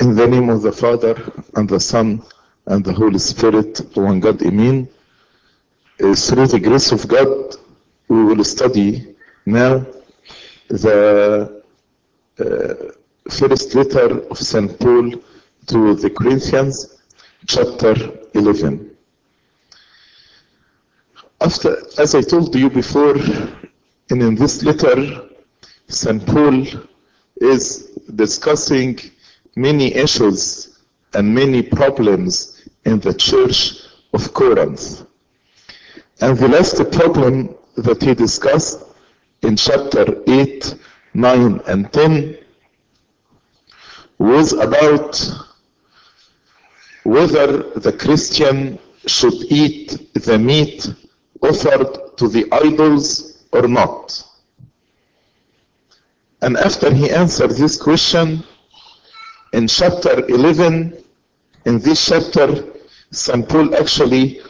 In 0.00 0.16
the 0.16 0.26
name 0.26 0.50
of 0.50 0.62
the 0.62 0.72
Father, 0.72 1.14
and 1.54 1.68
the 1.68 1.78
Son, 1.78 2.20
and 2.66 2.84
the 2.84 2.92
Holy 2.92 3.18
Spirit, 3.20 3.80
one 3.94 4.18
God, 4.18 4.42
Amen. 4.42 4.88
Through 5.98 6.48
the 6.48 6.58
grace 6.60 6.90
of 6.90 7.06
God, 7.06 7.54
we 8.08 8.24
will 8.24 8.42
study 8.42 9.14
now 9.46 9.86
the 10.68 11.62
uh, 12.40 12.74
first 13.30 13.74
letter 13.76 14.18
of 14.28 14.38
St. 14.38 14.76
Paul 14.80 15.12
to 15.66 15.94
the 15.94 16.10
Corinthians, 16.10 16.98
chapter 17.46 17.94
11. 18.34 18.90
After, 21.40 21.76
as 21.98 22.16
I 22.16 22.22
told 22.22 22.52
you 22.56 22.68
before, 22.68 23.14
and 24.10 24.22
in 24.22 24.34
this 24.34 24.64
letter, 24.64 25.28
St. 25.86 26.26
Paul 26.26 26.66
is 27.36 27.90
discussing 28.16 28.98
many 29.56 29.94
issues 29.94 30.78
and 31.12 31.34
many 31.34 31.62
problems 31.62 32.68
in 32.84 33.00
the 33.00 33.14
church 33.14 33.80
of 34.12 34.32
Corinth. 34.34 35.06
And 36.20 36.36
the 36.38 36.48
last 36.48 36.76
problem 36.92 37.54
that 37.76 38.02
he 38.02 38.14
discussed 38.14 38.82
in 39.42 39.56
chapter 39.56 40.22
8, 40.26 40.74
9, 41.14 41.60
and 41.66 41.92
10 41.92 42.38
was 44.18 44.52
about 44.52 45.20
whether 47.04 47.70
the 47.74 47.92
Christian 47.92 48.78
should 49.06 49.34
eat 49.50 50.14
the 50.14 50.38
meat 50.38 50.88
offered 51.42 52.16
to 52.16 52.28
the 52.28 52.46
idols 52.52 53.44
or 53.52 53.68
not. 53.68 54.24
And 56.40 56.56
after 56.56 56.92
he 56.92 57.10
answered 57.10 57.50
this 57.50 57.76
question, 57.80 58.44
in 59.54 59.68
chapter 59.68 60.26
11, 60.26 60.98
in 61.66 61.78
this 61.78 62.06
chapter, 62.06 62.64
St. 63.12 63.48
Paul 63.48 63.76
actually 63.76 64.40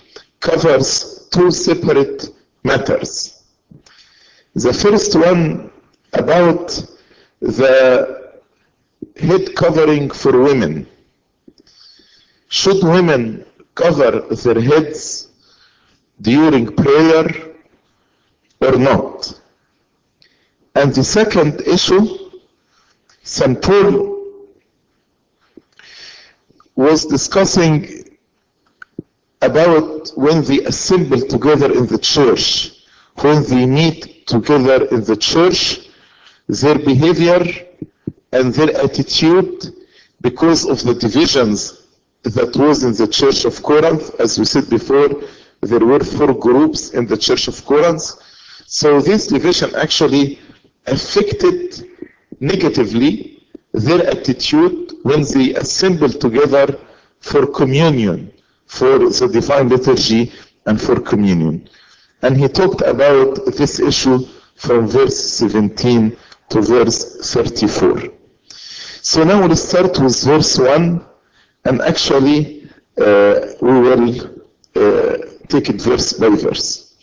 covers 0.41 1.29
two 1.31 1.51
separate 1.51 2.31
matters. 2.63 3.43
The 4.55 4.73
first 4.73 5.15
one 5.15 5.71
about 6.15 6.69
the 7.41 8.33
head 9.17 9.55
covering 9.55 10.09
for 10.09 10.41
women. 10.41 10.87
Should 12.49 12.83
women 12.83 13.45
cover 13.75 14.21
their 14.21 14.61
heads 14.61 15.29
during 16.23 16.75
prayer 16.75 17.27
or 18.61 18.79
not? 18.79 19.39
And 20.75 20.95
the 20.95 21.05
second 21.05 21.61
issue, 21.67 22.31
St. 23.23 23.61
Paul 23.61 24.14
was 26.77 27.07
discussing 27.07 28.05
about 29.43 30.11
when 30.17 30.43
they 30.45 30.61
assemble 30.65 31.21
together 31.21 31.73
in 31.73 31.87
the 31.87 31.99
church, 31.99 32.73
when 33.21 33.45
they 33.45 33.67
meet 33.67 34.27
together 34.27 34.87
in 34.87 35.05
the 35.05 35.17
church, 35.17 35.89
their 36.49 36.79
behavior 36.79 37.45
and 38.33 38.53
their 38.55 38.77
attitude 38.83 39.67
because 40.21 40.67
of 40.67 40.83
the 40.83 40.95
divisions 40.95 41.87
that 42.23 42.57
was 42.57 42.83
in 42.83 42.95
the 42.95 43.07
church 43.07 43.45
of 43.45 43.63
Corinth. 43.63 44.19
As 44.19 44.39
we 44.39 44.45
said 44.45 44.69
before, 44.71 45.09
there 45.61 45.85
were 45.85 46.01
four 46.01 46.33
groups 46.35 46.91
in 46.91 47.07
the 47.07 47.17
church 47.17 47.49
of 47.49 47.65
Corinth. 47.65 48.13
So 48.67 49.01
this 49.01 49.27
division 49.27 49.75
actually 49.77 50.41
affected 50.87 51.89
negatively 52.41 53.34
their 53.75 54.07
attitude 54.09 54.93
when 55.03 55.25
they 55.35 55.55
assemble 55.55 56.09
together 56.09 56.79
for 57.21 57.47
communion, 57.47 58.33
for 58.67 58.99
the 58.99 59.29
divine 59.33 59.69
liturgy 59.69 60.33
and 60.67 60.81
for 60.81 61.01
communion. 61.01 61.69
And 62.23 62.37
he 62.37 62.49
talked 62.49 62.83
about 62.83 63.45
this 63.57 63.81
issue 63.81 64.27
from 64.55 64.87
verse 64.87 65.19
17 65.33 66.17
to 66.51 66.61
verse 66.63 67.33
34. 67.33 68.05
So 69.03 69.25
now 69.25 69.47
we'll 69.47 69.57
start 69.57 69.99
with 69.99 70.23
verse 70.23 70.57
1 70.57 71.05
and 71.65 71.83
actually 71.83 72.71
uh, 72.99 73.41
we 73.61 73.81
will 73.81 74.21
uh, 74.77 75.17
take 75.49 75.69
it 75.69 75.83
verse 75.83 76.13
by 76.15 76.31
verse. 76.31 76.95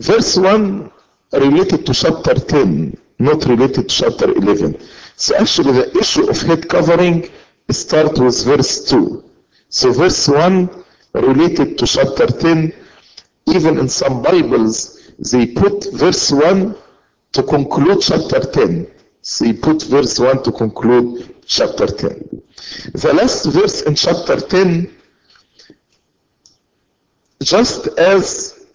Verse 0.00 0.36
1 0.36 0.90
related 1.32 1.84
to 1.86 1.92
chapter 1.92 2.34
10, 2.34 2.96
not 3.18 3.44
related 3.44 3.88
to 3.88 4.02
chapter 4.02 4.32
11. 4.32 4.80
So 5.18 5.34
actually 5.34 5.72
the 5.72 5.98
issue 5.98 6.30
of 6.30 6.40
head 6.42 6.68
covering 6.68 7.28
start 7.70 8.16
with 8.20 8.44
verse 8.44 8.88
2. 8.88 9.24
So 9.68 9.92
verse 9.92 10.28
1 10.28 10.70
related 11.12 11.76
to 11.78 11.86
chapter 11.88 12.28
10, 12.28 12.72
even 13.48 13.78
in 13.78 13.88
some 13.88 14.22
Bibles, 14.22 15.10
they 15.18 15.46
put 15.46 15.92
verse 15.92 16.30
1 16.30 16.72
to 17.32 17.42
conclude 17.42 18.00
chapter 18.00 18.38
10. 18.38 18.86
So 19.22 19.44
they 19.44 19.54
put 19.54 19.82
verse 19.82 20.20
1 20.20 20.44
to 20.44 20.52
conclude 20.52 21.34
chapter 21.44 21.88
10. 21.88 22.40
The 22.94 23.12
last 23.12 23.46
verse 23.46 23.82
in 23.82 23.96
chapter 23.96 24.40
10, 24.40 24.88
just 27.42 27.88
as 27.98 28.68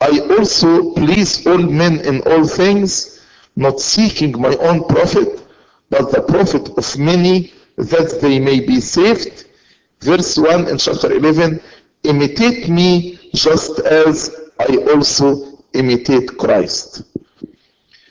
I 0.00 0.18
also 0.36 0.92
please 0.94 1.46
all 1.46 1.58
men 1.58 2.00
in 2.00 2.20
all 2.22 2.48
things, 2.48 3.24
not 3.54 3.78
seeking 3.78 4.40
my 4.40 4.56
own 4.56 4.88
profit, 4.88 5.43
but 5.90 6.10
the 6.10 6.22
profit 6.22 6.68
of 6.76 6.98
many, 6.98 7.52
that 7.76 8.20
they 8.20 8.38
may 8.38 8.60
be 8.60 8.80
saved. 8.80 9.46
Verse 10.00 10.36
1 10.36 10.68
in 10.68 10.78
chapter 10.78 11.12
11, 11.12 11.60
imitate 12.04 12.68
me 12.68 13.18
just 13.34 13.80
as 13.80 14.50
I 14.58 14.76
also 14.92 15.58
imitate 15.72 16.36
Christ. 16.38 17.02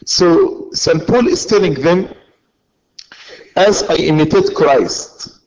So 0.06 0.70
St. 0.74 1.08
Paul 1.08 1.28
is 1.28 1.46
telling 1.46 1.76
them, 1.76 2.14
as 3.56 3.84
I 3.84 3.96
imitate 3.96 4.54
Christ, 4.56 5.40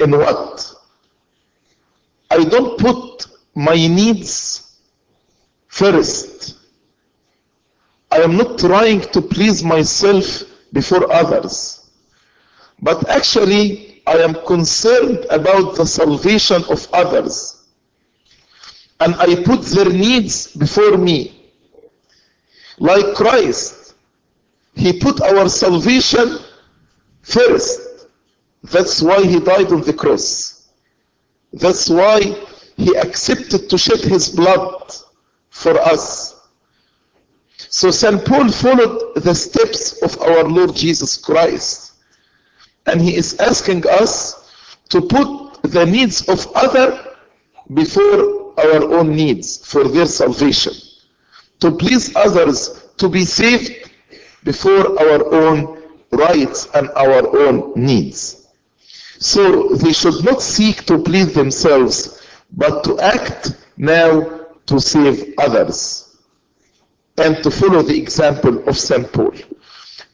in 0.00 0.10
what? 0.12 0.74
I 2.30 2.44
don't 2.44 2.78
put 2.78 3.26
my 3.54 3.74
needs 3.74 4.78
first. 5.68 6.56
I 8.10 8.18
am 8.18 8.36
not 8.36 8.58
trying 8.58 9.02
to 9.02 9.20
please 9.20 9.62
myself 9.62 10.42
before 10.72 11.10
others. 11.12 11.90
But 12.82 13.08
actually, 13.08 14.02
I 14.06 14.18
am 14.18 14.34
concerned 14.46 15.26
about 15.30 15.76
the 15.76 15.86
salvation 15.86 16.64
of 16.68 16.86
others. 16.92 17.64
And 19.00 19.14
I 19.16 19.42
put 19.42 19.62
their 19.62 19.88
needs 19.90 20.48
before 20.56 20.96
me. 20.96 21.50
Like 22.78 23.14
Christ, 23.14 23.94
He 24.74 24.98
put 24.98 25.20
our 25.20 25.48
salvation 25.48 26.38
first. 27.22 28.08
That's 28.64 29.02
why 29.02 29.22
He 29.24 29.40
died 29.40 29.72
on 29.72 29.82
the 29.82 29.92
cross. 29.92 30.68
That's 31.52 31.88
why 31.88 32.20
He 32.76 32.96
accepted 32.96 33.68
to 33.70 33.78
shed 33.78 34.00
His 34.00 34.28
blood 34.28 34.92
for 35.50 35.78
us. 35.78 36.19
So 37.72 37.92
St. 37.92 38.24
Paul 38.24 38.50
followed 38.50 39.14
the 39.14 39.32
steps 39.32 40.02
of 40.02 40.20
our 40.20 40.42
Lord 40.42 40.74
Jesus 40.74 41.16
Christ. 41.16 41.92
And 42.86 43.00
he 43.00 43.14
is 43.14 43.38
asking 43.38 43.88
us 43.88 44.50
to 44.88 45.00
put 45.00 45.62
the 45.62 45.86
needs 45.86 46.28
of 46.28 46.44
other 46.56 47.14
before 47.72 48.58
our 48.58 48.82
own 48.92 49.14
needs 49.14 49.64
for 49.64 49.84
their 49.86 50.06
salvation. 50.06 50.72
To 51.60 51.70
please 51.70 52.14
others 52.16 52.88
to 52.96 53.08
be 53.08 53.24
saved 53.24 53.88
before 54.42 55.00
our 55.00 55.32
own 55.32 55.80
rights 56.10 56.66
and 56.74 56.90
our 56.96 57.24
own 57.38 57.72
needs. 57.76 58.48
So 59.20 59.68
they 59.76 59.92
should 59.92 60.24
not 60.24 60.42
seek 60.42 60.86
to 60.86 60.98
please 60.98 61.34
themselves, 61.34 62.20
but 62.50 62.82
to 62.82 62.98
act 62.98 63.54
now 63.76 64.48
to 64.66 64.80
save 64.80 65.34
others 65.38 66.09
and 67.20 67.42
to 67.42 67.50
follow 67.50 67.82
the 67.82 67.96
example 67.96 68.66
of 68.68 68.78
St. 68.78 69.12
Paul. 69.12 69.34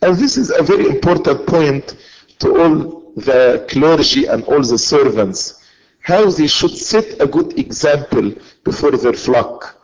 And 0.03 0.17
this 0.17 0.37
is 0.37 0.50
a 0.50 0.62
very 0.62 0.87
important 0.87 1.47
point 1.47 1.97
to 2.41 2.61
all 2.61 3.12
the 3.17 3.64
clergy 3.70 4.26
and 4.26 4.44
all 4.44 4.62
the 4.62 4.76
servants, 4.76 5.64
how 6.00 6.31
they 6.31 6.47
should 6.47 6.76
set 6.76 7.20
a 7.20 7.26
good 7.26 7.58
example 7.58 8.35
before 8.64 8.91
their 8.93 9.12
flock. 9.12 9.81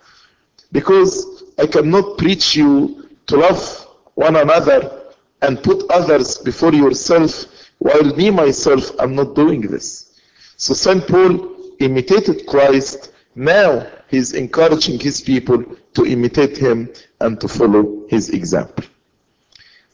Because 0.73 1.45
I 1.59 1.67
cannot 1.67 2.19
preach 2.19 2.57
you 2.57 3.09
to 3.29 3.37
love 3.37 3.89
one 4.15 4.37
another 4.37 5.03
and 5.43 5.63
put 5.63 5.89
others 5.91 6.39
before 6.39 6.75
yourself, 6.75 7.47
while 7.79 8.05
me 8.17 8.31
myself 8.31 8.91
am 9.01 9.15
not 9.15 9.35
doing 9.35 9.61
this. 9.63 10.21
So 10.57 10.75
St. 10.75 11.07
Paul 11.07 11.57
imitated 11.79 12.47
Christ. 12.47 13.13
Now 13.35 13.87
he's 14.09 14.35
encouraging 14.35 15.01
his 15.01 15.21
people 15.21 15.65
to 15.94 16.06
imitate 16.06 16.56
him 16.56 16.89
and 17.21 17.41
to 17.41 17.49
follow 17.49 18.06
his 18.09 18.31
example. 18.31 18.85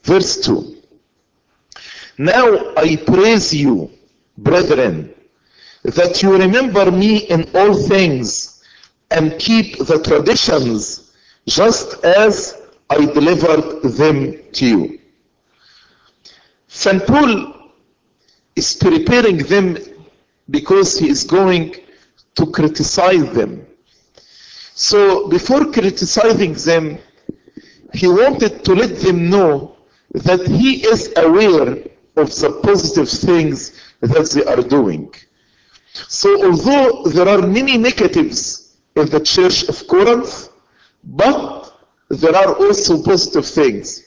Verse 0.03 0.41
2. 0.45 0.77
Now 2.19 2.75
I 2.77 2.97
praise 2.97 3.55
you 3.55 3.91
brethren, 4.39 5.15
that 5.83 6.23
you 6.23 6.37
remember 6.37 6.91
me 6.91 7.19
in 7.19 7.49
all 7.55 7.75
things 7.75 8.63
and 9.11 9.39
keep 9.39 9.79
the 9.79 10.01
traditions 10.03 11.13
just 11.47 12.05
as 12.05 12.61
I 12.91 13.05
delivered 13.05 13.83
them 13.83 14.43
to 14.53 14.67
you. 14.67 15.01
St. 16.69 17.07
Paul 17.07 17.55
is 18.55 18.75
preparing 18.75 19.39
them 19.39 19.79
because 20.51 20.99
he 20.99 21.09
is 21.09 21.25
going 21.25 21.77
to 22.35 22.47
criticize 22.47 23.33
them. 23.33 23.67
So 24.79 25.27
before 25.27 25.73
criticizing 25.73 26.53
them, 26.55 26.99
he 27.93 28.07
wanted 28.07 28.65
to 28.65 28.75
let 28.77 29.01
them 29.01 29.29
know 29.29 29.77
that 30.13 30.47
he 30.47 30.87
is 30.87 31.13
aware 31.17 31.79
of 32.15 32.29
the 32.41 32.61
positive 32.63 33.09
things 33.09 33.73
that 34.03 34.31
they 34.31 34.45
are 34.45 34.63
doing. 34.63 35.13
So 36.07 36.29
although 36.45 37.03
there 37.11 37.29
are 37.29 37.45
many 37.45 37.77
negatives 37.77 38.77
in 38.95 39.09
the 39.09 39.19
church 39.19 39.65
of 39.69 39.85
Corinth, 39.89 40.49
but 41.03 41.77
there 42.09 42.37
are 42.37 42.55
also 42.55 43.03
positive 43.03 43.47
things. 43.47 44.05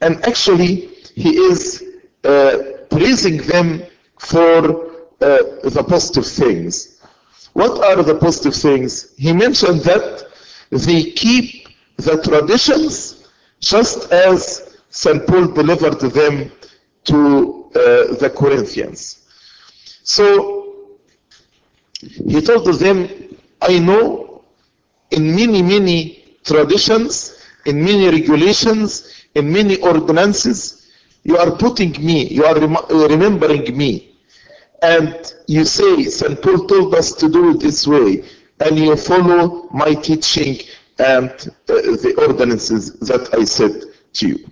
And 0.00 0.24
actually, 0.24 0.88
he 1.14 1.36
is 1.36 1.84
uh, 2.24 2.62
praising 2.88 3.42
them 3.42 3.82
for 4.18 4.86
uh, 5.20 5.38
the 5.64 5.84
positive 5.86 6.26
things. 6.26 6.93
What 7.54 7.82
are 7.84 8.02
the 8.02 8.16
positive 8.16 8.54
things? 8.54 9.14
He 9.16 9.32
mentioned 9.32 9.80
that 9.82 10.26
they 10.70 11.10
keep 11.12 11.68
the 11.96 12.20
traditions 12.22 13.26
just 13.60 14.10
as 14.12 14.76
St. 14.90 15.26
Paul 15.26 15.46
delivered 15.46 16.00
them 16.00 16.52
to 17.04 17.70
uh, 17.74 18.14
the 18.22 18.32
Corinthians. 18.36 19.26
So 20.02 20.98
he 22.00 22.40
told 22.40 22.66
them, 22.78 23.08
I 23.62 23.78
know 23.78 24.44
in 25.10 25.34
many, 25.34 25.62
many 25.62 26.36
traditions, 26.44 27.38
in 27.66 27.82
many 27.84 28.08
regulations, 28.08 29.24
in 29.34 29.52
many 29.52 29.76
ordinances, 29.80 30.90
you 31.22 31.38
are 31.38 31.52
putting 31.52 31.92
me, 32.04 32.26
you 32.28 32.44
are 32.44 32.58
rem- 32.58 32.76
remembering 32.90 33.76
me. 33.76 34.13
And 34.82 35.32
you 35.46 35.64
say, 35.64 36.04
St. 36.04 36.40
Paul 36.42 36.66
told 36.66 36.94
us 36.94 37.12
to 37.12 37.28
do 37.28 37.50
it 37.50 37.60
this 37.60 37.86
way, 37.86 38.24
and 38.60 38.78
you 38.78 38.96
follow 38.96 39.68
my 39.72 39.94
teaching 39.94 40.58
and 40.98 41.30
uh, 41.30 41.74
the 42.04 42.14
ordinances 42.18 42.92
that 43.00 43.34
I 43.34 43.44
said 43.44 43.82
to 44.14 44.28
you. 44.28 44.50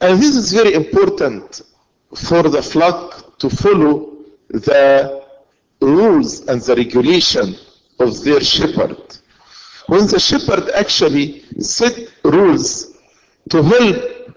And 0.00 0.20
this 0.20 0.36
is 0.36 0.52
very 0.52 0.74
important 0.74 1.62
for 2.14 2.42
the 2.44 2.62
flock 2.62 3.38
to 3.38 3.50
follow 3.50 4.16
the 4.50 5.24
rules 5.80 6.46
and 6.46 6.60
the 6.60 6.76
regulation 6.76 7.56
of 7.98 8.22
their 8.22 8.40
shepherd. 8.40 8.98
When 9.86 10.06
the 10.06 10.18
shepherd 10.18 10.70
actually 10.70 11.44
set 11.60 11.96
rules 12.24 12.94
to 13.50 13.62
help 13.62 14.36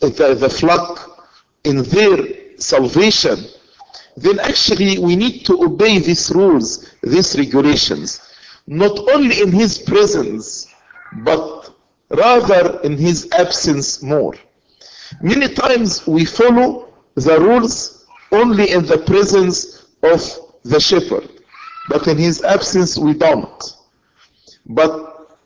the, 0.00 0.34
the 0.38 0.48
flock 0.50 1.28
in 1.64 1.82
their 1.82 2.45
salvation, 2.58 3.44
then 4.16 4.38
actually 4.40 4.98
we 4.98 5.16
need 5.16 5.44
to 5.46 5.62
obey 5.62 5.98
these 5.98 6.30
rules, 6.30 6.90
these 7.02 7.36
regulations, 7.36 8.20
not 8.66 8.98
only 9.10 9.42
in 9.42 9.52
his 9.52 9.78
presence, 9.78 10.66
but 11.22 11.74
rather 12.10 12.80
in 12.82 12.96
his 12.96 13.28
absence 13.32 14.02
more. 14.02 14.34
Many 15.20 15.52
times 15.54 16.06
we 16.06 16.24
follow 16.24 16.94
the 17.14 17.38
rules 17.40 18.06
only 18.32 18.70
in 18.70 18.86
the 18.86 18.98
presence 18.98 19.86
of 20.02 20.20
the 20.64 20.80
shepherd, 20.80 21.28
but 21.88 22.06
in 22.08 22.16
his 22.16 22.42
absence 22.42 22.98
we 22.98 23.14
don't. 23.14 23.62
But 24.66 25.38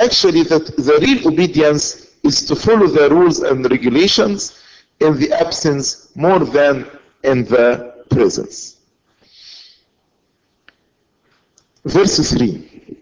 actually 0.00 0.44
that 0.44 0.66
the 0.76 0.98
real 1.00 1.28
obedience 1.28 2.16
is 2.22 2.44
to 2.46 2.54
follow 2.54 2.86
the 2.86 3.10
rules 3.10 3.40
and 3.40 3.68
regulations 3.70 4.57
in 5.00 5.18
the 5.18 5.32
absence 5.32 6.08
more 6.16 6.40
than 6.40 6.86
in 7.22 7.44
the 7.44 8.04
presence. 8.10 8.76
Verse 11.84 12.32
3. 12.32 12.96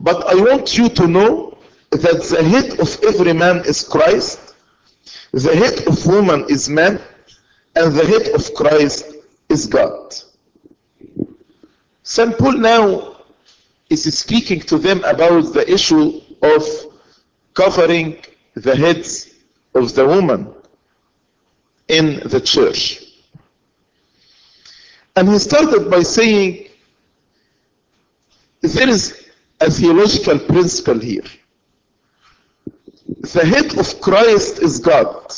But 0.00 0.26
I 0.26 0.34
want 0.34 0.76
you 0.76 0.88
to 0.88 1.06
know 1.06 1.58
that 1.90 2.22
the 2.22 2.42
head 2.42 2.80
of 2.80 2.98
every 3.04 3.32
man 3.32 3.64
is 3.64 3.86
Christ, 3.86 4.54
the 5.32 5.54
head 5.54 5.86
of 5.86 6.06
woman 6.06 6.46
is 6.48 6.68
man, 6.68 7.00
and 7.76 7.94
the 7.94 8.04
head 8.04 8.28
of 8.34 8.54
Christ 8.54 9.06
is 9.48 9.66
God. 9.66 10.14
St. 12.02 12.36
Paul 12.38 12.58
now 12.58 13.16
is 13.90 14.02
speaking 14.16 14.60
to 14.60 14.78
them 14.78 15.02
about 15.04 15.52
the 15.52 15.70
issue 15.70 16.20
of 16.42 16.62
covering 17.54 18.18
the 18.54 18.76
heads 18.76 19.33
of 19.74 19.94
the 19.94 20.06
woman 20.06 20.52
in 21.88 22.20
the 22.28 22.40
church. 22.40 23.02
And 25.16 25.28
he 25.28 25.38
started 25.38 25.90
by 25.90 26.02
saying 26.02 26.68
there 28.60 28.88
is 28.88 29.28
a 29.60 29.70
theological 29.70 30.38
principle 30.38 30.98
here. 30.98 31.22
The 33.20 33.44
head 33.44 33.78
of 33.78 34.00
Christ 34.00 34.60
is 34.60 34.78
God, 34.78 35.32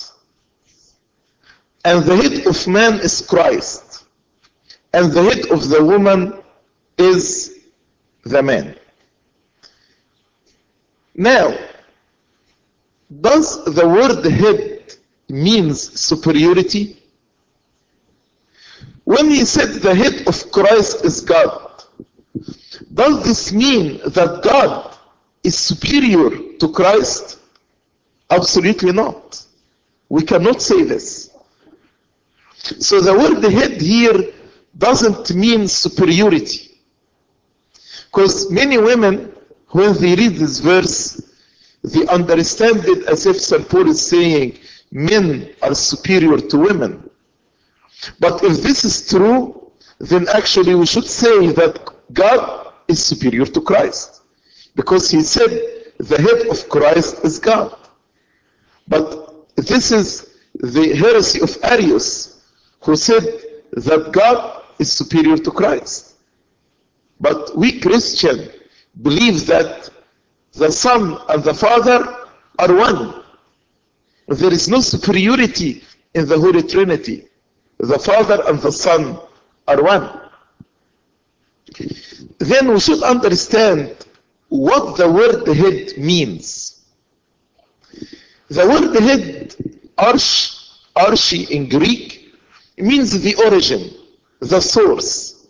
and 1.84 2.04
the 2.04 2.16
head 2.16 2.46
of 2.46 2.66
man 2.66 2.94
is 3.00 3.20
Christ, 3.20 4.04
and 4.92 5.12
the 5.12 5.22
head 5.22 5.50
of 5.50 5.68
the 5.68 5.84
woman 5.84 6.34
is 6.96 7.58
the 8.24 8.42
man. 8.42 8.76
Now, 11.14 11.56
does 13.20 13.64
the 13.64 13.86
word 13.86 14.24
head 14.24 14.94
means 15.28 16.00
superiority? 16.00 17.02
When 19.04 19.30
he 19.30 19.44
said 19.44 19.74
the 19.74 19.94
head 19.94 20.26
of 20.26 20.50
Christ 20.50 21.04
is 21.04 21.20
God, 21.20 21.84
does 22.92 23.24
this 23.24 23.52
mean 23.52 24.00
that 24.06 24.42
God 24.42 24.96
is 25.44 25.56
superior 25.56 26.30
to 26.58 26.72
Christ? 26.72 27.38
Absolutely 28.30 28.92
not. 28.92 29.44
We 30.08 30.22
cannot 30.22 30.60
say 30.60 30.82
this. 30.82 31.30
So 32.56 33.00
the 33.00 33.14
word 33.14 33.44
head 33.44 33.80
here 33.80 34.32
doesn't 34.76 35.34
mean 35.34 35.68
superiority. 35.68 36.80
Because 38.06 38.50
many 38.50 38.78
women, 38.78 39.32
when 39.68 39.94
they 40.00 40.16
read 40.16 40.34
this 40.36 40.58
verse, 40.58 41.25
they 41.86 42.04
understand 42.08 42.84
it 42.84 43.06
as 43.06 43.26
if 43.26 43.40
St. 43.40 43.68
Paul 43.68 43.88
is 43.88 44.04
saying 44.04 44.58
men 44.90 45.54
are 45.62 45.74
superior 45.74 46.38
to 46.38 46.58
women. 46.58 47.08
But 48.18 48.42
if 48.42 48.60
this 48.60 48.84
is 48.84 49.08
true, 49.08 49.70
then 50.00 50.26
actually 50.34 50.74
we 50.74 50.84
should 50.84 51.06
say 51.06 51.52
that 51.52 51.78
God 52.12 52.72
is 52.88 53.04
superior 53.04 53.46
to 53.46 53.60
Christ. 53.60 54.22
Because 54.74 55.10
he 55.10 55.22
said 55.22 55.50
the 55.98 56.18
head 56.20 56.48
of 56.48 56.68
Christ 56.68 57.24
is 57.24 57.38
God. 57.38 57.76
But 58.88 59.54
this 59.54 59.92
is 59.92 60.34
the 60.54 60.92
heresy 60.92 61.40
of 61.40 61.56
Arius, 61.62 62.42
who 62.80 62.96
said 62.96 63.22
that 63.72 64.10
God 64.10 64.64
is 64.80 64.92
superior 64.92 65.36
to 65.36 65.50
Christ. 65.52 66.14
But 67.20 67.56
we 67.56 67.78
Christian 67.78 68.50
believe 69.02 69.46
that 69.46 69.88
the 70.56 70.72
Son 70.72 71.18
and 71.28 71.44
the 71.44 71.54
Father 71.54 72.16
are 72.58 72.74
one. 72.74 73.22
There 74.28 74.52
is 74.52 74.68
no 74.68 74.80
superiority 74.80 75.84
in 76.14 76.26
the 76.26 76.38
Holy 76.38 76.62
Trinity. 76.62 77.28
The 77.78 77.98
Father 77.98 78.42
and 78.46 78.60
the 78.60 78.72
Son 78.72 79.18
are 79.68 79.82
one. 79.82 80.20
Then 82.38 82.72
we 82.72 82.80
should 82.80 83.02
understand 83.02 84.06
what 84.48 84.96
the 84.96 85.10
word 85.10 85.46
head 85.46 85.98
means. 85.98 86.84
The 88.48 88.66
word 88.66 88.98
head, 89.00 89.54
arch, 89.98 90.54
archi 90.94 91.42
in 91.44 91.68
Greek, 91.68 92.34
means 92.78 93.20
the 93.20 93.34
origin, 93.44 93.90
the 94.40 94.60
source. 94.60 95.46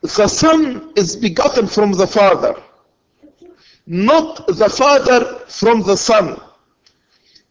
The 0.00 0.28
Son 0.28 0.92
is 0.96 1.16
begotten 1.16 1.66
from 1.66 1.92
the 1.92 2.06
Father, 2.06 2.54
not 3.86 4.46
the 4.46 4.68
Father 4.68 5.40
from 5.48 5.82
the 5.82 5.96
Son, 5.96 6.40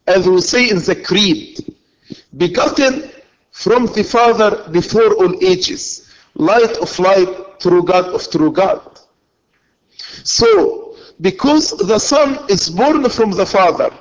as 0.08 0.28
we 0.28 0.42
say 0.42 0.70
in 0.70 0.78
the 0.80 0.96
Creed, 0.96 1.76
begotten 2.38 3.12
from 3.52 3.86
the 3.88 4.04
Father 4.04 4.68
before 4.72 5.14
all 5.16 5.36
ages, 5.44 6.10
light 6.36 6.78
of 6.78 6.98
light, 7.00 7.60
true 7.60 7.84
God 7.84 8.08
of 8.08 8.30
true 8.30 8.52
God. 8.52 9.00
So, 10.24 10.96
because 11.20 11.72
the 11.72 12.00
Son 12.00 12.40
is 12.50 12.70
born 12.70 13.08
from 13.10 13.32
the 13.32 13.46
Father, 13.46 13.92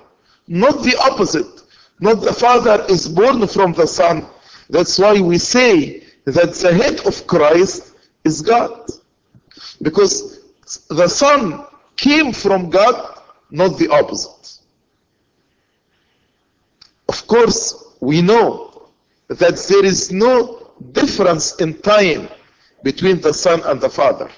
not 0.46 0.82
the 0.82 0.96
opposite, 0.98 1.62
not 2.00 2.22
the 2.22 2.32
Father 2.32 2.84
is 2.88 3.08
born 3.08 3.46
from 3.46 3.72
the 3.72 3.86
Son. 3.86 4.26
That's 4.70 4.98
why 4.98 5.20
we 5.20 5.38
say 5.38 6.04
that 6.24 6.54
the 6.54 6.72
head 6.72 7.06
of 7.06 7.26
Christ 7.26 7.94
is 8.24 8.40
God. 8.40 8.88
Because 9.82 10.40
the 10.88 11.08
Son 11.08 11.66
came 12.00 12.32
from 12.32 12.70
God, 12.70 13.18
not 13.50 13.78
the 13.78 13.88
opposite. 13.90 14.58
Of 17.08 17.26
course, 17.26 17.94
we 18.00 18.22
know 18.22 18.88
that 19.28 19.56
there 19.68 19.84
is 19.84 20.10
no 20.10 20.72
difference 20.92 21.56
in 21.56 21.74
time 21.82 22.28
between 22.82 23.20
the 23.20 23.34
Son 23.34 23.60
and 23.66 23.78
the 23.80 23.90
Father. 23.90 24.30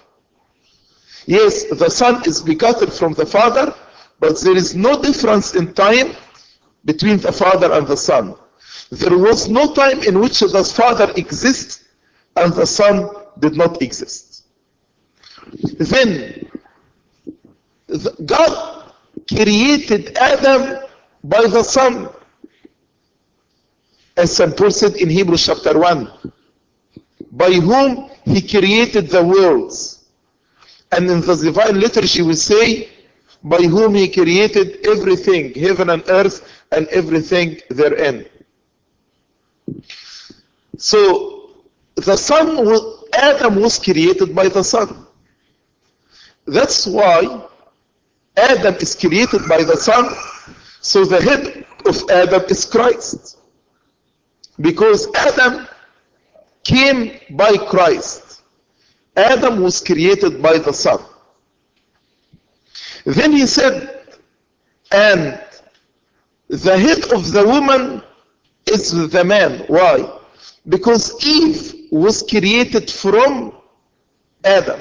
Yes, 1.27 1.65
the 1.71 1.89
Son 1.89 2.21
is 2.27 2.43
begotten 2.43 2.91
from 2.91 3.13
the 3.15 3.27
Father, 3.27 3.73
but 4.19 4.41
there 4.41 4.57
is 4.57 4.75
no 4.75 5.01
difference 5.01 5.55
in 5.55 5.73
time 5.73 6.17
between 6.85 7.19
the 7.19 7.31
Father 7.31 7.73
and 7.73 7.87
the 7.87 7.97
Son. 7.97 8.35
There 8.91 9.17
was 9.17 9.49
no 9.49 9.73
time 9.73 10.03
in 10.03 10.19
which 10.19 10.41
the 10.41 10.65
Father 10.65 11.13
exists 11.17 11.85
and 12.35 12.53
the 12.55 12.67
Son 12.67 13.09
did 13.39 13.55
not 13.57 13.81
exist. 13.81 14.47
Then, 15.79 16.51
God 18.25 18.93
created 19.29 20.17
Adam 20.17 20.81
by 21.25 21.47
the 21.47 21.63
Son. 21.63 22.09
As 24.17 24.37
St. 24.37 24.57
Paul 24.57 24.71
said 24.71 24.97
in 24.97 25.09
Hebrews 25.09 25.47
chapter 25.47 25.79
1, 25.79 26.11
by 27.33 27.53
whom 27.53 28.11
he 28.25 28.47
created 28.47 29.09
the 29.09 29.25
worlds. 29.25 30.05
And 30.91 31.11
in 31.11 31.21
the 31.23 31.35
divine 31.35 31.81
liturgy 31.81 32.23
we 32.23 32.35
say, 32.35 32.89
by 33.43 33.63
whom 33.63 33.95
he 33.95 34.09
created 34.09 34.87
everything, 34.87 35.55
heaven 35.55 35.91
and 35.91 36.05
earth, 36.09 36.47
and 36.71 36.87
everything 36.89 37.61
therein. 37.71 38.27
So, 40.77 41.51
the 41.95 42.17
Son, 42.17 42.59
Adam 43.15 43.57
was 43.57 43.79
created 43.79 44.35
by 44.35 44.49
the 44.49 44.63
Son. 44.63 45.07
That's 46.47 46.87
why 46.87 47.49
Adam 48.37 48.75
is 48.77 48.95
created 48.95 49.43
by 49.49 49.63
the 49.63 49.77
Son, 49.77 50.09
so 50.81 51.05
the 51.05 51.21
head 51.21 51.65
of 51.87 52.11
Adam 52.11 52.43
is 52.49 52.65
Christ. 52.65 53.39
Because 54.61 55.09
Adam 55.15 55.67
came 56.65 57.19
by 57.31 57.57
Christ. 57.57 58.43
Adam 59.17 59.63
was 59.63 59.81
created 59.81 60.41
by 60.41 60.59
the 60.59 60.73
Son. 60.73 60.99
Then 63.05 63.33
he 63.33 63.47
said, 63.47 64.07
and 64.93 65.41
the 66.49 66.79
head 66.79 67.13
of 67.13 67.33
the 67.33 67.47
woman 67.47 68.03
is 68.67 69.11
the 69.11 69.25
man. 69.25 69.65
Why? 69.67 70.09
Because 70.69 71.25
Eve 71.27 71.89
was 71.91 72.23
created 72.23 72.91
from 72.91 73.53
Adam. 74.45 74.81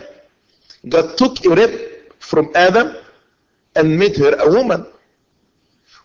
God 0.87 1.17
took 1.17 1.43
a 1.45 1.49
rib 1.49 1.79
from 2.19 2.51
Adam 2.55 2.95
and 3.75 3.97
made 3.97 4.17
her 4.17 4.35
a 4.35 4.49
woman. 4.49 4.85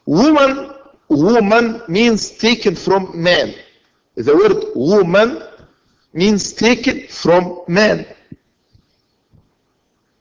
Woman, 0.06 0.73
woman 1.08 1.82
means 1.88 2.30
taken 2.30 2.75
from 2.76 3.11
man. 3.20 3.54
The 4.14 4.35
word 4.37 4.64
woman 4.75 5.42
means 6.12 6.52
taken 6.52 7.06
from 7.08 7.61
man. 7.68 8.06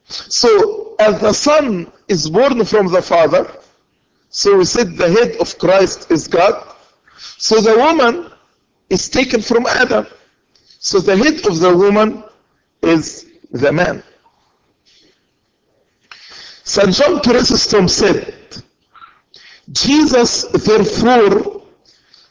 So, 0.07 0.95
as 0.99 1.19
the 1.21 1.33
Son 1.33 1.91
is 2.07 2.29
born 2.29 2.63
from 2.65 2.87
the 2.87 3.01
Father, 3.01 3.51
so 4.29 4.57
we 4.57 4.65
said 4.65 4.97
the 4.97 5.09
head 5.09 5.37
of 5.37 5.57
Christ 5.57 6.11
is 6.11 6.27
God. 6.27 6.61
So 7.37 7.61
the 7.61 7.77
woman 7.77 8.29
is 8.89 9.07
taken 9.07 9.41
from 9.41 9.65
Adam. 9.65 10.07
So 10.79 10.99
the 10.99 11.15
head 11.15 11.45
of 11.47 11.59
the 11.59 11.75
woman 11.75 12.23
is 12.81 13.25
the 13.51 13.71
man. 13.71 14.03
St. 16.67 16.91
John 16.93 17.22
Chrysostom 17.22 17.88
said, 17.88 18.34
Jesus 19.72 20.45
therefore 20.45 21.62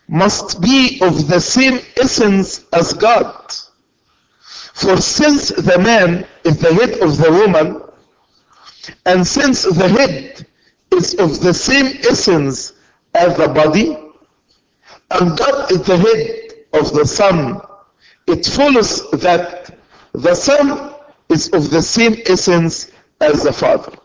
must 0.09 0.61
be 0.61 0.99
of 1.01 1.29
the 1.29 1.41
same 1.41 1.79
essence 1.97 2.65
as 2.73 2.93
God. 2.95 3.55
For 4.75 4.97
since 4.97 5.51
the 5.51 5.79
man 5.79 6.27
is 6.43 6.59
the 6.59 6.75
head 6.75 6.99
of 6.99 7.17
the 7.17 7.31
woman, 7.31 7.81
and 9.07 9.25
since 9.25 9.63
the 9.63 9.89
head 9.89 10.45
is 10.91 11.15
of 11.15 11.41
the 11.41 11.55
same 11.55 11.97
essence 12.01 12.73
as 13.15 13.37
the 13.37 13.47
body, 13.47 13.97
and 15.13 15.39
God 15.39 15.71
is 15.71 15.83
the 15.83 15.97
head 15.97 16.83
of 16.83 16.93
the 16.93 17.07
Son, 17.07 17.61
it 18.27 18.45
follows 18.47 19.09
that 19.13 19.79
the 20.13 20.35
Son 20.35 20.93
is 21.29 21.51
of 21.51 21.71
the 21.71 21.83
same 21.83 22.17
essence 22.27 22.91
as 23.21 23.45
the 23.45 23.53
Father. 23.53 23.97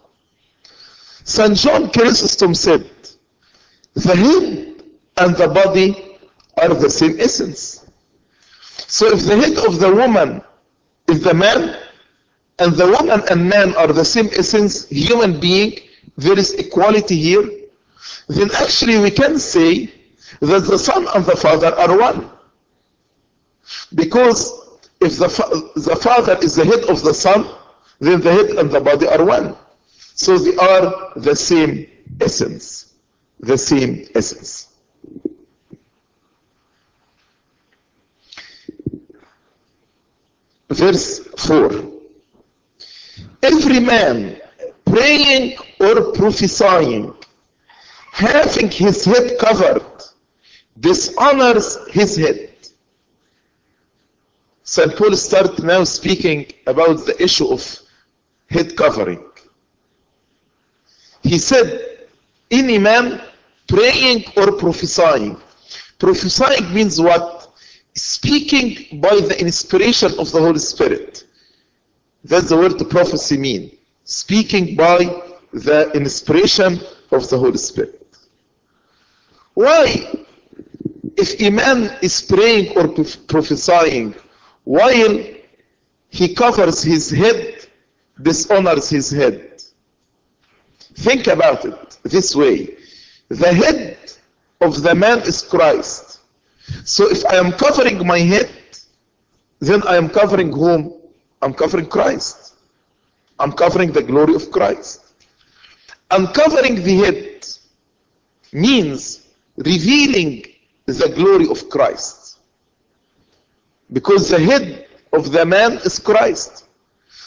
St. 1.29 1.55
John 1.55 1.91
Chrysostom 1.91 2.55
said, 2.55 2.89
the 3.93 4.15
head 4.15 4.83
and 5.17 5.36
the 5.38 5.48
body 5.48 6.17
are 6.57 6.74
the 6.74 6.89
same 6.89 7.19
essence. 7.19 7.86
So 8.88 9.05
if 9.13 9.21
the 9.27 9.38
head 9.38 9.57
of 9.63 9.79
the 9.79 9.93
woman 9.93 10.41
is 11.07 11.21
the 11.21 11.36
man, 11.36 11.77
and 12.57 12.74
the 12.74 12.88
woman 12.88 13.21
and 13.29 13.48
man 13.48 13.75
are 13.75 13.93
the 13.93 14.03
same 14.03 14.29
essence, 14.36 14.89
human 14.89 15.39
being, 15.39 15.77
there 16.17 16.38
is 16.38 16.55
equality 16.55 17.17
here, 17.17 17.48
then 18.27 18.50
actually 18.55 18.98
we 18.98 19.12
can 19.12 19.38
say 19.38 19.93
that 20.39 20.62
the 20.65 20.79
Son 20.79 21.07
and 21.13 21.24
the 21.25 21.36
Father 21.38 21.75
are 21.75 21.95
one. 21.95 22.27
Because 23.93 24.79
if 25.00 25.17
the, 25.19 25.27
the 25.75 25.95
Father 25.95 26.39
is 26.41 26.55
the 26.55 26.65
head 26.65 26.86
of 26.86 27.03
the 27.03 27.13
Son, 27.13 27.48
then 28.00 28.19
the 28.19 28.31
head 28.31 28.50
and 28.57 28.71
the 28.71 28.81
body 28.81 29.05
are 29.07 29.24
one. 29.24 29.55
So 30.19 30.38
they 30.38 30.53
are 30.57 31.13
the 31.15 31.33
same 31.33 31.88
essence. 32.19 32.93
The 33.39 33.57
same 33.57 34.05
essence. 34.13 34.67
Verse 40.69 41.19
4. 41.38 41.71
Every 43.43 43.79
man 43.79 44.41
praying 44.85 45.57
or 45.79 46.11
prophesying, 46.11 47.13
having 48.11 48.69
his 48.71 49.05
head 49.05 49.39
covered, 49.39 49.85
dishonors 50.77 51.77
his 51.91 52.17
head. 52.17 52.51
St. 54.63 54.97
Paul 54.97 55.15
starts 55.15 55.61
now 55.61 55.85
speaking 55.85 56.45
about 56.67 57.05
the 57.05 57.15
issue 57.23 57.47
of 57.47 57.63
head 58.49 58.75
covering. 58.75 59.28
He 61.21 61.38
said, 61.38 62.07
any 62.51 62.77
man 62.77 63.21
praying 63.67 64.25
or 64.35 64.53
prophesying. 64.53 65.38
Prophesying 65.99 66.73
means 66.73 66.99
what? 66.99 67.53
Speaking 67.93 68.99
by 68.99 69.19
the 69.19 69.39
inspiration 69.39 70.17
of 70.17 70.31
the 70.31 70.39
Holy 70.39 70.59
Spirit. 70.59 71.25
That's 72.23 72.49
the 72.49 72.57
word 72.57 72.89
prophecy 72.89 73.38
mean. 73.38 73.77
Speaking 74.03 74.75
by 74.75 75.23
the 75.53 75.91
inspiration 75.91 76.79
of 77.11 77.29
the 77.29 77.38
Holy 77.38 77.57
Spirit. 77.57 78.17
Why? 79.53 80.25
If 81.17 81.41
a 81.41 81.49
man 81.49 81.97
is 82.01 82.21
praying 82.21 82.77
or 82.77 82.88
prophesying 83.27 84.15
while 84.63 85.23
he 86.09 86.33
covers 86.33 86.81
his 86.81 87.09
head, 87.09 87.67
dishonors 88.21 88.89
his 88.89 89.09
head. 89.11 89.49
Think 90.96 91.27
about 91.27 91.65
it 91.65 91.98
this 92.03 92.36
way. 92.36 92.77
The 93.29 93.53
head 93.53 93.98
of 94.62 94.81
the 94.81 94.96
man 94.96 95.19
is 95.19 95.41
Christ. 95.41 96.19
So 96.84 97.10
if 97.10 97.25
I 97.25 97.36
am 97.36 97.51
covering 97.53 98.05
my 98.05 98.19
head, 98.19 98.51
then 99.60 99.84
I 99.84 99.96
am 99.96 100.10
covering 100.10 100.51
whom? 100.51 100.93
I'm 101.41 101.53
covering 101.53 101.88
Christ. 101.88 102.55
I'm 103.39 103.51
covering 103.53 103.91
the 103.91 104.03
glory 104.03 104.36
of 104.36 104.51
Christ. 104.51 105.13
Uncovering 106.12 106.75
the 106.84 106.96
head 106.98 107.48
means 108.51 109.27
revealing 109.58 110.46
the 110.86 111.10
glory 111.15 111.48
of 111.50 111.69
Christ. 111.69 112.39
Because 113.93 114.29
the 114.29 114.39
head 114.39 114.88
of 115.13 115.31
the 115.31 115.46
man 115.46 115.74
is 115.86 116.00
Christ. 116.00 116.65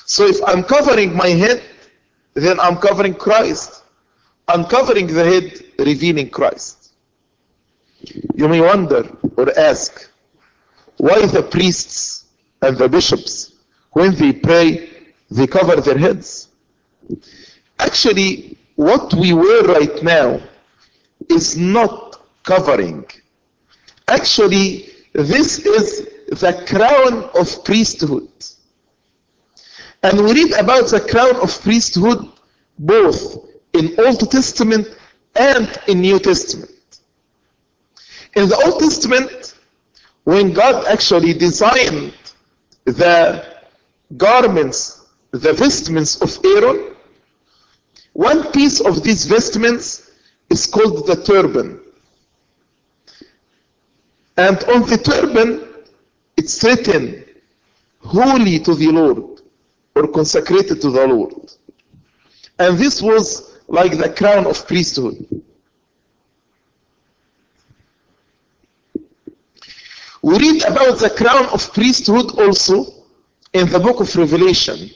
So 0.06 0.26
if 0.26 0.38
I'm 0.46 0.62
covering 0.64 1.16
my 1.16 1.28
head, 1.28 1.62
then 2.34 2.58
I'm 2.60 2.76
covering 2.76 3.14
Christ. 3.14 3.82
Uncovering 4.48 5.06
the 5.06 5.24
head, 5.24 5.64
revealing 5.78 6.28
Christ. 6.28 6.92
You 8.34 8.48
may 8.48 8.60
wonder 8.60 9.08
or 9.36 9.56
ask, 9.58 10.08
why 10.96 11.24
the 11.26 11.42
priests 11.42 12.26
and 12.60 12.76
the 12.76 12.88
bishops, 12.88 13.52
when 13.92 14.14
they 14.14 14.32
pray, 14.32 14.90
they 15.30 15.46
cover 15.46 15.76
their 15.80 15.98
heads? 15.98 16.48
Actually, 17.78 18.58
what 18.76 19.14
we 19.14 19.32
wear 19.32 19.62
right 19.62 20.02
now 20.02 20.40
is 21.28 21.56
not 21.56 22.20
covering. 22.42 23.04
Actually, 24.08 24.88
this 25.12 25.60
is 25.60 26.08
the 26.28 26.64
crown 26.66 27.30
of 27.34 27.64
priesthood. 27.64 28.28
And 30.02 30.20
we 30.20 30.32
read 30.32 30.52
about 30.54 30.88
the 30.88 31.00
crown 31.00 31.36
of 31.36 31.60
priesthood 31.62 32.28
both 32.78 33.46
in 33.74 33.94
Old 33.98 34.30
Testament 34.30 34.88
and 35.36 35.78
in 35.88 36.00
New 36.00 36.18
Testament. 36.18 36.70
In 38.34 38.48
the 38.48 38.56
Old 38.64 38.80
Testament, 38.80 39.54
when 40.24 40.52
God 40.52 40.86
actually 40.86 41.34
designed 41.34 42.14
the 42.84 43.44
garments, 44.16 45.06
the 45.32 45.52
vestments 45.52 46.20
of 46.20 46.38
Aaron, 46.44 46.94
one 48.12 48.50
piece 48.52 48.80
of 48.80 49.02
these 49.02 49.24
vestments 49.26 50.10
is 50.50 50.66
called 50.66 51.06
the 51.06 51.16
turban. 51.22 51.80
And 54.36 54.62
on 54.64 54.88
the 54.88 54.98
turban, 54.98 55.68
it's 56.36 56.62
written, 56.64 57.24
Holy 58.00 58.58
to 58.60 58.74
the 58.74 58.88
Lord, 58.90 59.31
or 59.94 60.08
consecrated 60.08 60.80
to 60.80 60.90
the 60.90 61.06
Lord. 61.06 61.34
And 62.58 62.78
this 62.78 63.02
was 63.02 63.58
like 63.68 63.96
the 63.96 64.10
crown 64.10 64.46
of 64.46 64.66
priesthood. 64.66 65.26
We 70.22 70.38
read 70.38 70.62
about 70.64 70.98
the 70.98 71.10
crown 71.10 71.46
of 71.46 71.72
priesthood 71.72 72.38
also 72.38 72.86
in 73.52 73.68
the 73.68 73.80
book 73.80 74.00
of 74.00 74.14
Revelation. 74.14 74.90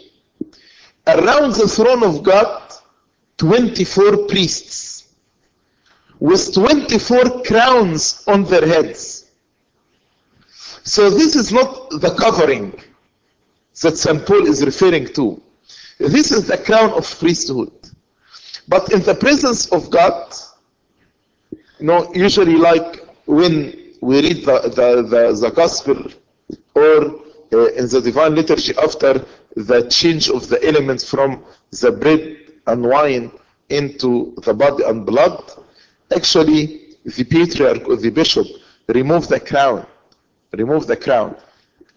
Around 1.07 1.55
the 1.55 1.69
throne 1.69 2.05
of 2.05 2.23
God, 2.23 2.63
24 3.39 4.27
priests 4.29 4.97
with 6.19 6.55
24 6.55 7.43
crowns 7.43 8.25
on 8.27 8.45
their 8.45 8.67
heads. 8.67 9.27
So 10.85 11.11
this 11.11 11.35
is 11.35 11.53
not 11.53 11.91
the 11.91 12.15
covering 12.15 12.81
that 13.83 13.97
St. 13.97 14.25
Paul 14.27 14.47
is 14.47 14.65
referring 14.65 15.07
to. 15.15 15.41
This 15.99 16.33
is 16.33 16.47
the 16.47 16.59
crown 16.59 16.91
of 16.93 17.19
priesthood. 17.19 17.73
But 18.69 18.93
in 18.93 19.03
the 19.03 19.15
presence 19.15 19.67
of 19.73 19.91
God, 19.91 20.35
you 21.79 21.87
know, 21.87 22.13
usually 22.15 22.57
like 22.57 23.07
when 23.27 23.95
we 24.01 24.21
read 24.23 24.45
the, 24.45 24.61
the, 24.63 25.03
the, 25.03 25.39
the 25.41 25.51
gospel 25.51 26.11
or 26.75 27.21
uh, 27.53 27.67
in 27.75 27.89
the 27.89 28.01
divine 28.03 28.35
liturgy 28.35 28.75
after 28.83 29.25
the 29.55 29.89
change 29.89 30.29
of 30.29 30.49
the 30.49 30.63
elements 30.67 31.09
from 31.09 31.45
the 31.71 31.93
bread 31.93 32.37
and 32.67 32.83
wine 32.83 33.31
into 33.69 34.35
the 34.43 34.53
body 34.53 34.85
and 34.85 35.07
blood, 35.07 35.53
actually 36.15 36.97
the 37.05 37.25
patriarch 37.25 37.89
or 37.89 37.97
the 37.97 38.11
bishop 38.11 38.47
remove 38.89 39.29
the 39.29 39.41
crown, 39.41 39.87
remove 40.53 40.87
the 40.87 40.97
crown. 40.97 41.37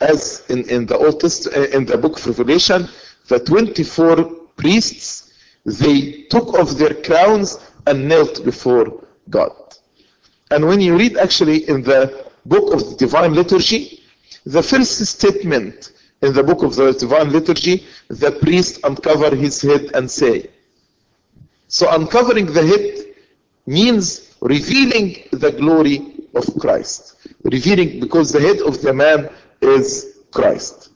As 0.01 0.44
in, 0.50 0.68
in 0.70 0.86
the 0.86 0.98
Old 0.98 1.20
Testament, 1.20 1.74
uh, 1.74 1.77
in 1.77 1.86
the 1.86 1.98
book 1.98 2.18
of 2.18 2.27
Revelation, 2.27 2.88
the 3.27 3.39
24 3.39 4.24
priests, 4.56 5.34
they 5.65 6.24
took 6.29 6.53
off 6.53 6.72
their 6.72 6.94
crowns 6.94 7.60
and 7.86 8.08
knelt 8.08 8.44
before 8.46 9.03
God. 9.29 9.51
And 10.51 10.65
when 10.65 10.82
you 10.82 10.98
read 10.98 11.18
actually 11.18 11.68
in 11.70 11.84
the 11.84 12.25
book 12.46 12.74
of 12.74 12.89
the 12.89 12.96
divine 12.96 13.34
liturgy, 13.34 14.03
the 14.46 14.63
first 14.63 15.06
statement 15.06 15.91
in 16.22 16.34
the 16.34 16.44
book 16.44 16.63
of 16.63 16.75
the 16.75 16.94
divine 16.94 17.32
liturgy, 17.32 17.86
the 18.08 18.32
priest 18.32 18.79
uncover 18.84 19.36
his 19.36 19.62
head 19.62 19.91
and 19.94 20.10
say. 20.10 20.50
So 21.68 21.89
uncovering 21.91 22.48
the 22.48 22.65
head 22.65 23.15
means 23.68 24.34
revealing 24.41 25.27
the 25.32 25.51
glory 25.51 26.15
of 26.36 26.46
Christ. 26.60 27.15
Revealing 27.44 28.00
because 28.00 28.32
the 28.32 28.39
head 28.39 28.60
of 28.62 28.82
the 28.82 28.94
man 28.94 29.29
is 29.62 30.20
Christ. 30.32 30.89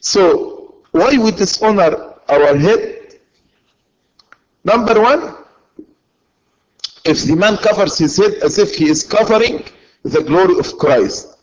So 0.00 0.82
why 0.92 1.16
we 1.18 1.30
dishonor 1.30 2.14
our 2.28 2.56
head? 2.56 3.18
Number 4.64 5.00
one, 5.00 5.36
if 7.04 7.24
the 7.24 7.36
man 7.36 7.56
covers 7.56 7.98
his 7.98 8.16
head 8.16 8.34
as 8.42 8.58
if 8.58 8.74
he 8.74 8.88
is 8.88 9.02
covering 9.02 9.64
the 10.02 10.22
glory 10.22 10.58
of 10.58 10.78
Christ. 10.78 11.36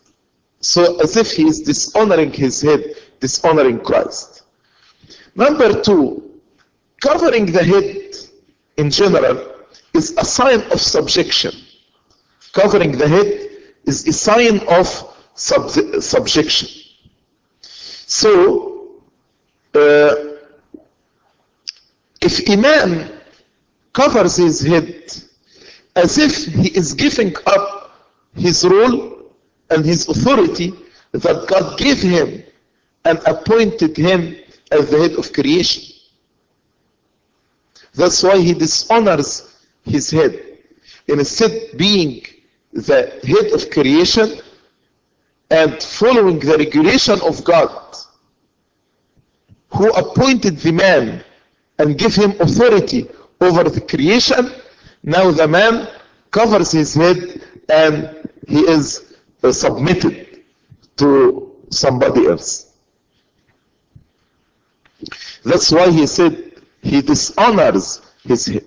So 0.60 1.00
as 1.00 1.16
if 1.16 1.32
he 1.32 1.46
is 1.46 1.60
dishonoring 1.60 2.32
his 2.32 2.60
head, 2.60 2.96
dishonoring 3.20 3.80
Christ. 3.80 4.42
Number 5.34 5.80
two, 5.82 6.40
covering 7.00 7.46
the 7.46 7.62
head 7.62 8.16
in 8.76 8.90
general 8.90 9.54
is 9.94 10.16
a 10.18 10.24
sign 10.24 10.62
of 10.72 10.80
subjection. 10.80 11.52
Covering 12.52 12.92
the 12.92 13.06
head 13.06 13.50
is 13.84 14.06
a 14.06 14.12
sign 14.12 14.60
of 14.68 15.07
sub 15.38 15.70
subjection. 16.00 16.68
So, 18.06 19.02
uh, 19.74 20.14
if 22.20 22.48
a 22.48 22.56
man 22.56 23.20
covers 23.92 24.36
his 24.36 24.60
head 24.60 25.12
as 25.94 26.18
if 26.18 26.46
he 26.46 26.68
is 26.68 26.94
giving 26.94 27.34
up 27.46 28.06
his 28.34 28.64
role 28.64 29.32
and 29.70 29.84
his 29.84 30.08
authority 30.08 30.72
that 31.12 31.46
God 31.48 31.78
gave 31.78 32.00
him 32.00 32.42
and 33.04 33.18
appointed 33.26 33.96
him 33.96 34.36
as 34.70 34.90
the 34.90 34.98
head 34.98 35.12
of 35.12 35.32
creation. 35.32 35.84
That's 37.94 38.22
why 38.22 38.38
he 38.38 38.54
dishonors 38.54 39.56
his 39.84 40.10
head. 40.10 40.58
Instead, 41.06 41.76
being 41.76 42.24
the 42.72 43.18
head 43.24 43.52
of 43.52 43.70
creation 43.70 44.40
and 45.50 45.82
following 45.82 46.38
the 46.38 46.56
regulation 46.58 47.18
of 47.22 47.42
God, 47.44 47.70
who 49.70 49.90
appointed 49.92 50.58
the 50.58 50.72
man 50.72 51.24
and 51.78 51.98
gave 51.98 52.14
him 52.14 52.32
authority 52.40 53.08
over 53.40 53.64
the 53.64 53.80
creation, 53.80 54.50
now 55.02 55.30
the 55.30 55.46
man 55.46 55.88
covers 56.30 56.72
his 56.72 56.94
head 56.94 57.42
and 57.68 58.28
he 58.46 58.60
is 58.60 59.14
uh, 59.42 59.52
submitted 59.52 60.42
to 60.96 61.54
somebody 61.70 62.26
else. 62.26 62.72
That's 65.44 65.70
why 65.70 65.90
he 65.90 66.06
said 66.06 66.62
he 66.82 67.00
dishonors 67.02 68.00
his 68.24 68.46
head. 68.46 68.64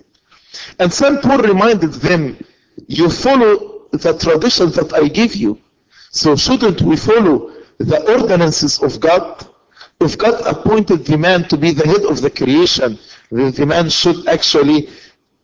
And 0.79 0.91
St. 0.91 1.21
Paul 1.21 1.39
reminded 1.39 1.93
them, 1.93 2.37
you 2.87 3.09
follow 3.09 3.87
the 3.91 4.17
tradition 4.17 4.71
that 4.71 4.93
I 4.93 5.07
give 5.07 5.35
you. 5.35 5.59
So 6.11 6.35
shouldn't 6.35 6.81
we 6.81 6.97
follow 6.97 7.51
the 7.77 8.19
ordinances 8.19 8.83
of 8.83 8.99
God? 8.99 9.47
If 10.01 10.17
God 10.17 10.41
appointed 10.45 11.05
the 11.05 11.17
man 11.17 11.47
to 11.47 11.57
be 11.57 11.71
the 11.71 11.87
head 11.87 12.03
of 12.03 12.21
the 12.21 12.29
creation, 12.29 12.99
then 13.31 13.51
the 13.51 13.65
man 13.65 13.89
should 13.89 14.27
actually 14.27 14.89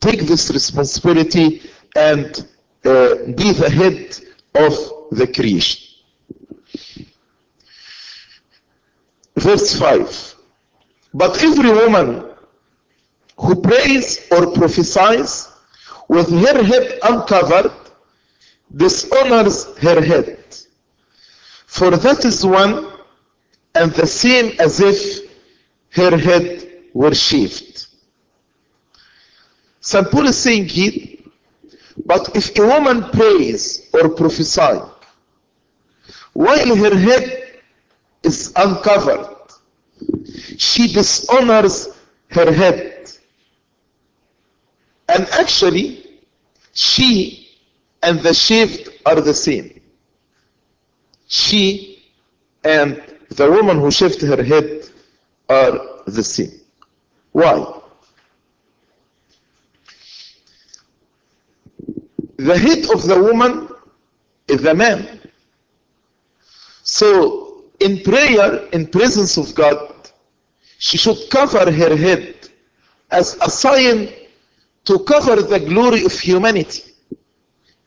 take 0.00 0.20
this 0.20 0.50
responsibility 0.50 1.62
and 1.96 2.46
uh, 2.84 3.14
be 3.34 3.52
the 3.52 3.70
head 3.70 4.18
of 4.54 4.74
the 5.10 5.26
creation. 5.26 5.80
Verse 9.36 9.78
5. 9.78 10.34
But 11.14 11.42
every 11.42 11.70
woman 11.70 12.30
who 13.38 13.60
prays 13.62 14.26
or 14.30 14.52
prophesies 14.52 15.48
with 16.08 16.28
her 16.30 16.62
head 16.62 16.98
uncovered 17.04 17.72
dishonors 18.74 19.66
her 19.78 20.00
head. 20.02 20.44
For 21.66 21.90
that 21.90 22.24
is 22.24 22.44
one 22.44 22.92
and 23.74 23.92
the 23.92 24.06
same 24.06 24.54
as 24.58 24.80
if 24.80 25.30
her 25.90 26.16
head 26.16 26.66
were 26.92 27.14
shaved. 27.14 27.86
St. 29.80 30.10
Paul 30.10 30.26
is 30.26 30.36
saying 30.36 30.66
here, 30.66 31.16
but 32.04 32.36
if 32.36 32.58
a 32.58 32.66
woman 32.66 33.10
prays 33.10 33.88
or 33.92 34.10
prophesies 34.10 34.82
while 36.32 36.76
her 36.76 36.96
head 36.96 37.60
is 38.22 38.52
uncovered, 38.56 39.26
she 40.56 40.92
dishonors 40.92 41.88
her 42.30 42.52
head. 42.52 43.10
And 45.08 45.26
actually, 45.30 46.20
she 46.72 47.47
and 48.02 48.20
the 48.20 48.34
shift 48.34 48.88
are 49.06 49.20
the 49.20 49.34
same. 49.34 49.80
She 51.26 52.04
and 52.64 53.02
the 53.30 53.50
woman 53.50 53.78
who 53.78 53.90
shaved 53.90 54.20
her 54.22 54.42
head 54.42 54.88
are 55.48 56.02
the 56.06 56.22
same. 56.24 56.52
Why? 57.32 57.80
The 62.36 62.56
head 62.56 62.90
of 62.94 63.02
the 63.02 63.20
woman 63.20 63.68
is 64.46 64.62
the 64.62 64.74
man. 64.74 65.20
So, 66.82 67.64
in 67.80 68.02
prayer, 68.02 68.66
in 68.72 68.86
presence 68.86 69.36
of 69.36 69.54
God, 69.54 69.94
she 70.78 70.96
should 70.96 71.18
cover 71.30 71.70
her 71.70 71.96
head 71.96 72.48
as 73.10 73.36
a 73.42 73.50
sign 73.50 74.10
to 74.84 74.98
cover 75.00 75.36
the 75.42 75.60
glory 75.60 76.04
of 76.04 76.12
humanity. 76.12 76.87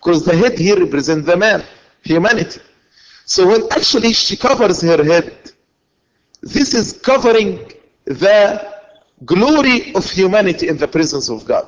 Because 0.01 0.25
the 0.25 0.35
head 0.35 0.57
here 0.57 0.79
represents 0.79 1.27
the 1.27 1.37
man, 1.37 1.63
humanity. 2.01 2.59
So 3.25 3.47
when 3.47 3.71
actually 3.71 4.13
she 4.13 4.35
covers 4.35 4.81
her 4.81 5.03
head, 5.03 5.51
this 6.41 6.73
is 6.73 6.93
covering 6.93 7.71
the 8.05 8.73
glory 9.25 9.93
of 9.93 10.09
humanity 10.09 10.69
in 10.69 10.77
the 10.77 10.87
presence 10.87 11.29
of 11.29 11.45
God. 11.45 11.67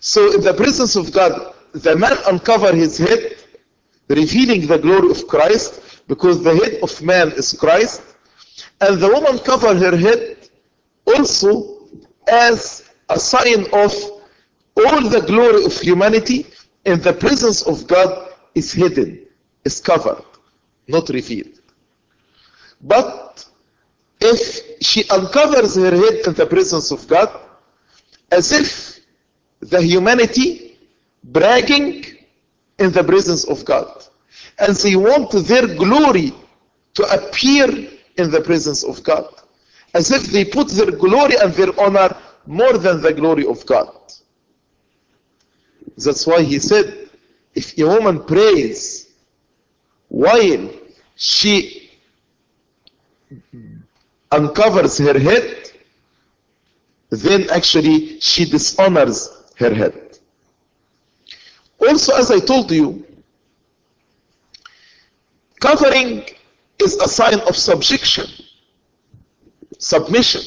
So 0.00 0.34
in 0.34 0.42
the 0.42 0.52
presence 0.52 0.94
of 0.94 1.10
God, 1.10 1.54
the 1.72 1.96
man 1.96 2.18
uncover 2.26 2.74
his 2.74 2.98
head, 2.98 3.36
revealing 4.08 4.66
the 4.66 4.78
glory 4.78 5.10
of 5.10 5.26
Christ, 5.26 6.02
because 6.06 6.42
the 6.42 6.54
head 6.54 6.80
of 6.82 7.00
man 7.00 7.32
is 7.32 7.54
Christ, 7.54 8.02
and 8.82 9.00
the 9.00 9.08
woman 9.08 9.38
cover 9.38 9.74
her 9.74 9.96
head 9.96 10.50
also 11.06 11.88
as 12.30 12.90
a 13.08 13.18
sign 13.18 13.64
of 13.72 13.94
all 14.76 15.08
the 15.08 15.24
glory 15.26 15.64
of 15.64 15.78
humanity 15.80 16.46
in 16.84 17.00
the 17.00 17.12
presence 17.12 17.62
of 17.62 17.86
God 17.86 18.32
is 18.54 18.72
hidden, 18.72 19.26
is 19.64 19.80
covered, 19.80 20.24
not 20.88 21.08
revealed. 21.08 21.60
But 22.80 23.46
if 24.20 24.82
she 24.82 25.08
uncovers 25.10 25.76
her 25.76 25.90
head 25.94 26.26
in 26.26 26.34
the 26.34 26.46
presence 26.46 26.90
of 26.90 27.06
God, 27.06 27.28
as 28.30 28.52
if 28.52 29.00
the 29.60 29.82
humanity 29.82 30.78
bragging 31.24 32.04
in 32.78 32.92
the 32.92 33.04
presence 33.04 33.44
of 33.44 33.64
God, 33.64 34.04
and 34.58 34.74
they 34.76 34.96
want 34.96 35.32
their 35.32 35.66
glory 35.66 36.32
to 36.94 37.02
appear 37.04 37.66
in 38.16 38.30
the 38.30 38.40
presence 38.40 38.82
of 38.82 39.02
God, 39.02 39.28
as 39.94 40.10
if 40.10 40.24
they 40.24 40.44
put 40.44 40.68
their 40.68 40.90
glory 40.90 41.34
and 41.42 41.52
their 41.54 41.78
honor 41.78 42.16
more 42.46 42.78
than 42.78 43.02
the 43.02 43.12
glory 43.12 43.46
of 43.46 43.64
God. 43.66 43.94
That's 46.04 46.26
why 46.26 46.42
he 46.42 46.58
said, 46.58 47.10
if 47.54 47.76
a 47.78 47.86
woman 47.86 48.24
prays 48.24 49.10
while 50.08 50.70
she 51.16 51.90
uncovers 54.30 54.98
her 54.98 55.18
head, 55.18 55.70
then 57.10 57.50
actually 57.50 58.20
she 58.20 58.44
dishonors 58.44 59.28
her 59.56 59.74
head. 59.74 60.18
Also, 61.80 62.14
as 62.14 62.30
I 62.30 62.38
told 62.38 62.70
you, 62.70 63.04
covering 65.60 66.24
is 66.78 66.96
a 66.96 67.08
sign 67.08 67.40
of 67.40 67.56
subjection, 67.56 68.26
submission. 69.78 70.42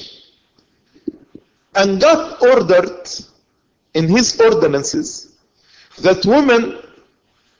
And 1.75 1.99
God 1.99 2.41
ordered 2.41 3.09
in 3.93 4.07
His 4.07 4.39
ordinances 4.39 5.32
that 5.99 6.25
women 6.25 6.79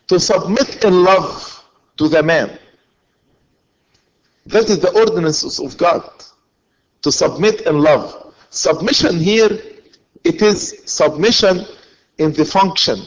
to 0.08 0.20
submit 0.20 0.84
in 0.84 1.04
love 1.04 1.64
to 1.98 2.08
the 2.08 2.22
man. 2.22 2.58
That 4.46 4.70
is 4.70 4.80
the 4.80 4.92
ordinances 5.00 5.60
of 5.60 5.78
God. 5.78 6.10
To 7.04 7.12
submit 7.12 7.62
in 7.62 7.80
love. 7.80 8.34
Submission 8.50 9.20
here, 9.20 9.60
it 10.24 10.42
is 10.42 10.82
submission 10.86 11.66
in 12.18 12.34
the 12.34 12.46
function, 12.46 13.00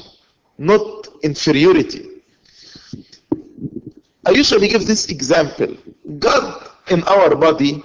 not 0.59 1.09
inferiority. 1.23 2.09
I 4.27 4.31
usually 4.31 4.69
give 4.69 4.87
this 4.87 5.09
example. 5.09 5.77
God 6.19 6.69
in 6.89 7.03
our 7.05 7.35
body 7.37 7.83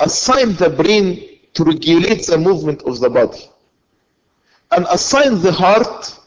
assigned 0.00 0.56
the 0.56 0.70
brain 0.70 1.38
to 1.54 1.64
regulate 1.64 2.26
the 2.26 2.38
movement 2.38 2.82
of 2.82 3.00
the 3.00 3.08
body 3.08 3.48
and 4.70 4.86
assigned 4.90 5.40
the 5.40 5.52
heart 5.52 6.18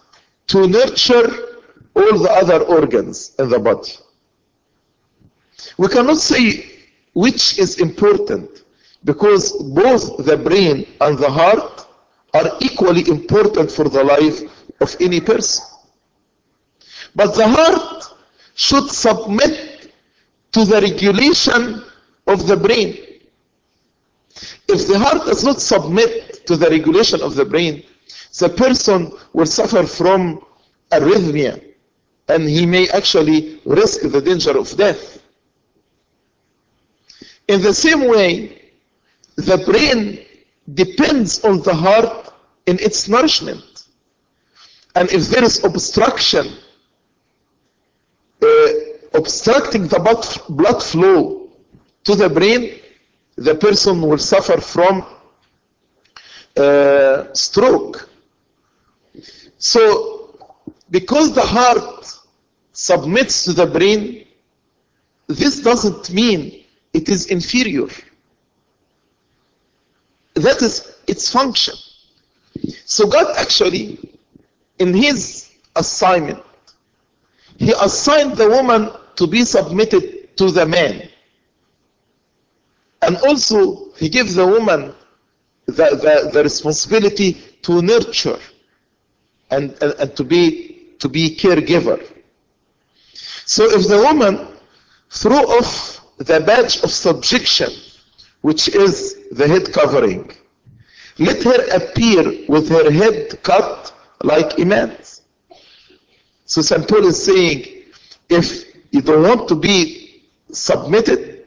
to 0.55 0.67
nurture 0.67 1.29
all 1.95 2.17
the 2.17 2.31
other 2.31 2.61
organs 2.63 3.35
in 3.39 3.49
the 3.49 3.59
body. 3.59 3.91
We 5.77 5.89
cannot 5.89 6.15
say 6.17 6.65
which 7.13 7.59
is 7.59 7.81
important 7.81 8.63
because 9.03 9.51
both 9.51 10.25
the 10.25 10.37
brain 10.37 10.87
and 11.01 11.17
the 11.17 11.29
heart 11.29 11.85
are 12.33 12.51
equally 12.61 13.05
important 13.09 13.69
for 13.69 13.89
the 13.89 14.01
life 14.01 14.39
of 14.79 14.95
any 15.01 15.19
person. 15.19 15.65
But 17.13 17.35
the 17.35 17.47
heart 17.49 18.05
should 18.55 18.89
submit 18.89 19.91
to 20.53 20.63
the 20.63 20.79
regulation 20.79 21.83
of 22.27 22.47
the 22.47 22.55
brain. 22.55 22.97
If 24.69 24.87
the 24.87 24.99
heart 24.99 25.25
does 25.25 25.43
not 25.43 25.59
submit 25.59 26.45
to 26.47 26.55
the 26.55 26.69
regulation 26.69 27.21
of 27.21 27.35
the 27.35 27.43
brain, 27.43 27.83
the 28.39 28.49
person 28.49 29.11
will 29.33 29.45
suffer 29.45 29.85
from 29.85 30.41
arrhythmia 30.91 31.61
and 32.27 32.49
he 32.49 32.65
may 32.65 32.89
actually 32.89 33.61
risk 33.65 34.01
the 34.01 34.21
danger 34.21 34.57
of 34.57 34.75
death. 34.77 35.21
In 37.47 37.61
the 37.61 37.73
same 37.73 38.07
way, 38.07 38.61
the 39.35 39.57
brain 39.57 40.25
depends 40.73 41.43
on 41.43 41.61
the 41.61 41.73
heart 41.73 42.33
in 42.65 42.79
its 42.79 43.07
nourishment. 43.07 43.85
And 44.95 45.11
if 45.11 45.27
there 45.27 45.43
is 45.43 45.63
obstruction, 45.63 46.47
uh, 48.41 48.67
obstructing 49.13 49.87
the 49.87 49.99
blood 50.49 50.81
flow 50.83 51.49
to 52.05 52.15
the 52.15 52.29
brain, 52.29 52.79
the 53.35 53.55
person 53.55 54.01
will 54.01 54.17
suffer 54.17 54.59
from 54.59 55.05
uh, 56.57 57.33
stroke. 57.33 58.09
So, 59.57 60.37
because 60.89 61.33
the 61.33 61.41
heart 61.41 62.05
submits 62.73 63.45
to 63.45 63.53
the 63.53 63.65
brain, 63.65 64.25
this 65.27 65.59
doesn't 65.59 66.11
mean 66.11 66.63
it 66.93 67.09
is 67.09 67.27
inferior. 67.27 67.87
That 70.35 70.61
is 70.61 70.95
its 71.07 71.31
function. 71.31 71.75
So 72.85 73.07
God 73.07 73.35
actually, 73.37 73.99
in 74.79 74.93
his 74.93 75.49
assignment, 75.75 76.43
he 77.57 77.73
assigned 77.81 78.37
the 78.37 78.49
woman 78.49 78.91
to 79.15 79.27
be 79.27 79.43
submitted 79.43 80.35
to 80.37 80.51
the 80.51 80.65
man. 80.65 81.09
And 83.01 83.17
also, 83.17 83.91
he 83.93 84.09
gives 84.09 84.35
the 84.35 84.45
woman 84.45 84.93
the, 85.65 85.73
the, 85.73 86.29
the 86.31 86.43
responsibility 86.43 87.33
to 87.63 87.81
nurture 87.81 88.39
and, 89.51 89.71
and, 89.81 89.93
and 89.99 90.15
to 90.15 90.23
be 90.23 90.75
to 90.99 91.09
be 91.09 91.35
caregiver. 91.35 92.01
So 93.45 93.65
if 93.65 93.87
the 93.87 93.97
woman 93.97 94.47
threw 95.09 95.37
off 95.57 96.01
the 96.17 96.39
badge 96.39 96.81
of 96.83 96.91
subjection, 96.91 97.69
which 98.41 98.69
is 98.69 99.15
the 99.31 99.47
head 99.47 99.73
covering, 99.73 100.31
let 101.19 101.43
her 101.43 101.75
appear 101.75 102.23
with 102.47 102.69
her 102.69 102.89
head 102.91 103.41
cut 103.43 103.93
like 104.23 104.57
a 104.59 104.65
man's. 104.65 105.21
So 106.45 106.61
St. 106.61 106.87
Paul 106.87 107.05
is 107.05 107.23
saying, 107.23 107.83
if 108.29 108.75
you 108.91 109.01
don't 109.01 109.23
want 109.23 109.47
to 109.49 109.55
be 109.55 110.23
submitted, 110.51 111.45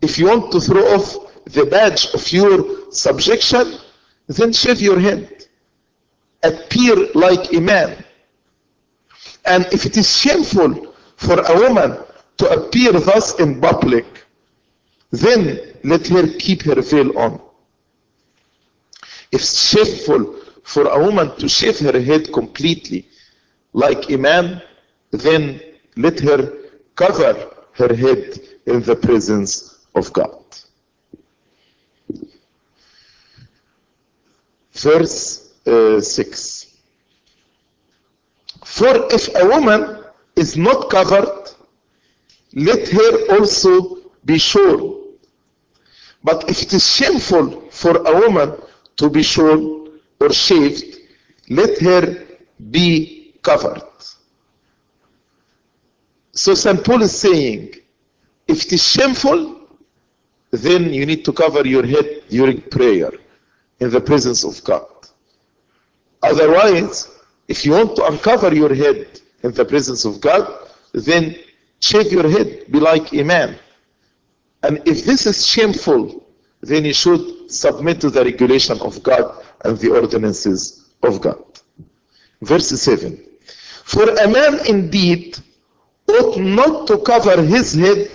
if 0.00 0.18
you 0.18 0.26
want 0.26 0.52
to 0.52 0.60
throw 0.60 0.82
off 0.94 1.27
the 1.48 1.64
badge 1.66 2.08
of 2.14 2.30
your 2.32 2.92
subjection, 2.92 3.74
then 4.26 4.52
shave 4.52 4.80
your 4.80 4.98
head. 5.00 5.46
Appear 6.42 6.94
like 7.14 7.52
a 7.54 7.60
man. 7.60 8.04
And 9.44 9.66
if 9.72 9.86
it 9.86 9.96
is 9.96 10.14
shameful 10.16 10.94
for 11.16 11.40
a 11.40 11.54
woman 11.58 11.98
to 12.36 12.48
appear 12.50 12.92
thus 12.92 13.38
in 13.40 13.60
public, 13.60 14.06
then 15.10 15.58
let 15.84 16.06
her 16.08 16.26
keep 16.38 16.62
her 16.62 16.80
veil 16.82 17.16
on. 17.18 17.40
If 19.32 19.42
shameful 19.42 20.36
for 20.64 20.84
a 20.88 21.02
woman 21.02 21.34
to 21.38 21.48
shave 21.48 21.78
her 21.80 21.98
head 22.00 22.32
completely 22.32 23.08
like 23.72 24.10
a 24.10 24.18
man, 24.18 24.62
then 25.10 25.60
let 25.96 26.20
her 26.20 26.52
cover 26.94 27.50
her 27.72 27.94
head 27.94 28.38
in 28.66 28.82
the 28.82 28.94
presence 28.96 29.86
of 29.94 30.12
God. 30.12 30.37
Verse 34.80 35.50
uh, 35.66 36.00
6. 36.00 36.66
For 38.64 39.12
if 39.12 39.28
a 39.34 39.46
woman 39.46 40.04
is 40.36 40.56
not 40.56 40.88
covered, 40.90 41.50
let 42.54 42.88
her 42.88 43.36
also 43.36 43.98
be 44.24 44.38
shorn. 44.38 44.94
But 46.22 46.48
if 46.48 46.62
it 46.62 46.72
is 46.72 46.86
shameful 46.88 47.70
for 47.70 47.96
a 47.96 48.20
woman 48.20 48.54
to 48.96 49.10
be 49.10 49.22
shorn 49.22 50.00
or 50.20 50.32
shaved, 50.32 50.96
let 51.48 51.78
her 51.80 52.24
be 52.70 53.34
covered. 53.42 53.82
So 56.32 56.54
St. 56.54 56.84
Paul 56.84 57.02
is 57.02 57.18
saying, 57.18 57.74
if 58.46 58.66
it 58.66 58.72
is 58.74 58.86
shameful, 58.86 59.60
then 60.52 60.92
you 60.92 61.04
need 61.04 61.24
to 61.24 61.32
cover 61.32 61.66
your 61.66 61.84
head 61.84 62.22
during 62.28 62.60
prayer 62.62 63.10
in 63.80 63.90
the 63.90 64.00
presence 64.00 64.44
of 64.44 64.62
God. 64.64 64.86
Otherwise, 66.22 67.08
If 67.48 67.64
you 67.64 67.72
want 67.72 67.96
to 67.96 68.04
uncover 68.04 68.54
your 68.54 68.74
head 68.74 69.20
in 69.42 69.52
the 69.52 69.64
presence 69.64 70.04
of 70.04 70.20
God, 70.20 70.46
then 70.92 71.34
shave 71.80 72.12
your 72.12 72.28
head, 72.28 72.70
be 72.70 72.78
like 72.78 73.12
a 73.14 73.24
man. 73.24 73.58
And 74.62 74.82
if 74.86 75.04
this 75.04 75.26
is 75.26 75.46
shameful, 75.46 76.26
then 76.60 76.84
you 76.84 76.92
should 76.92 77.50
submit 77.50 78.00
to 78.02 78.10
the 78.10 78.22
regulation 78.22 78.78
of 78.82 79.02
God 79.02 79.42
and 79.64 79.78
the 79.78 79.90
ordinances 79.90 80.90
of 81.02 81.22
God. 81.22 81.42
Verse 82.42 82.68
7. 82.68 83.24
For 83.84 84.02
a 84.02 84.28
man 84.28 84.66
indeed 84.66 85.38
ought 86.06 86.38
not 86.38 86.86
to 86.88 86.98
cover 86.98 87.40
his 87.42 87.72
head 87.72 88.10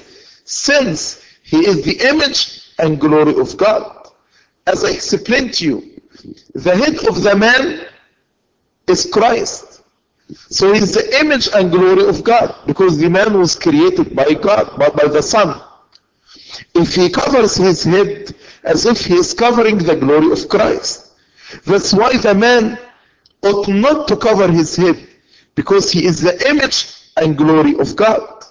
since 0.46 1.24
he 1.42 1.66
is 1.66 1.84
the 1.84 2.08
image 2.08 2.72
and 2.78 3.00
glory 3.00 3.40
of 3.40 3.58
God. 3.58 4.03
As 4.66 4.84
I 4.84 4.92
explained 4.92 5.54
to 5.56 5.66
you, 5.66 6.02
the 6.54 6.76
head 6.76 7.06
of 7.08 7.22
the 7.22 7.36
man 7.36 7.86
is 8.88 9.10
Christ. 9.12 9.84
So 10.50 10.74
he's 10.74 10.94
the 10.94 11.20
image 11.20 11.50
and 11.54 11.72
glory 11.72 12.08
of 12.08 12.24
God 12.24 12.56
because 12.66 12.98
the 12.98 13.10
man 13.10 13.38
was 13.38 13.56
created 13.56 14.16
by 14.16 14.34
God, 14.34 14.78
by, 14.80 14.90
by 14.90 15.08
the 15.08 15.22
Son. 15.22 15.62
If 16.74 16.96
he 16.96 17.10
covers 17.10 17.56
his 17.56 17.84
head 17.84 18.34
as 18.64 18.86
if 18.86 19.06
he 19.06 19.16
is 19.16 19.34
covering 19.34 19.78
the 19.78 19.96
glory 19.96 20.32
of 20.32 20.48
Christ. 20.50 21.12
That's 21.66 21.94
why 21.94 22.18
the 22.18 22.34
man 22.34 22.80
ought 23.44 23.68
not 23.68 24.08
to 24.08 24.16
cover 24.16 24.52
his 24.52 24.76
head 24.76 25.08
because 25.56 25.92
he 25.92 26.06
is 26.06 26.22
the 26.22 26.50
image 26.50 26.94
and 27.18 27.38
glory 27.38 27.78
of 27.78 27.96
God. 27.96 28.46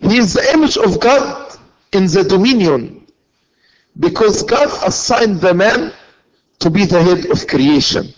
He 0.00 0.16
is 0.16 0.32
the 0.32 0.52
image 0.54 0.76
of 0.78 0.98
God 0.98 1.49
in 1.92 2.06
the 2.06 2.24
dominion 2.24 3.06
because 3.98 4.42
God 4.44 4.68
assigned 4.86 5.40
the 5.40 5.54
man 5.54 5.92
to 6.60 6.70
be 6.70 6.86
the 6.86 7.02
head 7.02 7.26
of 7.30 7.46
creation. 7.46 8.12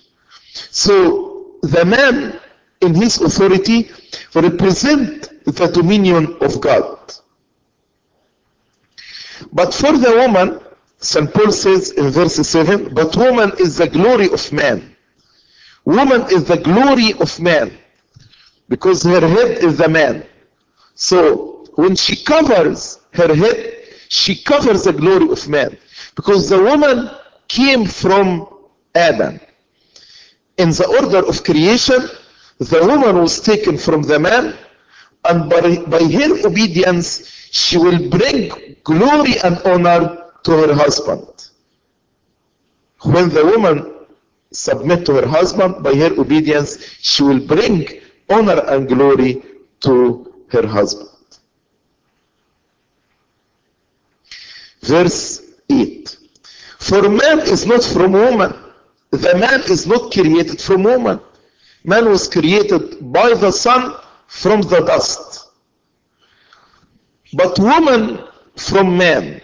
So 0.58 1.58
the 1.62 1.84
man 1.84 2.40
in 2.82 2.94
his 2.94 3.20
authority 3.20 3.90
represent 4.34 5.44
the 5.44 5.66
dominion 5.68 6.36
of 6.40 6.60
God. 6.60 6.98
But 9.52 9.74
for 9.74 9.92
the 9.98 10.12
woman, 10.16 10.60
St. 11.00 11.32
Paul 11.34 11.52
says 11.52 11.92
in 11.92 12.10
verse 12.10 12.36
7, 12.36 12.94
but 12.94 13.16
woman 13.16 13.52
is 13.60 13.76
the 13.78 13.88
glory 13.88 14.30
of 14.32 14.52
man. 14.52 14.96
Woman 15.84 16.22
is 16.32 16.44
the 16.44 16.58
glory 16.58 17.14
of 17.14 17.40
man 17.40 17.72
because 18.68 19.02
her 19.04 19.20
head 19.26 19.64
is 19.64 19.78
the 19.78 19.88
man. 19.88 20.24
So 20.94 21.66
when 21.76 21.96
she 21.96 22.16
covers 22.24 23.00
her 23.12 23.34
head, 23.34 23.74
she 24.08 24.42
covers 24.42 24.84
the 24.84 24.92
glory 24.92 25.30
of 25.30 25.48
man 25.48 25.76
because 26.16 26.48
the 26.48 26.60
woman 26.62 27.10
came 27.48 27.86
from 27.86 28.48
Adam. 28.94 29.40
In 30.58 30.70
the 30.70 30.86
order 31.00 31.26
of 31.26 31.42
creation, 31.44 32.00
the 32.58 32.80
woman 32.86 33.16
was 33.20 33.40
taken 33.40 33.78
from 33.78 34.02
the 34.02 34.18
man 34.18 34.54
and 35.24 35.48
by, 35.48 35.76
by 35.86 36.02
her 36.04 36.46
obedience, 36.46 37.26
she 37.50 37.76
will 37.78 38.08
bring 38.10 38.76
glory 38.84 39.34
and 39.44 39.58
honor 39.64 40.24
to 40.44 40.50
her 40.52 40.74
husband. 40.74 41.26
When 43.02 43.28
the 43.28 43.44
woman 43.44 43.92
submit 44.52 45.06
to 45.06 45.14
her 45.14 45.26
husband 45.26 45.82
by 45.82 45.94
her 45.94 46.12
obedience, 46.20 46.78
she 47.00 47.22
will 47.22 47.40
bring 47.46 47.86
honor 48.28 48.60
and 48.68 48.88
glory 48.88 49.42
to 49.80 50.32
her 50.48 50.66
husband. 50.66 51.08
Verse 54.82 55.42
8. 55.70 56.16
For 56.78 57.08
man 57.08 57.40
is 57.40 57.66
not 57.66 57.84
from 57.84 58.12
woman. 58.12 58.54
The 59.10 59.34
man 59.36 59.60
is 59.70 59.86
not 59.86 60.12
created 60.12 60.60
from 60.60 60.82
woman. 60.82 61.20
Man 61.84 62.08
was 62.08 62.28
created 62.28 63.12
by 63.12 63.34
the 63.34 63.50
Son 63.50 63.94
from 64.26 64.62
the 64.62 64.80
dust. 64.80 65.48
But 67.34 67.58
woman 67.58 68.24
from 68.56 68.96
man. 68.96 69.40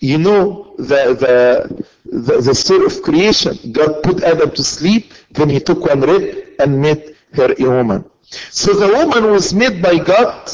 You 0.00 0.18
know 0.18 0.74
the, 0.78 1.14
the, 1.14 1.84
the, 2.10 2.40
the 2.40 2.54
story 2.54 2.86
of 2.86 3.02
creation. 3.02 3.72
God 3.72 4.02
put 4.02 4.22
Adam 4.22 4.50
to 4.52 4.64
sleep, 4.64 5.12
then 5.32 5.48
he 5.50 5.60
took 5.60 5.84
one 5.84 6.00
rib 6.00 6.54
and 6.58 6.80
made 6.80 7.16
her 7.34 7.54
a 7.58 7.64
woman. 7.64 8.04
So 8.50 8.72
the 8.74 8.88
woman 8.88 9.30
was 9.30 9.52
made 9.52 9.82
by 9.82 9.98
God 9.98 10.50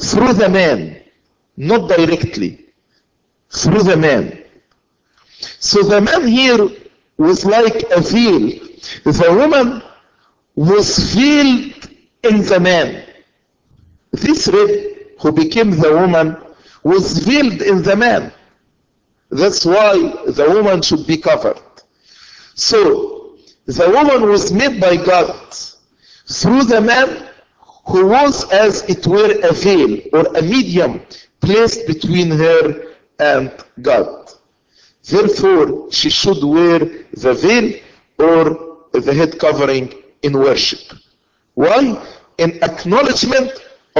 through 0.00 0.32
the 0.34 0.48
man, 0.48 1.02
not 1.56 1.88
directly, 1.88 2.61
through 3.52 3.82
the 3.82 3.96
man. 3.96 4.42
So 5.58 5.82
the 5.82 6.00
man 6.00 6.26
here 6.26 6.68
was 7.18 7.44
like 7.44 7.84
a 7.90 8.00
veil. 8.00 8.58
The 9.04 9.34
woman 9.36 9.82
was 10.54 11.14
veiled 11.14 11.88
in 12.22 12.42
the 12.42 12.60
man. 12.60 13.04
This 14.12 14.48
rib 14.48 14.96
who 15.20 15.32
became 15.32 15.70
the 15.70 15.92
woman 15.92 16.36
was 16.82 17.18
veiled 17.18 17.62
in 17.62 17.82
the 17.82 17.96
man. 17.96 18.32
That's 19.30 19.64
why 19.64 19.96
the 20.26 20.46
woman 20.50 20.82
should 20.82 21.06
be 21.06 21.16
covered. 21.16 21.60
So, 22.54 23.36
the 23.66 23.88
woman 23.90 24.28
was 24.28 24.52
made 24.52 24.80
by 24.80 24.96
God 24.96 25.54
through 26.28 26.64
the 26.64 26.80
man 26.80 27.28
who 27.86 28.08
was 28.08 28.50
as 28.50 28.82
it 28.82 29.06
were 29.06 29.32
a 29.42 29.52
veil 29.52 29.98
or 30.12 30.26
a 30.36 30.42
medium 30.42 31.00
placed 31.40 31.86
between 31.86 32.30
her 32.30 32.91
and 33.30 33.50
God. 33.80 34.30
Therefore, 35.12 35.90
she 35.98 36.10
should 36.10 36.42
wear 36.56 36.80
the 37.24 37.34
veil 37.44 37.68
or 38.18 38.42
the 39.06 39.14
head 39.14 39.38
covering 39.38 39.86
in 40.22 40.32
worship. 40.46 40.84
Why? 41.54 41.80
In 42.38 42.50
acknowledgement 42.62 43.50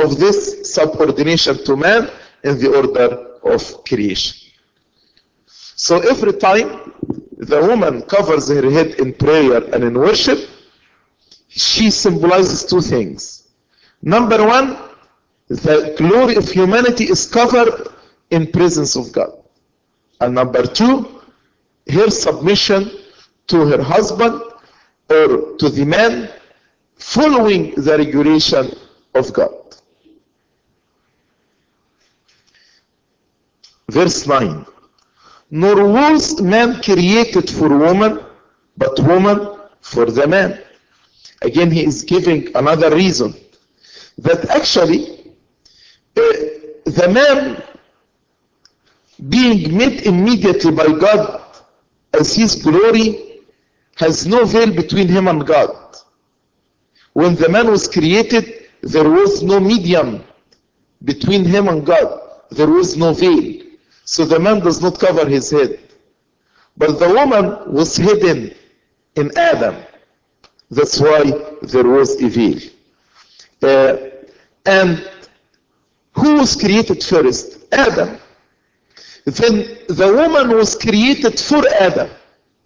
of 0.03 0.19
this 0.19 0.73
subordination 0.75 1.55
to 1.67 1.77
man 1.77 2.11
in 2.45 2.59
the 2.59 2.71
order 2.81 3.09
of 3.55 3.85
creation. 3.85 4.37
So 5.87 5.95
every 6.13 6.35
time 6.49 6.69
the 7.51 7.61
woman 7.71 8.03
covers 8.03 8.49
her 8.49 8.71
head 8.71 8.91
in 9.03 9.15
prayer 9.15 9.59
and 9.73 9.83
in 9.85 9.95
worship, 9.99 10.41
she 11.49 11.91
symbolizes 11.91 12.65
two 12.65 12.81
things. 12.81 13.49
Number 14.03 14.41
one, 14.47 14.69
the 15.49 15.95
glory 15.99 16.37
of 16.37 16.49
humanity 16.49 17.05
is 17.15 17.27
covered 17.27 17.89
in 18.33 18.51
presence 18.51 18.97
of 18.97 19.13
God. 19.13 19.33
And 20.21 20.35
number 20.35 20.67
two, 20.67 21.21
her 21.91 22.11
submission 22.11 22.91
to 23.49 23.67
her 23.67 23.83
husband 23.83 24.41
or 25.11 25.57
to 25.59 25.69
the 25.69 25.85
man 25.85 26.31
following 26.97 27.75
the 27.77 27.99
regulation 27.99 28.71
of 29.15 29.33
God. 29.33 29.55
Verse 33.91 34.27
9. 34.27 34.65
Nor 35.51 35.87
was 35.87 36.41
man 36.41 36.81
created 36.83 37.51
for 37.51 37.69
woman, 37.69 38.21
but 38.79 38.99
woman 39.01 39.59
for 39.83 40.07
the 40.07 40.27
man. 40.27 40.59
Again, 41.43 41.71
he 41.71 41.85
is 41.85 42.03
giving 42.03 42.57
another 42.57 42.95
reason 42.95 43.35
that 44.19 44.49
actually 44.49 45.35
uh, 46.17 46.23
the 46.87 47.11
man 47.13 47.63
being 49.29 49.77
made 49.77 50.03
immediately 50.03 50.71
by 50.73 50.87
God 50.87 51.43
as 52.13 52.35
his 52.35 52.57
glory 52.57 53.41
has 53.97 54.27
no 54.27 54.45
veil 54.45 54.73
between 54.75 55.09
him 55.09 55.29
and 55.29 55.47
God. 55.47 55.77
When 57.13 57.35
the 57.35 57.49
man 57.49 57.71
was 57.71 57.87
created, 57.89 58.69
there 58.81 59.09
was 59.09 59.43
no 59.43 59.61
medium 59.61 60.25
between 61.05 61.45
him 61.45 61.69
and 61.69 61.85
God. 61.85 62.21
There 62.51 62.69
was 62.69 62.97
no 62.97 63.13
veil. 63.13 63.63
So 64.05 64.25
the 64.25 64.39
man 64.39 64.61
does 64.61 64.81
not 64.83 64.99
cover 64.99 65.29
his 65.29 65.51
head. 65.51 65.79
But 66.77 66.99
the 66.99 67.09
woman 67.09 67.73
was 67.73 67.97
hidden 67.97 68.55
in 69.15 69.37
Adam. 69.37 69.77
That's 70.71 70.99
why 70.99 71.23
there 71.63 71.87
was 71.87 72.21
a 72.23 72.29
veil. 72.29 72.59
Uh, 73.63 73.97
and 74.65 75.09
who 76.15 76.37
was 76.37 76.57
created 76.57 77.05
first? 77.05 77.59
Adam. 77.73 78.19
Then 79.25 79.79
the 79.89 80.13
woman 80.13 80.57
was 80.57 80.75
created 80.75 81.39
for 81.39 81.63
Adam, 81.81 82.11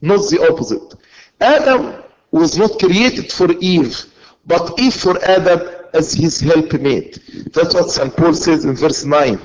not 0.01 0.29
the 0.31 0.47
opposite. 0.51 0.95
Adam 1.41 2.03
was 2.31 2.57
not 2.57 2.79
created 2.79 3.31
for 3.31 3.53
Eve, 3.61 4.05
but 4.47 4.79
Eve 4.79 4.95
for 4.95 5.23
Adam 5.25 5.61
as 5.93 6.13
his 6.13 6.41
helpmate. 6.41 7.19
That's 7.53 7.75
what 7.75 7.91
St. 7.91 8.15
Paul 8.17 8.35
says 8.35 8.65
in 8.65 8.75
verse 8.75 9.05
9. 9.05 9.39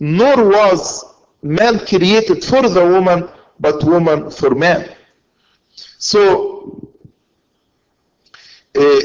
Nor 0.00 0.48
was 0.48 1.04
man 1.42 1.78
created 1.86 2.44
for 2.44 2.68
the 2.68 2.84
woman, 2.86 3.28
but 3.60 3.82
woman 3.84 4.30
for 4.30 4.54
man. 4.54 4.90
So, 5.98 6.88
uh, 8.78 9.00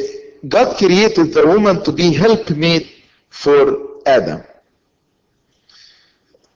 God 0.47 0.77
created 0.77 1.33
the 1.33 1.45
woman 1.45 1.83
to 1.83 1.91
be 1.91 2.13
helpmate 2.13 3.03
for 3.29 3.99
Adam. 4.05 4.43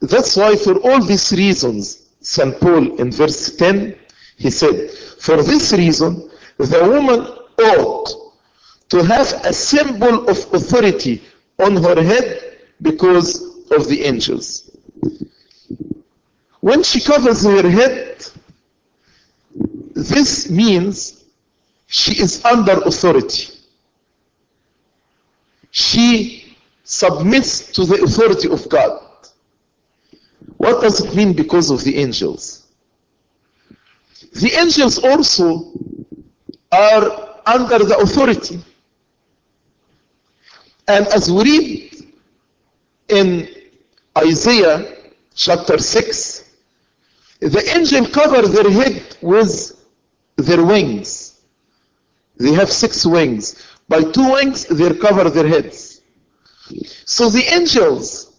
That's 0.02 0.36
why 0.36 0.56
for 0.56 0.78
all 0.80 1.04
these 1.04 1.32
reasons, 1.32 2.10
St. 2.22 2.60
Paul 2.60 3.00
in 3.00 3.12
verse 3.12 3.56
10, 3.56 3.96
He 4.42 4.50
said, 4.50 4.90
for 5.20 5.44
this 5.44 5.72
reason, 5.72 6.30
the 6.58 6.84
woman 6.84 7.28
ought 7.60 8.10
to 8.90 9.04
have 9.04 9.46
a 9.46 9.54
symbol 9.54 10.28
of 10.28 10.38
authority 10.52 11.22
on 11.60 11.78
her 11.78 12.02
head 12.02 12.58
because 12.82 13.70
of 13.70 13.88
the 13.88 14.02
angels. 14.02 14.72
When 16.60 16.82
she 16.82 17.02
covers 17.02 17.44
her 17.44 17.70
head, 17.70 18.26
this 19.94 20.50
means 20.50 21.24
she 21.86 22.20
is 22.20 22.44
under 22.44 22.82
authority. 22.82 23.54
She 25.70 26.58
submits 26.84 27.72
to 27.74 27.86
the 27.86 28.04
authority 28.04 28.50
of 28.50 28.68
God. 28.70 29.11
What 30.62 30.80
does 30.80 31.04
it 31.04 31.16
mean 31.16 31.34
because 31.34 31.72
of 31.72 31.84
the 31.84 31.98
angels? 31.98 32.68
The 34.34 34.52
angels 34.54 35.00
also 35.00 35.72
are 36.72 37.40
under 37.48 37.80
the 37.80 37.98
authority. 37.98 38.60
And 40.88 41.08
as 41.08 41.32
we 41.32 41.42
read 41.44 42.14
in 43.08 43.50
Isaiah 44.16 44.98
chapter 45.34 45.80
6, 45.80 46.50
the 47.40 47.64
angel 47.76 48.06
cover 48.10 48.48
their 48.48 48.70
head 48.70 49.18
with 49.20 49.84
their 50.36 50.64
wings. 50.64 51.42
They 52.38 52.54
have 52.54 52.72
six 52.72 53.04
wings. 53.04 53.68
By 53.90 54.04
two 54.04 54.32
wings, 54.34 54.68
they 54.68 54.94
cover 54.94 55.28
their 55.32 55.48
heads. 55.48 56.02
So 57.06 57.32
the 57.32 57.46
angels 57.52 58.32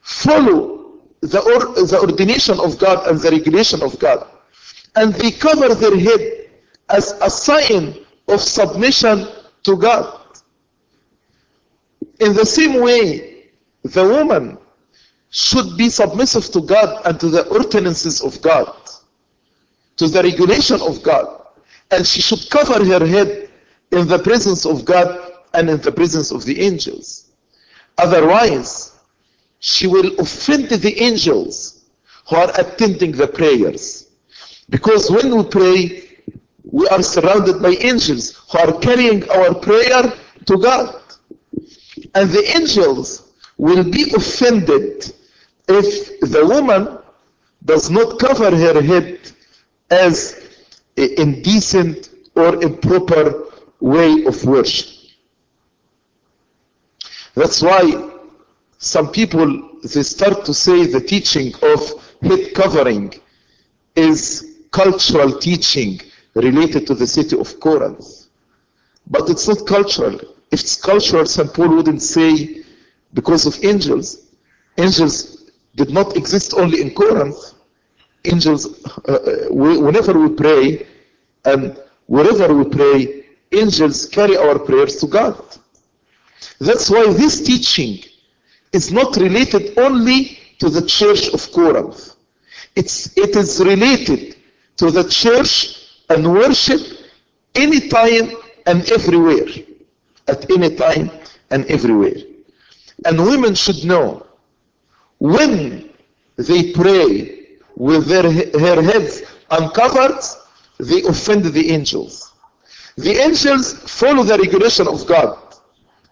follow 0.00 0.79
the, 1.20 1.40
or, 1.40 1.86
the 1.86 1.98
ordination 2.00 2.58
of 2.60 2.78
God 2.78 3.06
and 3.06 3.20
the 3.20 3.30
regulation 3.30 3.82
of 3.82 3.98
God. 3.98 4.26
And 4.96 5.14
they 5.14 5.30
cover 5.30 5.74
their 5.74 5.98
head 5.98 6.50
as 6.88 7.12
a 7.20 7.30
sign 7.30 7.94
of 8.28 8.40
submission 8.40 9.26
to 9.64 9.76
God. 9.76 10.20
In 12.20 12.34
the 12.34 12.44
same 12.46 12.80
way, 12.80 13.50
the 13.82 14.04
woman 14.04 14.58
should 15.30 15.76
be 15.76 15.88
submissive 15.88 16.46
to 16.52 16.60
God 16.60 17.02
and 17.06 17.18
to 17.20 17.28
the 17.28 17.46
ordinances 17.48 18.20
of 18.20 18.40
God, 18.42 18.74
to 19.96 20.08
the 20.08 20.22
regulation 20.22 20.80
of 20.80 21.02
God. 21.02 21.46
And 21.90 22.06
she 22.06 22.20
should 22.20 22.50
cover 22.50 22.84
her 22.84 23.06
head 23.06 23.48
in 23.92 24.06
the 24.08 24.18
presence 24.18 24.64
of 24.64 24.84
God 24.84 25.32
and 25.54 25.70
in 25.70 25.80
the 25.80 25.92
presence 25.92 26.30
of 26.30 26.44
the 26.44 26.60
angels. 26.60 27.30
Otherwise, 27.98 28.89
she 29.60 29.86
will 29.86 30.18
offend 30.18 30.68
the 30.70 31.00
angels 31.00 31.84
who 32.28 32.36
are 32.36 32.50
attending 32.58 33.12
the 33.12 33.26
prayers. 33.26 34.08
Because 34.70 35.10
when 35.10 35.36
we 35.36 35.44
pray, 35.44 36.08
we 36.64 36.88
are 36.88 37.02
surrounded 37.02 37.60
by 37.62 37.70
angels 37.70 38.42
who 38.50 38.58
are 38.58 38.78
carrying 38.80 39.28
our 39.30 39.54
prayer 39.54 40.12
to 40.46 40.58
God. 40.58 41.02
And 42.14 42.30
the 42.30 42.44
angels 42.56 43.32
will 43.58 43.84
be 43.84 44.10
offended 44.14 45.12
if 45.68 46.20
the 46.20 46.44
woman 46.46 46.98
does 47.64 47.90
not 47.90 48.18
cover 48.18 48.56
her 48.56 48.80
head 48.80 49.20
as 49.90 50.48
indecent 50.96 52.08
or 52.34 52.62
improper 52.62 53.44
way 53.80 54.24
of 54.24 54.42
worship. 54.44 54.88
That's 57.34 57.60
why 57.62 58.09
some 58.80 59.12
people 59.12 59.78
they 59.84 60.02
start 60.02 60.44
to 60.46 60.54
say 60.54 60.86
the 60.86 61.00
teaching 61.00 61.54
of 61.62 61.80
head 62.22 62.54
covering 62.54 63.12
is 63.94 64.56
cultural 64.72 65.38
teaching 65.38 66.00
related 66.34 66.86
to 66.86 66.94
the 66.94 67.06
city 67.06 67.38
of 67.38 67.60
Corinth. 67.60 68.28
But 69.06 69.28
it's 69.28 69.46
not 69.46 69.66
cultural. 69.66 70.14
If 70.50 70.60
it's 70.60 70.76
cultural, 70.80 71.26
St. 71.26 71.52
Paul 71.52 71.76
wouldn't 71.76 72.02
say 72.02 72.64
because 73.12 73.44
of 73.44 73.62
angels. 73.62 74.28
Angels 74.78 75.50
did 75.76 75.90
not 75.90 76.16
exist 76.16 76.54
only 76.54 76.80
in 76.80 76.94
Corinth. 76.94 77.36
Angels, 78.24 78.82
uh, 79.06 79.18
we, 79.50 79.76
whenever 79.76 80.18
we 80.18 80.34
pray 80.34 80.86
and 81.44 81.78
wherever 82.06 82.54
we 82.54 82.64
pray, 82.64 83.26
angels 83.52 84.06
carry 84.06 84.36
our 84.38 84.58
prayers 84.58 84.96
to 84.96 85.06
God. 85.06 85.36
That's 86.60 86.88
why 86.88 87.12
this 87.12 87.42
teaching 87.44 88.04
is 88.72 88.92
not 88.92 89.16
related 89.16 89.78
only 89.78 90.38
to 90.58 90.68
the 90.68 90.84
church 90.86 91.28
of 91.28 91.50
Corinth. 91.52 92.14
It's, 92.76 93.16
it 93.16 93.34
is 93.36 93.60
related 93.64 94.36
to 94.76 94.90
the 94.90 95.04
church 95.04 96.00
and 96.08 96.32
worship 96.32 96.80
anytime 97.54 98.32
and 98.66 98.88
everywhere. 98.90 99.46
At 100.28 100.50
any 100.50 100.76
time 100.76 101.10
and 101.50 101.64
everywhere. 101.66 102.14
And 103.04 103.18
women 103.24 103.54
should 103.54 103.84
know 103.84 104.26
when 105.18 105.90
they 106.36 106.72
pray 106.72 107.48
with 107.76 108.06
their, 108.06 108.22
their 108.22 108.82
heads 108.82 109.22
uncovered, 109.50 110.22
they 110.78 111.02
offend 111.02 111.44
the 111.44 111.70
angels. 111.70 112.32
The 112.96 113.16
angels 113.16 113.72
follow 113.90 114.22
the 114.22 114.38
regulation 114.38 114.86
of 114.86 115.06
God. 115.06 115.38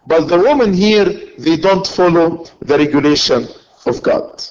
But 0.09 0.29
the 0.29 0.39
women 0.39 0.73
here, 0.73 1.05
they 1.37 1.57
don't 1.59 1.87
follow 1.87 2.47
the 2.61 2.79
regulation 2.79 3.47
of 3.85 4.03
God. 4.03 4.43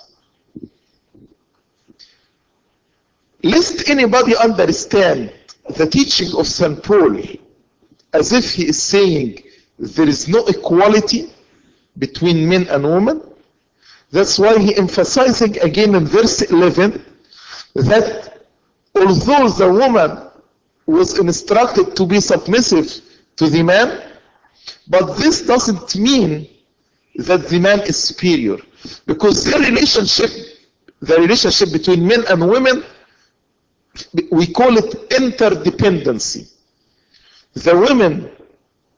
Lest 3.41 3.89
anybody 3.89 4.38
understand 4.38 5.34
the 5.76 5.88
teaching 5.88 6.30
of 6.38 6.46
St. 6.46 6.82
Paul 6.84 7.17
as 8.13 8.34
if 8.34 8.54
he 8.54 8.67
is 8.67 8.80
saying 8.82 9.41
there 9.80 10.08
is 10.08 10.28
no 10.28 10.46
equality 10.46 11.34
between 11.98 12.48
men 12.48 12.67
and 12.70 12.84
women. 12.84 13.24
That's 14.12 14.38
why 14.38 14.60
he 14.60 14.76
emphasizing 14.78 15.58
again 15.60 15.96
in 15.96 16.06
verse 16.06 16.43
11 16.43 17.04
that 17.74 18.46
although 18.93 19.50
the 19.50 19.72
woman 19.74 20.30
was 20.86 21.17
instructed 21.17 21.96
to 21.96 22.06
be 22.06 22.20
submissive 22.20 23.02
to 23.38 23.50
the 23.50 23.63
man, 23.63 24.04
but 24.88 25.17
this 25.17 25.41
doesn't 25.41 25.95
mean 25.95 26.47
that 27.15 27.47
the 27.49 27.60
man 27.60 27.82
is 27.82 28.01
superior. 28.01 28.58
Because 29.06 29.43
the 29.43 29.58
relationship, 29.60 30.30
the 31.01 31.17
relationship 31.17 31.71
between 31.71 32.08
men 32.08 32.23
and 32.30 32.47
women, 32.47 32.84
we 34.32 34.47
call 34.47 34.77
it 34.77 35.10
interdependency. 35.10 36.51
The 37.53 37.75
women 37.77 38.30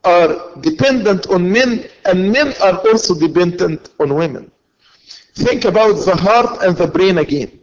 are 0.03 0.55
dependent 0.61 1.27
on 1.27 1.51
men 1.51 1.85
and 2.05 2.31
men 2.31 2.53
are 2.61 2.77
also 2.87 3.15
dependent 3.17 3.89
on 3.99 4.13
women. 4.13 4.51
Think 5.35 5.65
about 5.65 5.93
the 6.05 6.15
heart 6.15 6.61
and 6.63 6.75
the 6.75 6.87
brain 6.87 7.17
again. 7.19 7.59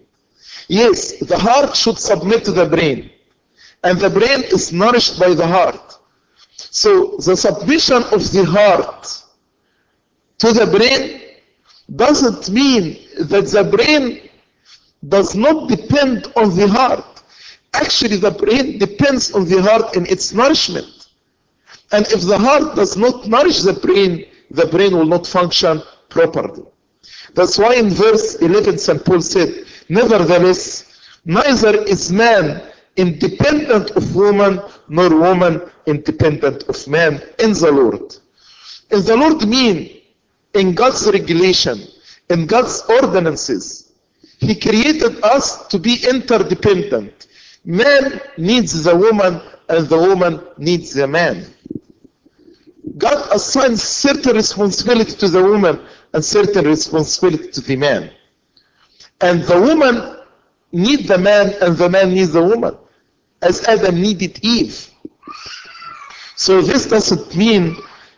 Yes, 0.69 1.19
the 1.19 1.39
heart 1.39 1.77
should 1.77 1.99
submit 1.99 2.45
to 2.47 2.53
the 2.53 2.67
brain. 2.67 3.11
And 3.85 3.99
the 3.99 4.11
brain 4.11 4.43
is 4.45 4.73
nourished 4.73 5.21
by 5.21 5.35
the 5.35 5.47
heart. 5.47 5.96
So 6.77 7.17
the 7.25 7.35
submission 7.35 8.03
of 8.13 8.21
the 8.33 8.45
heart 8.45 9.23
to 10.37 10.53
the 10.53 10.67
brain 10.67 11.23
doesn't 11.97 12.51
mean 12.51 12.99
that 13.31 13.47
the 13.47 13.65
brain 13.65 14.29
does 15.09 15.35
not 15.35 15.71
depend 15.71 16.31
on 16.37 16.55
the 16.55 16.69
heart. 16.69 17.23
Actually, 17.73 18.19
the 18.19 18.31
brain 18.31 18.79
depends 18.79 19.33
on 19.33 19.47
the 19.47 19.63
heart 19.63 19.97
in 19.97 20.05
its 20.05 20.35
nourishment. 20.35 21.09
And 21.93 22.05
if 22.09 22.21
the 22.21 22.37
heart 22.37 22.77
does 22.77 22.95
not 22.95 23.27
nourish 23.27 23.63
the 23.63 23.73
brain, 23.73 24.27
the 24.51 24.67
brain 24.67 24.95
will 24.99 25.07
not 25.07 25.27
function 25.27 25.81
properly. 26.11 26.63
That's 27.33 27.57
why 27.57 27.77
in 27.77 27.89
verse 27.89 28.35
11, 28.35 28.77
St. 28.77 29.03
Paul 29.03 29.23
said, 29.23 29.65
Nevertheless, 29.89 30.85
neither 31.25 31.83
is 31.85 32.13
man 32.13 32.61
independent 32.97 33.93
of 33.93 34.15
woman, 34.15 34.61
nor 34.89 35.11
woman 35.11 35.63
independent 35.87 36.65
of 36.65 36.87
man 36.89 37.23
in 37.39 37.53
the 37.53 37.71
Lord. 37.73 38.17
In 38.91 39.05
the 39.05 39.17
Lord 39.17 39.47
mean 39.49 40.01
in 40.55 40.75
God's 40.75 41.07
regulation, 41.11 41.81
in 42.31 42.47
God's 42.47 42.83
ordinances. 42.89 43.93
He 44.39 44.55
created 44.55 45.23
us 45.23 45.67
to 45.69 45.79
be 45.79 46.05
interdependent. 46.09 47.27
Man 47.65 48.21
needs 48.39 48.85
the 48.85 48.95
woman 48.95 49.41
and 49.69 49.89
the 49.89 49.99
woman 49.99 50.41
needs 50.59 50.95
the 50.95 51.07
man. 51.07 51.47
God 52.99 53.29
assigns 53.33 53.83
certain 53.83 54.37
responsibility 54.37 55.13
to 55.13 55.29
the 55.29 55.43
woman 55.43 55.81
and 56.13 56.25
certain 56.25 56.65
responsibility 56.65 57.51
to 57.51 57.61
the 57.61 57.77
man. 57.77 58.11
And 59.21 59.43
the 59.43 59.61
woman 59.61 60.17
needs 60.73 61.09
the 61.09 61.19
man 61.19 61.55
and 61.61 61.77
the 61.77 61.89
man 61.89 62.15
needs 62.15 62.33
the 62.33 62.43
woman. 62.43 62.77
As 63.47 63.63
Adam 63.69 64.01
needed 64.03 64.41
Eve. 64.43 64.91
So 66.35 66.61
this 66.61 66.87
doesn't 66.87 67.37
mean 67.37 67.77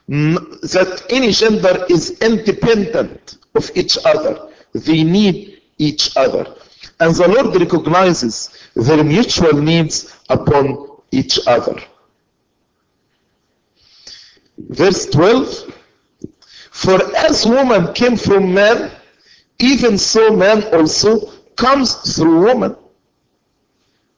that 0.08 1.04
any 1.10 1.32
gender 1.32 1.84
is 1.90 2.18
independent 2.20 3.36
of 3.54 3.70
each 3.74 3.98
other. 4.06 4.48
They 4.72 5.04
need 5.04 5.60
each 5.76 6.16
other. 6.16 6.46
And 7.00 7.14
the 7.14 7.28
Lord 7.28 7.54
recognizes 7.60 8.48
their 8.74 9.04
mutual 9.04 9.52
needs 9.52 10.16
upon 10.30 10.88
each 11.12 11.38
other. 11.46 11.78
Verse 14.56 15.06
12 15.10 15.74
For 16.70 16.98
as 17.16 17.44
woman 17.46 17.92
came 17.92 18.16
from 18.16 18.54
man, 18.54 18.90
even 19.58 19.98
so 19.98 20.34
man 20.34 20.62
also 20.74 21.30
comes 21.54 22.16
through 22.16 22.46
woman. 22.46 22.76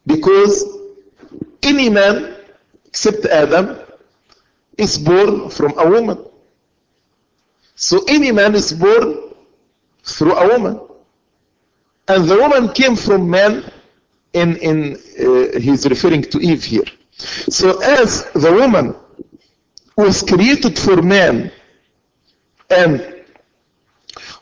Because 0.07 0.80
any 1.63 1.89
man 1.89 2.35
except 2.85 3.25
Adam 3.25 3.77
is 4.77 4.97
born 4.97 5.49
from 5.49 5.77
a 5.77 5.89
woman. 5.89 6.25
So 7.75 8.03
any 8.07 8.31
man 8.31 8.55
is 8.55 8.73
born 8.73 9.33
through 10.03 10.33
a 10.33 10.47
woman. 10.47 10.79
And 12.07 12.27
the 12.27 12.35
woman 12.35 12.73
came 12.73 12.95
from 12.95 13.29
man 13.29 13.71
in, 14.33 14.57
in 14.57 14.95
uh, 15.19 15.59
he's 15.59 15.87
referring 15.87 16.23
to 16.23 16.39
Eve 16.39 16.63
here. 16.63 16.83
So 17.17 17.79
as 17.81 18.25
the 18.33 18.51
woman 18.51 18.95
was 19.97 20.23
created 20.23 20.77
for 20.77 21.01
man 21.01 21.51
and 22.69 23.23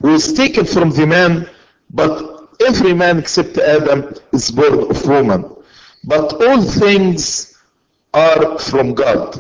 was 0.01 0.34
taken 0.34 0.65
from 0.65 0.91
the 0.91 1.05
man, 1.05 1.49
but 1.89 2.49
every 2.65 2.93
man 2.93 3.20
except 3.20 3.57
Adam 3.57 4.13
is 4.32 4.51
born 4.51 4.89
of 4.89 5.05
woman. 5.07 5.55
But 6.10 6.41
all 6.41 6.64
things 6.64 7.55
are 8.16 8.57
from 8.57 8.95
God. 8.95 9.39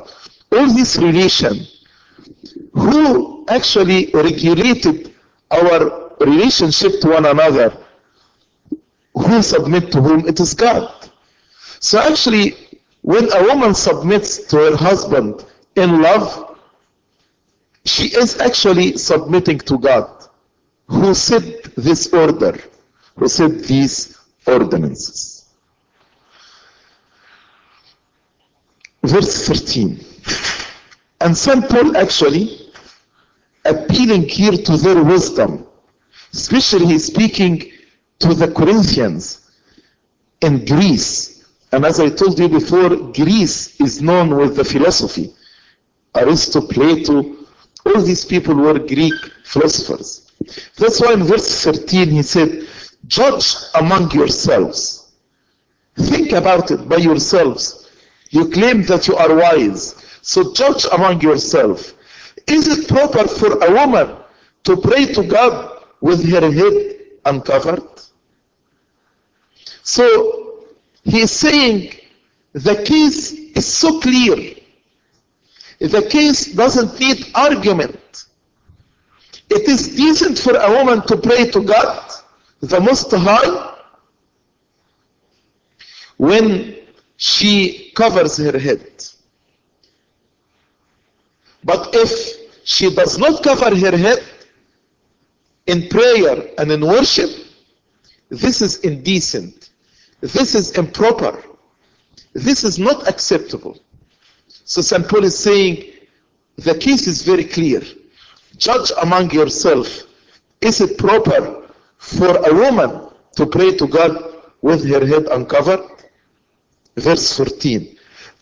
All 0.51 0.67
this 0.71 0.97
relation, 0.97 1.65
who 2.73 3.43
actually 3.47 4.11
regulated 4.13 5.15
our 5.49 6.11
relationship 6.19 7.01
to 7.01 7.09
one 7.09 7.25
another, 7.25 7.75
who 9.15 9.41
submit 9.41 9.91
to 9.93 9.99
whom? 9.99 10.27
It 10.27 10.39
is 10.39 10.53
God. 10.53 10.93
So 11.79 11.97
actually, 11.97 12.55
when 13.01 13.33
a 13.33 13.41
woman 13.45 13.73
submits 13.73 14.37
to 14.49 14.57
her 14.57 14.75
husband 14.77 15.43
in 15.75 16.03
love, 16.03 16.55
she 17.83 18.15
is 18.15 18.39
actually 18.39 18.95
submitting 18.97 19.57
to 19.69 19.79
God, 19.79 20.07
who 20.87 21.15
set 21.15 21.63
this 21.75 22.13
order, 22.13 22.59
who 23.15 23.27
set 23.27 23.63
these 23.63 24.19
ordinances. 24.45 25.38
Verse 29.03 29.47
13. 29.47 29.99
And 31.21 31.37
St. 31.37 31.67
Paul 31.69 31.97
actually 31.97 32.71
appealing 33.65 34.27
here 34.27 34.53
to 34.53 34.77
their 34.77 35.03
wisdom, 35.03 35.65
especially 36.33 36.85
he's 36.87 37.05
speaking 37.05 37.71
to 38.19 38.33
the 38.33 38.51
Corinthians 38.51 39.51
in 40.41 40.65
Greece. 40.65 41.47
And 41.71 41.85
as 41.85 41.99
I 41.99 42.09
told 42.09 42.39
you 42.39 42.49
before, 42.49 42.89
Greece 43.13 43.79
is 43.79 44.01
known 44.01 44.35
with 44.35 44.55
the 44.55 44.63
philosophy. 44.63 45.33
Aristotle, 46.15 46.67
Plato, 46.67 47.35
all 47.85 48.01
these 48.01 48.25
people 48.25 48.55
were 48.55 48.79
Greek 48.79 49.13
philosophers. 49.43 50.31
That's 50.77 50.99
why 51.01 51.13
in 51.13 51.23
verse 51.23 51.63
13 51.63 52.09
he 52.09 52.23
said, 52.23 52.67
Judge 53.07 53.55
among 53.75 54.11
yourselves. 54.11 55.11
Think 55.95 56.31
about 56.31 56.71
it 56.71 56.87
by 56.87 56.97
yourselves. 56.97 57.78
You 58.29 58.49
claim 58.49 58.83
that 58.83 59.07
you 59.07 59.15
are 59.15 59.33
wise. 59.35 59.95
So 60.21 60.53
judge 60.53 60.85
among 60.91 61.21
yourself. 61.21 61.93
Is 62.47 62.67
it 62.67 62.87
proper 62.87 63.27
for 63.27 63.63
a 63.63 63.71
woman 63.71 64.17
to 64.63 64.77
pray 64.77 65.05
to 65.13 65.23
God 65.23 65.83
with 66.01 66.27
her 66.29 66.51
head 66.51 66.95
uncovered? 67.25 67.83
So 69.83 70.65
he 71.03 71.21
is 71.21 71.31
saying 71.31 71.95
the 72.53 72.83
case 72.83 73.31
is 73.31 73.65
so 73.65 73.99
clear. 73.99 74.55
The 75.79 76.07
case 76.09 76.53
doesn't 76.53 76.99
need 76.99 77.27
argument. 77.33 78.25
It 79.49 79.67
is 79.67 79.95
decent 79.95 80.37
for 80.37 80.55
a 80.55 80.69
woman 80.71 81.01
to 81.07 81.17
pray 81.17 81.49
to 81.49 81.63
God, 81.63 82.11
the 82.59 82.79
Most 82.79 83.11
High, 83.11 83.75
when 86.17 86.78
she 87.21 87.91
covers 87.95 88.37
her 88.37 88.57
head. 88.57 88.81
But 91.65 91.89
if 91.93 92.11
she 92.63 92.95
does 92.95 93.17
not 93.17 93.43
cover 93.43 93.75
her 93.75 93.97
head 93.97 94.23
in 95.67 95.89
prayer 95.89 96.47
and 96.57 96.71
in 96.71 96.79
worship, 96.79 97.29
this 98.29 98.61
is 98.61 98.77
indecent. 98.85 99.71
This 100.21 100.55
is 100.55 100.77
improper. 100.77 101.43
This 102.31 102.63
is 102.63 102.79
not 102.79 103.05
acceptable. 103.09 103.77
So 104.63 104.81
St. 104.81 105.05
Paul 105.09 105.25
is 105.25 105.37
saying 105.37 105.91
the 106.55 106.75
case 106.75 107.05
is 107.05 107.23
very 107.23 107.43
clear. 107.43 107.81
Judge 108.55 108.93
among 109.01 109.31
yourself. 109.31 110.03
Is 110.61 110.79
it 110.79 110.97
proper 110.97 111.67
for 111.97 112.37
a 112.49 112.53
woman 112.53 113.09
to 113.35 113.45
pray 113.45 113.75
to 113.75 113.87
God 113.87 114.35
with 114.61 114.87
her 114.87 115.05
head 115.05 115.25
uncovered? 115.27 115.98
Verse 116.99 117.37
14. 117.37 117.97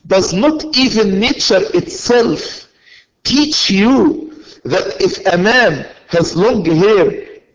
Does 0.05 0.33
not 0.33 0.63
even 0.77 1.19
nature 1.19 1.61
itself 1.73 2.67
teach 3.23 3.69
you 3.69 4.33
that 4.63 5.01
if 5.01 5.25
a 5.25 5.37
man 5.37 5.85
has 6.07 6.35
long 6.35 6.63
hair, 6.65 7.09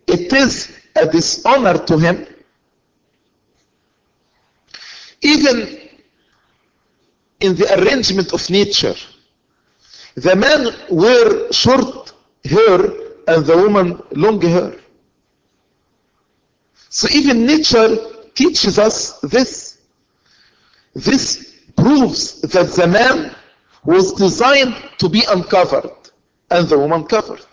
it 0.06 0.32
is 0.32 0.76
a 0.96 1.06
dishonor 1.06 1.78
to 1.86 1.98
him? 1.98 2.26
Even 5.22 5.78
in 7.40 7.54
the 7.56 7.80
arrangement 7.80 8.32
of 8.32 8.48
nature, 8.50 8.94
the 10.14 10.36
man 10.36 10.68
wear 10.90 11.52
short 11.52 12.12
hair 12.44 12.78
and 13.28 13.46
the 13.46 13.56
woman 13.56 14.00
long 14.12 14.40
hair. 14.40 14.74
So 16.88 17.08
even 17.10 17.46
nature 17.46 17.96
teaches 18.34 18.78
us 18.78 19.18
this. 19.20 19.71
This 20.94 21.62
proves 21.76 22.40
that 22.42 22.68
the 22.72 22.86
man 22.86 23.34
was 23.84 24.12
designed 24.12 24.76
to 24.98 25.08
be 25.08 25.22
uncovered 25.28 25.90
and 26.50 26.68
the 26.68 26.78
woman 26.78 27.04
covered. 27.04 27.44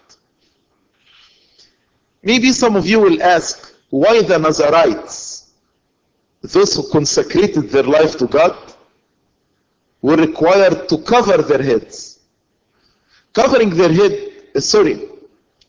Maybe 2.21 2.51
some 2.51 2.75
of 2.75 2.85
you 2.85 2.99
will 2.99 3.23
ask, 3.23 3.73
why 3.89 4.21
the 4.21 4.37
Nazarites, 4.37 5.51
those 6.41 6.75
who 6.75 6.87
consecrated 6.89 7.69
their 7.69 7.83
life 7.83 8.17
to 8.17 8.27
God, 8.27 8.55
were 10.01 10.17
required 10.17 10.87
to 10.89 10.97
cover 10.99 11.41
their 11.41 11.63
heads? 11.63 12.19
Covering 13.33 13.69
their 13.69 13.91
head, 13.91 14.31
uh, 14.55 14.59
sorry, 14.59 15.07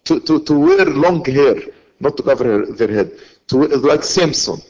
to, 0.04 0.20
to, 0.20 0.40
to 0.40 0.58
wear 0.58 0.84
long 0.86 1.24
hair, 1.24 1.54
not 2.00 2.16
to 2.16 2.22
cover 2.22 2.66
their 2.66 2.88
head, 2.88 3.12
to 3.48 3.56
like 3.56 4.02
Samson. 4.02 4.60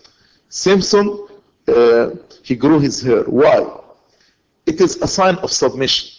Samson, 0.48 1.26
uh, 1.68 2.10
he 2.50 2.56
grew 2.56 2.80
his 2.80 3.00
hair. 3.00 3.22
Why? 3.40 3.64
It 4.66 4.80
is 4.80 4.96
a 4.96 5.06
sign 5.06 5.36
of 5.36 5.52
submission. 5.52 6.10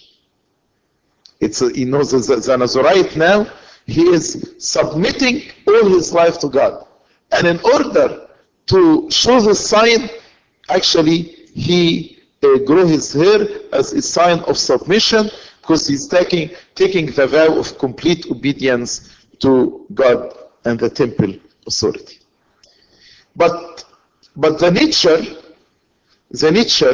It's 1.42 1.62
a, 1.62 1.70
he 1.74 1.84
knows 1.84 2.12
the, 2.12 2.38
the 2.38 2.58
Nazarite 2.58 3.18
now, 3.18 3.52
he 3.86 4.04
is 4.04 4.56
submitting 4.58 5.52
all 5.68 5.90
his 5.90 6.14
life 6.14 6.40
to 6.40 6.48
God. 6.48 6.88
And 7.34 7.46
in 7.48 7.60
order 7.66 8.30
to 8.68 9.12
show 9.12 9.42
the 9.42 9.54
sign, 9.54 10.10
actually, 10.70 11.18
he 11.54 12.20
uh, 12.44 12.60
grew 12.60 12.88
his 12.88 13.12
hair 13.12 13.42
as 13.74 13.92
a 13.92 14.02
sign 14.02 14.40
of 14.52 14.58
submission 14.58 15.30
because 15.60 15.86
he's 15.86 16.08
taking, 16.08 16.52
taking 16.76 17.08
the 17.08 17.28
vow 17.28 17.60
of 17.60 17.78
complete 17.78 18.26
obedience 18.32 19.26
to 19.40 19.86
God 19.94 20.34
and 20.64 20.80
the 20.80 20.90
temple 20.90 21.34
authority. 21.68 22.20
But, 23.36 23.84
but 24.38 24.60
the 24.60 24.72
nature, 24.72 25.20
the 26.32 26.52
nature 26.52 26.94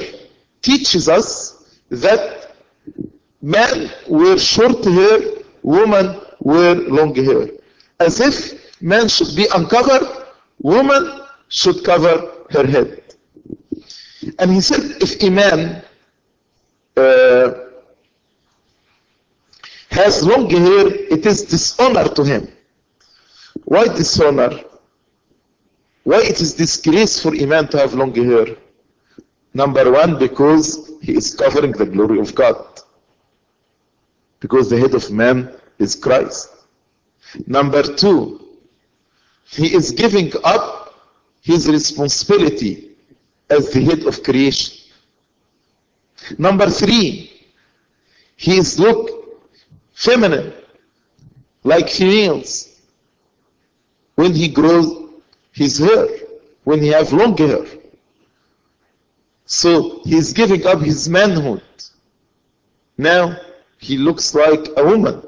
teaches 0.62 1.08
us 1.08 1.80
that 1.90 2.56
men 3.42 3.92
wear 4.08 4.38
short 4.38 4.84
hair, 4.84 5.20
women 5.62 6.20
wear 6.40 6.76
long 6.76 7.14
hair. 7.16 7.48
As 8.00 8.20
if 8.20 8.82
man 8.82 9.08
should 9.08 9.36
be 9.36 9.48
uncovered, 9.54 10.08
woman 10.60 11.22
should 11.50 11.84
cover 11.84 12.32
her 12.52 12.66
head. 12.66 13.04
And 14.40 14.52
he 14.52 14.62
said, 14.62 14.82
if 15.02 15.22
a 15.22 15.30
man 15.30 15.84
uh, 16.96 17.54
has 19.92 20.24
long 20.26 20.50
hair, 20.50 20.88
it 20.88 21.26
is 21.26 21.44
dishonor 21.44 22.08
to 22.10 22.24
him. 22.24 22.48
Why 23.66 23.86
dishonor? 23.88 24.62
Why 26.04 26.22
it 26.22 26.42
is 26.42 26.54
disgrace 26.54 27.22
for 27.22 27.36
a 27.36 27.46
man 27.46 27.68
to 27.70 27.78
have 27.78 27.94
long 27.94 28.14
hair? 28.14 28.48
Number 29.58 29.92
one, 29.92 30.20
because 30.20 30.92
he 31.02 31.14
is 31.16 31.34
covering 31.34 31.72
the 31.72 31.88
glory 31.88 32.20
of 32.20 32.36
God. 32.36 32.64
Because 34.40 34.70
the 34.70 34.78
head 34.78 34.94
of 34.94 35.10
man 35.10 35.52
is 35.80 35.96
Christ. 35.96 36.50
Number 37.48 37.82
two, 37.82 38.40
he 39.46 39.74
is 39.74 39.90
giving 39.90 40.32
up 40.44 40.94
his 41.42 41.68
responsibility 41.68 42.92
as 43.50 43.72
the 43.72 43.82
head 43.82 44.04
of 44.06 44.22
creation. 44.22 44.78
Number 46.38 46.70
three, 46.70 47.32
he 48.36 48.58
is 48.58 48.80
look 48.80 49.10
feminine, 49.96 50.54
like 51.64 51.90
females. 51.90 52.80
When 54.14 54.36
he 54.36 54.50
grows 54.50 55.10
his 55.52 55.80
hair, 55.80 56.06
when 56.64 56.80
he 56.80 56.90
have 56.90 57.12
long 57.12 57.36
hair. 57.36 57.66
So 59.48 60.02
he's 60.04 60.34
giving 60.34 60.68
up 60.68 60.82
his 60.82 61.08
manhood. 61.08 61.64
Now 62.98 63.38
he 63.80 63.98
looks 63.98 64.36
like 64.36 64.68
a 64.76 64.84
woman. 64.84 65.24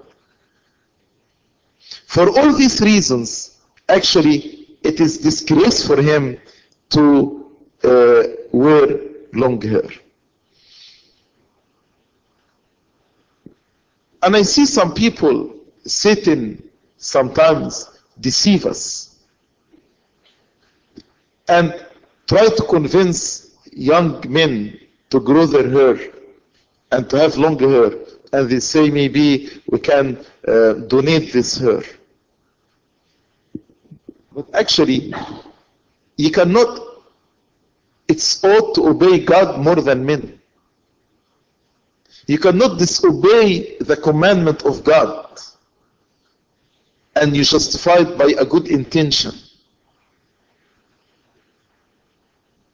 For 2.05 2.27
all 2.37 2.53
these 2.53 2.81
reasons, 2.81 3.59
actually, 3.87 4.77
it 4.83 4.99
is 4.99 5.17
disgrace 5.19 5.87
for 5.87 6.01
him 6.01 6.37
to 6.89 7.49
uh, 7.83 8.23
wear 8.51 8.99
long 9.33 9.61
hair. 9.61 9.87
And 14.21 14.35
I 14.35 14.41
see 14.41 14.65
some 14.65 14.93
people, 14.93 15.55
Satan 15.85 16.61
sometimes 16.97 17.89
deceive 18.19 18.65
us 18.65 19.15
and 21.47 21.85
try 22.27 22.49
to 22.49 22.63
convince 22.63 23.48
young 23.73 24.23
men 24.27 24.79
to 25.09 25.19
grow 25.19 25.45
their 25.45 25.69
hair 25.69 26.11
and 26.91 27.09
to 27.09 27.17
have 27.17 27.37
long 27.37 27.57
hair. 27.59 27.91
And 28.31 28.49
they 28.49 28.59
say 28.59 28.89
maybe 28.89 29.49
we 29.67 29.79
can 29.79 30.23
uh, 30.47 30.73
donate 30.73 31.33
this 31.33 31.57
hair. 31.57 31.81
But 34.33 34.53
actually, 34.53 35.13
you 36.17 36.31
cannot, 36.31 36.79
it's 38.07 38.43
ought 38.43 38.75
to 38.75 38.87
obey 38.87 39.19
God 39.19 39.59
more 39.59 39.75
than 39.77 40.05
men. 40.05 40.39
You 42.27 42.37
cannot 42.37 42.77
disobey 42.77 43.77
the 43.79 43.97
commandment 43.97 44.63
of 44.63 44.83
God 44.83 45.29
and 47.15 47.35
you 47.35 47.43
justify 47.43 47.97
it 47.99 48.17
by 48.17 48.33
a 48.39 48.45
good 48.45 48.67
intention. 48.67 49.33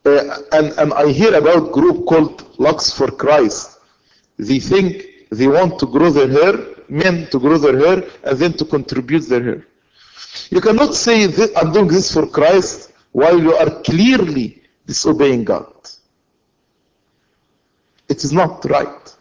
Uh, 0.06 0.38
and, 0.52 0.72
and 0.78 0.94
I 0.94 1.12
hear 1.12 1.34
about 1.34 1.72
group 1.72 2.06
called 2.06 2.60
Lux 2.60 2.92
for 2.92 3.10
Christ. 3.10 3.80
They 4.38 4.60
think 4.60 5.06
they 5.32 5.48
want 5.48 5.80
to 5.80 5.88
grow 5.88 6.12
their 6.12 6.28
hair, 6.30 6.54
men 6.90 7.28
to 7.32 7.40
grow 7.40 7.58
their 7.58 7.78
hair, 7.78 8.08
and 8.24 8.38
then 8.38 8.54
to 8.54 8.66
contribute 8.66 9.22
their 9.28 9.44
hair. 9.44 9.68
You 10.52 10.62
cannot 10.62 10.94
say, 10.94 11.24
I'm 11.56 11.72
doing 11.74 11.88
this 11.88 12.14
for 12.14 12.28
Christ 12.28 12.92
while 13.14 13.40
you 13.42 13.56
are 13.56 13.82
clearly 13.82 14.62
disobeying 14.86 15.44
God. 15.44 15.74
It 18.08 18.24
is 18.24 18.32
not 18.32 18.64
right. 18.66 19.16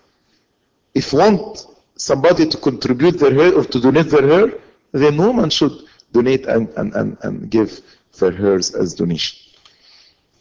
If 0.94 1.12
you 1.12 1.18
want 1.20 1.66
somebody 1.96 2.46
to 2.46 2.56
contribute 2.58 3.18
their 3.18 3.32
hair 3.32 3.54
or 3.54 3.64
to 3.64 3.80
donate 3.80 4.10
their 4.10 4.26
hair, 4.26 4.58
then 4.92 5.16
woman 5.16 5.48
should 5.48 5.72
donate 6.12 6.44
and, 6.46 6.68
and, 6.76 6.94
and, 6.94 7.16
and 7.22 7.50
give 7.50 7.80
their 8.18 8.32
hairs 8.32 8.74
as 8.74 8.94
donation. 8.94 9.43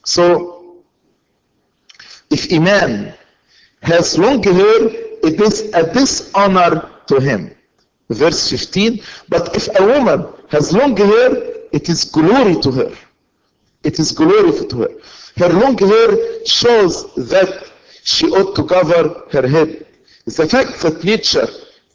So, 0.04 0.84
if 2.30 2.52
a 2.52 2.60
man 2.60 3.14
has 3.82 4.18
long 4.18 4.44
hair, 4.44 4.80
it 5.24 5.40
is 5.40 5.72
a 5.74 5.92
dishonor 5.94 6.90
to 7.08 7.20
him. 7.20 7.52
Verse 8.10 8.50
15. 8.50 9.02
But 9.30 9.56
if 9.56 9.68
a 9.80 9.86
woman 9.86 10.28
has 10.50 10.74
long 10.74 10.96
hair, 10.98 11.32
it 11.72 11.90
is 11.90 12.06
glory 12.06 12.60
to 12.62 12.72
her. 12.72 12.92
It 13.84 14.00
is 14.00 14.12
glory 14.12 14.68
to 14.68 14.78
her. 14.82 14.90
Her 15.38 15.50
long 15.50 15.78
hair 15.78 16.46
shows 16.46 17.14
that 17.16 17.72
she 18.04 18.28
ought 18.28 18.56
to 18.56 18.64
cover 18.66 19.24
her 19.32 19.48
head. 19.48 19.86
The 20.26 20.48
fact 20.48 20.82
that 20.82 21.04
nature 21.04 21.48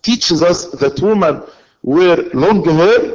teaches 0.02 0.42
us 0.42 0.66
that 0.82 1.00
women 1.00 1.42
wear 1.82 2.16
long 2.34 2.64
hair 2.64 3.14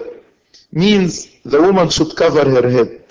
means 0.71 1.29
the 1.43 1.61
woman 1.61 1.89
should 1.89 2.15
cover 2.15 2.49
her 2.49 2.69
head. 2.69 3.03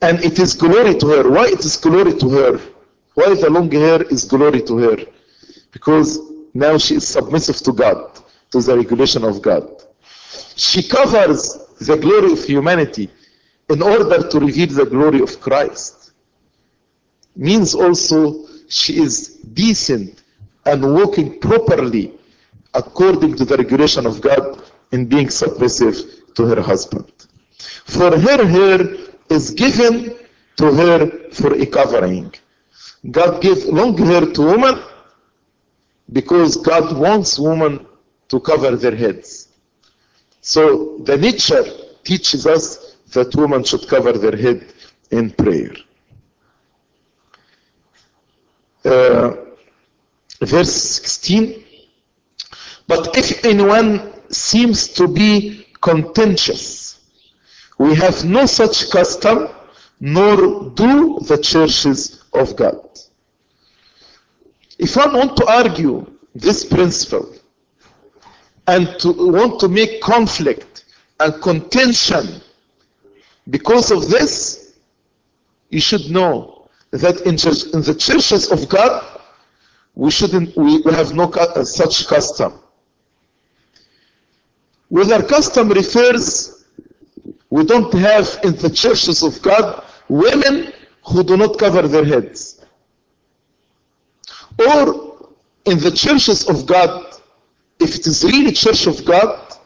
And 0.00 0.24
it 0.24 0.38
is 0.38 0.54
glory 0.54 0.94
to 0.98 1.06
her. 1.08 1.30
Why 1.30 1.46
it 1.46 1.64
is 1.64 1.76
glory 1.76 2.14
to 2.18 2.30
her? 2.30 2.60
Why 3.14 3.34
the 3.34 3.50
long 3.50 3.70
hair 3.70 4.02
is 4.02 4.24
glory 4.24 4.62
to 4.62 4.78
her? 4.78 4.96
Because 5.72 6.18
now 6.54 6.78
she 6.78 6.96
is 6.96 7.06
submissive 7.06 7.56
to 7.58 7.72
God, 7.72 8.20
to 8.52 8.60
the 8.60 8.76
regulation 8.76 9.24
of 9.24 9.42
God. 9.42 9.68
She 10.56 10.82
covers 10.88 11.58
the 11.80 11.96
glory 11.96 12.32
of 12.32 12.44
humanity 12.44 13.10
in 13.68 13.82
order 13.82 14.28
to 14.28 14.40
reveal 14.40 14.68
the 14.68 14.86
glory 14.86 15.20
of 15.20 15.40
Christ. 15.40 16.12
Means 17.36 17.74
also 17.74 18.46
she 18.68 19.00
is 19.00 19.28
decent 19.52 20.22
and 20.64 20.94
walking 20.94 21.38
properly 21.40 22.12
according 22.74 23.36
to 23.36 23.44
the 23.44 23.56
regulation 23.56 24.06
of 24.06 24.20
God 24.20 24.62
in 24.92 25.06
being 25.06 25.30
submissive 25.30 25.96
to 26.34 26.44
her 26.46 26.60
husband. 26.60 27.10
For 27.86 28.16
her 28.18 28.46
hair 28.46 28.78
is 29.30 29.50
given 29.50 30.16
to 30.56 30.72
her 30.72 31.30
for 31.32 31.54
a 31.54 31.66
covering. 31.66 32.32
God 33.10 33.40
gave 33.40 33.64
long 33.66 33.96
hair 33.96 34.22
to 34.26 34.42
women 34.42 34.82
because 36.12 36.56
God 36.56 36.96
wants 36.96 37.38
women 37.38 37.86
to 38.28 38.40
cover 38.40 38.74
their 38.76 38.96
heads. 38.96 39.48
So 40.40 40.98
the 41.04 41.16
nature 41.16 41.64
teaches 42.04 42.46
us 42.46 42.96
that 43.12 43.34
women 43.36 43.64
should 43.64 43.86
cover 43.88 44.12
their 44.12 44.36
head 44.36 44.66
in 45.10 45.30
prayer. 45.30 45.74
Uh, 48.84 49.34
verse 50.40 50.72
16. 50.74 51.64
But 52.86 53.16
if 53.16 53.44
anyone 53.44 54.12
seems 54.30 54.88
to 54.88 55.06
be 55.06 55.66
contentious, 55.80 56.77
we 57.78 57.94
have 57.94 58.24
no 58.24 58.46
such 58.46 58.90
custom, 58.90 59.48
nor 60.00 60.70
do 60.70 61.20
the 61.20 61.38
churches 61.38 62.24
of 62.32 62.56
God. 62.56 62.84
If 64.78 64.96
one 64.96 65.12
want 65.12 65.36
to 65.38 65.46
argue 65.46 66.06
this 66.34 66.64
principle 66.64 67.34
and 68.66 68.88
to 69.00 69.12
want 69.12 69.60
to 69.60 69.68
make 69.68 70.00
conflict 70.00 70.84
and 71.20 71.40
contention 71.42 72.40
because 73.50 73.90
of 73.90 74.08
this, 74.08 74.74
you 75.70 75.80
should 75.80 76.10
know 76.10 76.68
that 76.90 77.20
in, 77.22 77.36
church, 77.36 77.64
in 77.72 77.82
the 77.82 77.94
churches 77.94 78.50
of 78.50 78.68
God, 78.68 79.20
we 79.94 80.10
shouldn't, 80.10 80.56
we, 80.56 80.82
have 80.92 81.12
no 81.14 81.24
uh, 81.24 81.64
such 81.64 82.06
custom. 82.06 82.60
Whether 84.88 85.22
custom 85.22 85.70
refers, 85.70 86.57
we 87.50 87.64
don't 87.64 87.92
have 87.94 88.40
in 88.44 88.54
the 88.56 88.70
churches 88.70 89.22
of 89.22 89.40
God 89.42 89.84
women 90.08 90.72
who 91.04 91.22
do 91.22 91.36
not 91.36 91.58
cover 91.58 91.86
their 91.86 92.04
heads. 92.04 92.64
Or 94.58 95.28
in 95.64 95.78
the 95.78 95.90
churches 95.90 96.48
of 96.48 96.66
God, 96.66 97.14
if 97.80 97.94
it 97.94 98.06
is 98.06 98.24
really 98.24 98.52
church 98.52 98.86
of 98.86 99.04
God, 99.04 99.56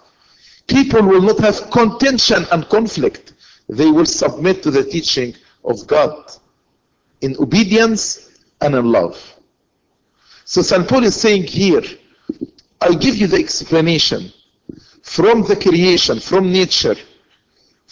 people 0.67 1.03
will 1.03 1.23
not 1.23 1.39
have 1.41 1.71
contention 1.71 2.47
and 2.53 2.69
conflict. 2.69 3.33
They 3.69 3.91
will 3.91 4.07
submit 4.07 4.63
to 4.65 4.71
the 4.71 4.85
teaching 4.85 5.35
of 5.65 5.87
God 5.87 6.31
in 7.21 7.37
obedience 7.39 8.31
and 8.61 8.75
in 8.75 8.91
love. 8.93 9.19
So 10.45 10.61
St. 10.63 10.87
Paul 10.87 11.05
is 11.05 11.17
saying 11.17 11.45
here, 11.45 11.83
I 12.81 12.95
give 12.95 13.17
you 13.17 13.27
the 13.27 13.39
explanation 13.39 14.33
from 15.03 15.43
the 15.43 15.57
creation, 15.57 16.21
from 16.21 16.53
nature, 16.53 16.97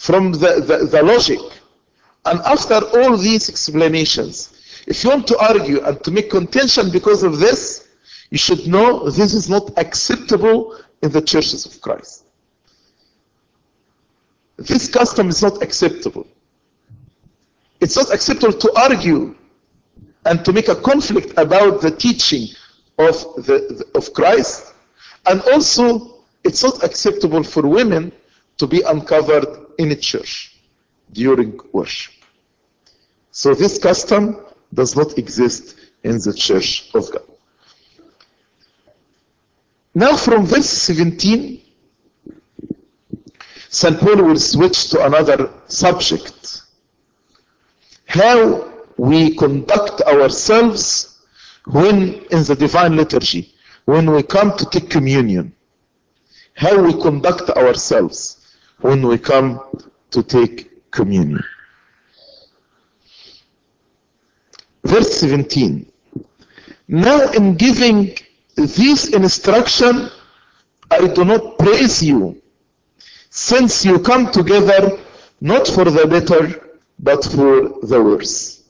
from 0.01 0.31
the, 0.31 0.59
the, 0.65 0.87
the 0.87 1.03
logic. 1.03 1.39
And 2.25 2.39
after 2.39 2.73
all 2.73 3.15
these 3.17 3.49
explanations, 3.49 4.51
if 4.87 5.03
you 5.03 5.11
want 5.11 5.27
to 5.27 5.37
argue 5.37 5.79
and 5.83 6.03
to 6.03 6.09
make 6.09 6.31
contention 6.31 6.89
because 6.89 7.21
of 7.21 7.37
this, 7.37 7.87
you 8.31 8.39
should 8.39 8.65
know 8.65 9.11
this 9.11 9.35
is 9.35 9.47
not 9.47 9.69
acceptable 9.77 10.75
in 11.03 11.11
the 11.11 11.21
churches 11.21 11.67
of 11.67 11.79
Christ. 11.81 12.23
This 14.57 14.89
custom 14.89 15.29
is 15.29 15.43
not 15.43 15.61
acceptable. 15.61 16.25
It's 17.79 17.95
not 17.95 18.11
acceptable 18.11 18.57
to 18.57 18.73
argue 18.75 19.35
and 20.25 20.43
to 20.45 20.51
make 20.51 20.67
a 20.67 20.75
conflict 20.75 21.37
about 21.37 21.81
the 21.81 21.91
teaching 21.91 22.47
of, 22.97 23.13
the, 23.45 23.85
of 23.93 24.11
Christ. 24.15 24.73
And 25.27 25.41
also, 25.41 26.23
it's 26.43 26.63
not 26.63 26.83
acceptable 26.83 27.43
for 27.43 27.67
women 27.67 28.11
to 28.61 28.67
be 28.67 28.83
uncovered 28.83 29.47
in 29.79 29.91
a 29.91 29.95
church 29.95 30.55
during 31.13 31.59
worship. 31.73 32.13
So 33.31 33.55
this 33.55 33.79
custom 33.79 34.37
does 34.71 34.95
not 34.95 35.17
exist 35.17 35.75
in 36.03 36.19
the 36.19 36.31
church 36.31 36.91
of 36.93 37.11
God. 37.11 37.23
Now 39.95 40.15
from 40.15 40.45
verse 40.45 40.69
17, 40.69 41.59
St. 43.69 43.99
Paul 43.99 44.25
will 44.25 44.37
switch 44.37 44.91
to 44.91 45.07
another 45.07 45.49
subject. 45.65 46.61
How 48.05 48.71
we 48.95 49.35
conduct 49.35 50.01
ourselves 50.01 51.19
when 51.65 51.97
in 52.29 52.43
the 52.43 52.55
divine 52.55 52.95
liturgy, 52.95 53.55
when 53.85 54.11
we 54.11 54.21
come 54.21 54.55
to 54.55 54.65
take 54.65 54.87
communion. 54.91 55.55
How 56.53 56.79
we 56.79 56.93
conduct 57.01 57.49
ourselves 57.49 58.37
when 58.81 59.07
we 59.07 59.17
come 59.17 59.61
to 60.11 60.23
take 60.23 60.91
communion. 60.91 61.43
Verse 64.83 65.19
17. 65.19 65.91
Now 66.87 67.31
in 67.31 67.55
giving 67.55 68.15
this 68.55 69.09
instruction, 69.09 70.09
I 70.89 71.07
do 71.07 71.23
not 71.23 71.57
praise 71.57 72.03
you, 72.03 72.41
since 73.29 73.85
you 73.85 73.99
come 73.99 74.31
together 74.31 74.99
not 75.39 75.67
for 75.67 75.85
the 75.85 76.05
better, 76.05 76.69
but 76.99 77.23
for 77.23 77.79
the 77.83 78.01
worse. 78.03 78.63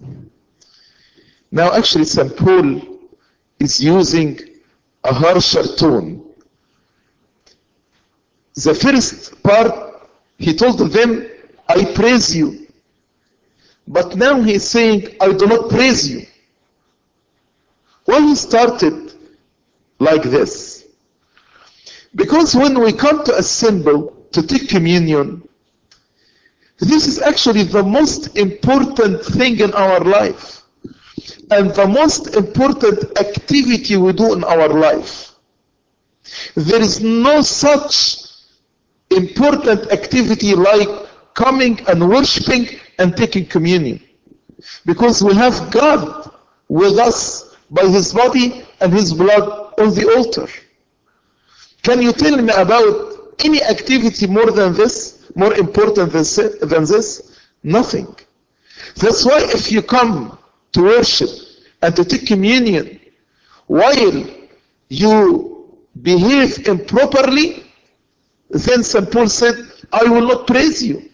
Now 1.52 1.74
actually 1.74 2.06
St. 2.06 2.36
Paul 2.38 2.82
is 3.60 3.80
using 3.84 4.40
a 5.04 5.14
harsher 5.14 5.64
tone. 5.76 6.24
The 8.56 8.76
first 8.76 9.42
part, 9.44 9.91
he 10.42 10.56
told 10.56 10.80
them, 10.80 11.28
I 11.70 11.86
praise 11.94 12.36
you. 12.36 12.68
But 13.88 14.16
now 14.16 14.42
he's 14.42 14.64
saying, 14.68 15.16
I 15.22 15.34
do 15.34 15.46
not 15.46 15.70
praise 15.70 16.10
you. 16.10 16.26
Why 18.06 18.22
he 18.22 18.36
started 18.36 19.14
like 20.00 20.24
this. 20.24 20.86
Because 22.16 22.56
when 22.56 22.80
we 22.80 22.92
come 22.92 23.24
to 23.26 23.38
assemble 23.38 24.26
to 24.32 24.42
take 24.42 24.68
communion, 24.68 25.48
this 26.80 27.06
is 27.06 27.22
actually 27.22 27.64
the 27.64 27.84
most 27.84 28.36
important 28.36 29.24
thing 29.24 29.60
in 29.60 29.72
our 29.74 30.00
life 30.00 30.64
and 31.52 31.70
the 31.76 31.88
most 31.88 32.36
important 32.36 33.18
activity 33.20 33.96
we 33.96 34.12
do 34.12 34.34
in 34.34 34.44
our 34.44 34.70
life. 34.70 35.34
There 36.56 36.82
is 36.82 37.00
no 37.02 37.44
such 37.44 38.21
important 39.12 39.92
activity 39.92 40.56
like 40.56 40.90
coming 41.34 41.80
and 41.88 42.08
worshiping 42.10 42.68
and 43.00 43.16
taking 43.16 43.46
communion. 43.46 44.02
Because 44.86 45.24
we 45.24 45.34
have 45.36 45.72
God 45.72 46.32
with 46.68 46.98
us 47.00 47.56
by 47.70 47.88
His 47.88 48.14
body 48.14 48.64
and 48.80 48.94
His 48.94 49.14
blood 49.14 49.74
on 49.80 49.94
the 49.94 50.14
altar. 50.18 50.48
Can 51.84 52.02
you 52.02 52.14
tell 52.14 52.38
me 52.38 52.54
about 52.54 53.36
any 53.44 53.62
activity 53.64 54.28
more 54.28 54.52
than 54.52 54.74
this, 54.74 55.32
more 55.36 55.54
important 55.56 56.12
than 56.12 56.86
this? 56.86 57.40
Nothing. 57.64 58.16
That's 58.98 59.26
why 59.26 59.42
if 59.42 59.72
you 59.72 59.82
come 59.82 60.38
to 60.74 60.82
worship 60.84 61.30
and 61.82 61.96
to 61.96 62.06
take 62.06 62.28
communion 62.28 63.00
while 63.68 64.26
you 64.90 65.80
behave 66.02 66.68
improperly, 66.68 67.64
then 68.52 68.84
St. 68.84 69.10
Paul 69.12 69.30
said, 69.30 69.56
I 69.92 70.04
will 70.04 70.28
not 70.28 70.48
praise 70.48 70.84
you. 70.84 71.10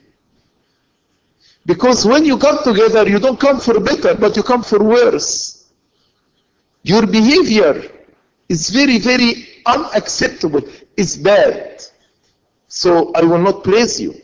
Because 1.65 2.05
when 2.05 2.25
you 2.25 2.37
come 2.37 2.63
together, 2.63 3.07
you 3.07 3.19
don't 3.19 3.39
come 3.39 3.59
for 3.59 3.79
better, 3.79 4.15
but 4.15 4.35
you 4.35 4.43
come 4.43 4.63
for 4.63 4.83
worse. 4.83 5.69
Your 6.83 7.05
behavior 7.05 7.83
is 8.47 8.69
very, 8.69 8.97
very 8.97 9.47
unacceptable, 9.65 10.61
It's 10.95 11.17
bad. 11.17 11.83
So 12.69 13.11
I 13.13 13.21
will 13.21 13.39
not 13.39 13.63
praise 13.63 13.99
you. 13.99 14.15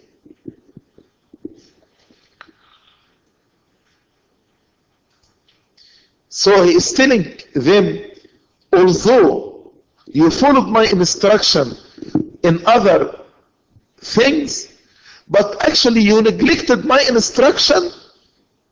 So 6.29 6.63
he 6.63 6.71
is 6.75 6.91
telling 6.93 7.37
them, 7.53 7.99
although 8.71 9.71
you 10.07 10.31
followed 10.31 10.67
my 10.67 10.85
instruction 10.85 11.77
in 12.43 12.61
other 12.65 13.19
things, 13.97 14.73
but 15.27 15.65
actually 15.67 16.01
you 16.01 16.21
neglected 16.21 16.85
my 16.85 17.01
instruction 17.09 17.91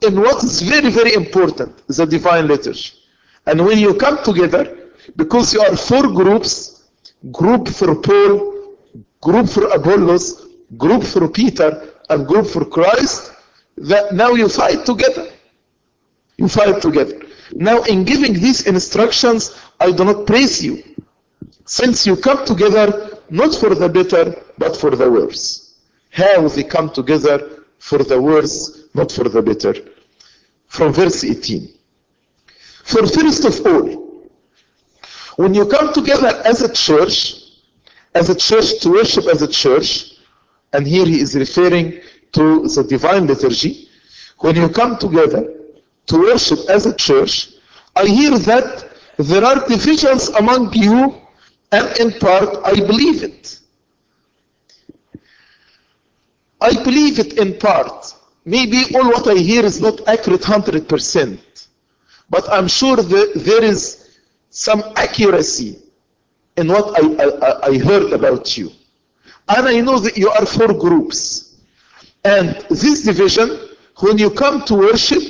in 0.01 0.19
what 0.19 0.43
is 0.43 0.61
very, 0.61 0.89
very 0.89 1.13
important, 1.13 1.86
the 1.88 2.05
divine 2.05 2.47
liturgy. 2.47 2.91
And 3.45 3.65
when 3.65 3.78
you 3.80 3.93
come 3.95 4.24
together, 4.24 4.78
because 5.15 5.53
you 5.53 5.61
are 5.61 5.76
four 5.76 6.07
groups, 6.07 6.84
group 7.32 7.67
for 7.67 7.95
Paul, 7.95 8.76
group 9.22 9.49
for 9.49 9.65
Apollos, 9.67 10.47
group 10.78 11.03
for 11.03 11.28
Peter, 11.28 11.93
and 12.09 12.28
group 12.28 12.47
for 12.47 12.65
Christ, 12.65 13.32
that 13.78 14.13
now 14.13 14.32
you 14.32 14.49
fight 14.49 14.86
together. 14.86 15.32
You 16.38 16.47
fight 16.47 16.82
together. 16.82 17.22
Now 17.53 17.84
in 17.84 18.03
giving 18.03 18.34
these 18.34 18.67
instructions, 18.67 19.57
I 19.80 19.91
do 19.91 20.05
not 20.05 20.26
praise 20.26 20.63
you. 20.63 20.84
Since 21.65 22.05
you 22.05 22.15
come 22.15 22.45
together 22.45 23.11
not 23.32 23.55
for 23.55 23.73
the 23.73 23.88
better, 23.88 24.36
but 24.57 24.75
for 24.75 24.91
the 24.91 25.09
worse. 25.09 25.75
How 26.11 26.47
they 26.49 26.63
come 26.63 26.89
together 26.89 27.63
for 27.79 27.99
the 27.99 28.21
worse, 28.21 28.89
not 28.93 29.11
for 29.11 29.23
the 29.23 29.41
better. 29.41 29.73
From 30.67 30.93
verse 30.93 31.23
18. 31.23 31.69
For 32.84 33.07
first 33.07 33.45
of 33.45 33.65
all, 33.65 34.29
when 35.38 35.53
you 35.53 35.65
come 35.65 35.93
together 35.93 36.41
as 36.45 36.61
a 36.61 36.71
church, 36.73 37.36
as 38.13 38.29
a 38.29 38.36
church 38.36 38.82
to 38.82 38.89
worship 38.89 39.25
as 39.27 39.41
a 39.41 39.47
church, 39.47 40.17
and 40.73 40.86
here 40.86 41.05
he 41.05 41.21
is 41.21 41.34
referring 41.36 42.01
to 42.34 42.67
the 42.67 42.84
divine 42.84 43.27
liturgy, 43.27 43.88
when 44.39 44.57
you 44.57 44.67
come 44.67 44.97
together 44.97 45.53
to 46.07 46.17
worship 46.17 46.59
as 46.69 46.86
a 46.86 46.95
church, 46.95 47.53
I 47.95 48.05
hear 48.05 48.38
that 48.38 48.89
there 49.17 49.45
are 49.45 49.67
divisions 49.67 50.29
among 50.29 50.73
you, 50.73 51.20
and 51.72 51.97
in 51.99 52.11
part 52.19 52.59
I 52.65 52.76
believe 52.76 53.24
it. 53.24 53.59
I 56.61 56.74
believe 56.84 57.17
it 57.19 57.39
in 57.39 57.57
part. 57.57 58.13
Maybe 58.45 58.84
all 58.95 59.09
what 59.09 59.28
I 59.28 59.36
hear 59.36 59.65
is 59.65 59.82
not 59.82 60.07
accurate 60.07 60.41
100%, 60.41 61.39
but 62.30 62.49
I'm 62.51 62.67
sure 62.67 62.97
that 62.97 63.32
there 63.36 63.63
is 63.63 64.17
some 64.49 64.84
accuracy 64.95 65.80
in 66.57 66.67
what 66.67 66.88
I, 66.99 67.26
I, 67.47 67.67
I 67.69 67.78
heard 67.78 68.13
about 68.13 68.57
you. 68.57 68.72
And 69.47 69.67
I 69.67 69.82
know 69.82 69.99
that 69.99 70.17
you 70.17 70.30
are 70.30 70.45
four 70.45 70.74
groups. 70.74 71.55
And 72.24 72.55
this 72.69 73.03
division, 73.03 73.69
when 73.97 74.17
you 74.17 74.30
come 74.30 74.63
to 74.65 74.76
worship, 74.76 75.24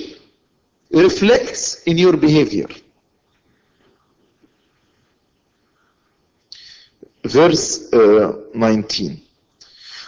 reflects 0.91 1.83
in 1.83 1.97
your 1.97 2.17
behavior. 2.17 2.67
Verse 7.23 7.91
uh, 7.93 8.33
19. 8.53 9.21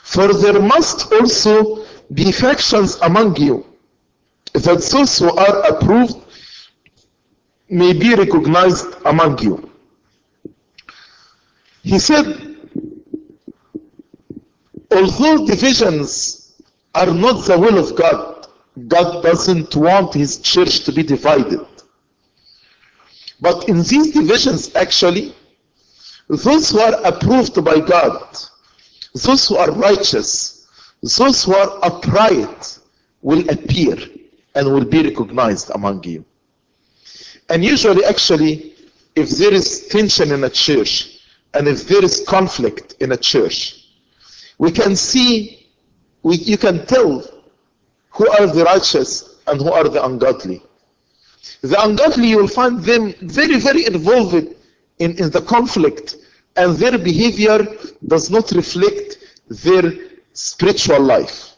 For 0.04 0.34
there 0.34 0.62
must 0.62 1.12
also 1.12 1.86
be 2.14 2.32
factions 2.32 2.96
among 3.02 3.36
you, 3.38 3.66
that 4.54 4.82
those 4.92 5.20
who 5.20 5.36
are 5.36 5.66
approved 5.68 6.18
may 7.70 7.94
be 7.94 8.14
recognized 8.14 8.88
among 9.06 9.40
you. 9.40 9.70
He 11.82 12.00
said, 12.00 12.58
although 14.92 15.46
divisions 15.46 16.54
are 16.94 17.14
not 17.14 17.46
the 17.46 17.58
will 17.58 17.78
of 17.78 17.96
God, 17.96 18.48
God 18.88 19.24
doesn't 19.24 19.76
want 19.76 20.14
his 20.14 20.40
church 20.40 20.82
to 20.86 20.92
be 20.92 21.04
divided. 21.04 21.66
But 23.40 23.68
in 23.68 23.78
these 23.78 24.14
divisions, 24.14 24.74
actually, 24.76 25.36
those 26.28 26.70
who 26.70 26.80
are 26.80 27.06
approved 27.06 27.64
by 27.64 27.80
God, 27.80 28.38
those 29.14 29.48
who 29.48 29.58
are 29.58 29.72
righteous, 29.72 30.68
those 31.02 31.44
who 31.44 31.54
are 31.54 31.80
upright 31.84 32.80
will 33.22 33.48
appear 33.50 33.98
and 34.56 34.68
will 34.68 34.86
be 34.86 35.04
recognized 35.04 35.72
among 35.72 36.04
you. 36.04 36.24
And 37.50 37.64
usually, 37.64 38.06
actually, 38.06 38.76
if 39.16 39.30
there 39.32 39.54
is 39.54 39.88
tension 39.88 40.32
in 40.32 40.44
a 40.44 40.50
church 40.50 41.20
and 41.54 41.68
if 41.68 41.88
there 41.88 42.04
is 42.04 42.24
conflict 42.28 42.96
in 43.00 43.12
a 43.12 43.18
church, 43.18 43.88
we 44.58 44.72
can 44.72 44.96
see, 44.96 45.68
we, 46.24 46.38
you 46.38 46.58
can 46.58 46.86
tell 46.86 47.24
who 48.10 48.30
are 48.30 48.48
the 48.48 48.64
righteous 48.64 49.40
and 49.48 49.60
who 49.60 49.72
are 49.72 49.90
the 49.90 50.04
ungodly. 50.04 50.64
The 51.62 51.82
ungodly, 51.84 52.30
you 52.30 52.38
will 52.38 52.48
find 52.48 52.82
them 52.82 53.14
very, 53.22 53.60
very 53.60 53.86
involved 53.86 54.56
in, 55.00 55.12
in 55.18 55.30
the 55.32 55.42
conflict, 55.42 56.18
and 56.56 56.76
their 56.78 56.98
behavior 56.98 57.68
does 58.08 58.30
not 58.30 58.52
reflect 58.52 59.18
their 59.50 59.84
spiritual 60.34 61.02
life. 61.02 61.54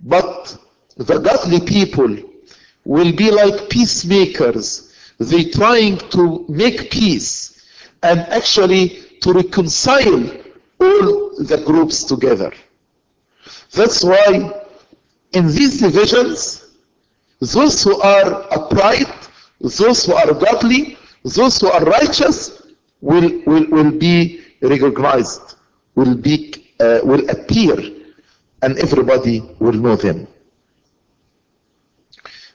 But 0.00 0.56
the 0.96 1.18
godly 1.18 1.60
people 1.60 2.16
will 2.84 3.12
be 3.12 3.30
like 3.30 3.70
peacemakers. 3.70 4.92
They're 5.18 5.50
trying 5.50 5.98
to 6.10 6.44
make 6.48 6.90
peace 6.90 7.66
and 8.02 8.20
actually 8.20 9.02
to 9.22 9.32
reconcile 9.32 10.30
all 10.80 11.36
the 11.38 11.62
groups 11.64 12.04
together. 12.04 12.52
That's 13.72 14.04
why 14.04 14.62
in 15.32 15.46
these 15.48 15.80
divisions, 15.80 16.64
those 17.40 17.82
who 17.82 18.00
are 18.00 18.52
upright, 18.52 19.08
those 19.60 20.06
who 20.06 20.14
are 20.14 20.32
godly, 20.32 20.96
those 21.24 21.60
who 21.60 21.68
are 21.68 21.82
righteous 21.84 22.62
will, 23.00 23.42
will, 23.46 23.66
will 23.70 23.90
be 23.90 24.42
recognized, 24.60 25.56
will, 25.94 26.14
be, 26.14 26.70
uh, 26.80 27.00
will 27.02 27.28
appear, 27.30 27.76
and 28.62 28.78
everybody 28.78 29.40
will 29.58 29.72
know 29.72 29.96
them. 29.96 30.26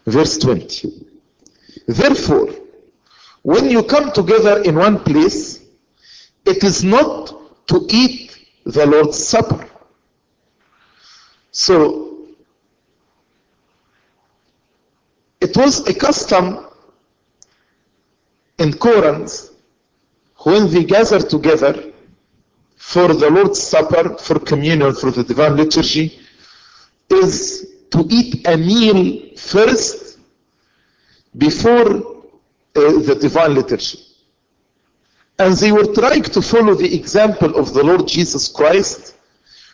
Verse 0.06 0.38
20. 0.38 1.06
Therefore, 1.88 2.50
when 3.42 3.70
you 3.70 3.84
come 3.84 4.12
together 4.12 4.62
in 4.64 4.76
one 4.76 5.00
place, 5.04 5.62
it 6.46 6.64
is 6.64 6.84
not 6.84 7.68
to 7.68 7.88
eat 7.90 8.38
the 8.66 8.86
Lord's 8.86 9.18
Supper. 9.24 9.68
So, 11.52 12.28
it 15.42 15.56
was 15.58 15.88
a 15.88 15.94
custom 15.94 16.69
in 18.60 18.74
Corinth 18.74 19.50
when 20.44 20.70
they 20.72 20.84
gather 20.84 21.20
together 21.20 21.92
for 22.76 23.14
the 23.14 23.30
Lord's 23.30 23.62
Supper, 23.62 24.18
for 24.18 24.40
communion, 24.40 24.94
for 24.94 25.12
the 25.12 25.24
divine 25.24 25.56
liturgy, 25.58 26.20
is 27.10 27.76
to 27.92 28.06
eat 28.10 28.48
a 28.48 28.58
meal 28.58 29.36
first 29.36 30.20
before 31.38 31.88
uh, 31.88 33.00
the 33.08 33.18
divine 33.20 33.56
liturgy. 33.56 34.00
And 35.38 35.56
they 35.56 35.72
were 35.72 35.94
trying 35.94 36.24
to 36.24 36.42
follow 36.42 36.74
the 36.74 36.94
example 36.94 37.56
of 37.58 37.74
the 37.74 37.84
Lord 37.84 38.08
Jesus 38.08 38.48
Christ, 38.48 39.16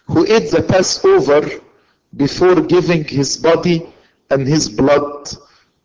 who 0.07 0.25
ate 0.25 0.51
the 0.51 0.61
Passover 0.61 1.49
before 2.15 2.61
giving 2.61 3.03
his 3.03 3.38
body 3.38 3.91
and 4.29 4.47
his 4.47 4.69
blood 4.69 5.29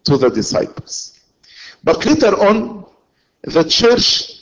to 0.05 0.17
the 0.17 0.31
disciples. 0.31 1.19
But 1.83 2.05
later 2.05 2.35
on, 2.41 2.80
the 3.43 3.65
church 3.65 4.33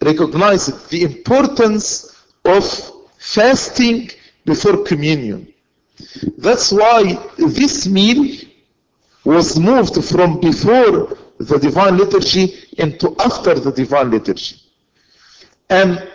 recognized 0.00 0.90
the 0.90 1.02
importance 1.02 2.24
of 2.44 2.64
fasting 3.18 4.10
before 4.44 4.82
communion. 4.82 5.52
That's 6.38 6.72
why 6.72 7.18
this 7.36 7.86
meal 7.86 8.38
was 9.24 9.58
moved 9.58 10.04
from 10.04 10.40
before 10.40 11.16
the 11.38 11.58
divine 11.58 11.96
liturgy 11.96 12.64
into 12.78 13.14
after 13.20 13.54
the 13.54 13.70
divine 13.70 14.10
liturgy. 14.10 14.56
And 15.70 16.08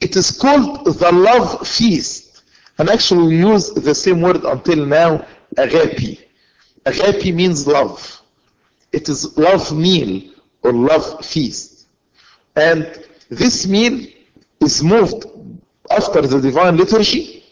it 0.00 0.16
is 0.16 0.30
called 0.30 0.86
the 0.86 1.12
love 1.12 1.66
feast. 1.66 2.42
And 2.78 2.88
actually 2.88 3.28
we 3.28 3.38
use 3.38 3.70
the 3.70 3.94
same 3.94 4.20
word 4.22 4.44
until 4.44 4.84
now, 4.86 5.26
agape. 5.56 6.20
Agape 6.86 7.34
means 7.34 7.66
love. 7.66 8.22
It 8.92 9.08
is 9.08 9.36
love 9.36 9.76
meal 9.76 10.32
or 10.62 10.72
love 10.72 11.24
feast. 11.24 11.86
And 12.54 13.04
this 13.28 13.66
meal 13.66 14.06
is 14.60 14.82
moved 14.82 15.26
after 15.90 16.22
the 16.22 16.40
divine 16.40 16.76
liturgy 16.76 17.44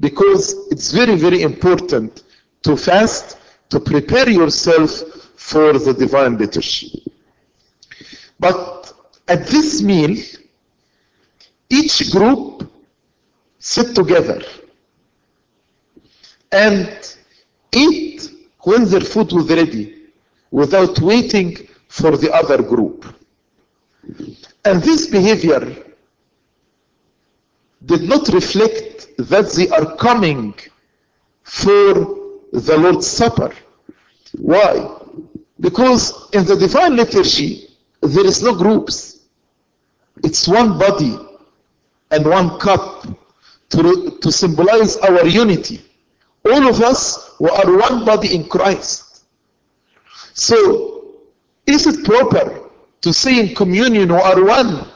because 0.00 0.54
it's 0.70 0.92
very, 0.92 1.16
very 1.16 1.42
important 1.42 2.22
to 2.62 2.76
fast, 2.76 3.38
to 3.70 3.80
prepare 3.80 4.28
yourself 4.28 4.90
for 5.36 5.78
the 5.78 5.92
divine 5.92 6.38
liturgy. 6.38 7.04
But 8.38 8.92
at 9.28 9.46
this 9.46 9.82
meal, 9.82 10.16
each 11.68 12.10
group 12.10 12.70
sit 13.58 13.94
together 13.94 14.42
and 16.50 17.16
eat 17.72 18.30
when 18.60 18.84
their 18.88 19.00
food 19.00 19.32
was 19.32 19.48
ready 19.48 19.96
without 20.50 21.00
waiting 21.00 21.56
for 21.92 22.16
the 22.16 22.32
other 22.32 22.62
group. 22.62 23.04
And 24.64 24.82
this 24.82 25.08
behavior 25.08 25.76
did 27.84 28.02
not 28.04 28.28
reflect 28.28 29.14
that 29.18 29.52
they 29.52 29.68
are 29.68 29.94
coming 29.96 30.54
for 31.42 31.92
the 32.50 32.76
Lord's 32.78 33.06
Supper. 33.06 33.52
Why? 34.38 35.00
Because 35.60 36.30
in 36.32 36.46
the 36.46 36.56
divine 36.56 36.96
liturgy, 36.96 37.68
there 38.00 38.26
is 38.26 38.42
no 38.42 38.54
groups. 38.54 39.26
It's 40.24 40.48
one 40.48 40.78
body 40.78 41.14
and 42.10 42.24
one 42.24 42.58
cup 42.58 43.06
to, 43.68 44.18
to 44.18 44.32
symbolize 44.32 44.96
our 44.96 45.26
unity. 45.26 45.82
All 46.46 46.66
of 46.68 46.80
us 46.80 47.38
are 47.38 47.76
one 47.76 48.06
body 48.06 48.34
in 48.34 48.48
Christ. 48.48 49.24
So, 50.32 50.91
is 51.72 51.86
it 51.86 52.04
proper 52.04 52.70
to 53.00 53.12
say 53.12 53.40
in 53.40 53.54
communion 53.54 54.12
we 54.12 54.18
are 54.18 54.44
one? 54.44 54.86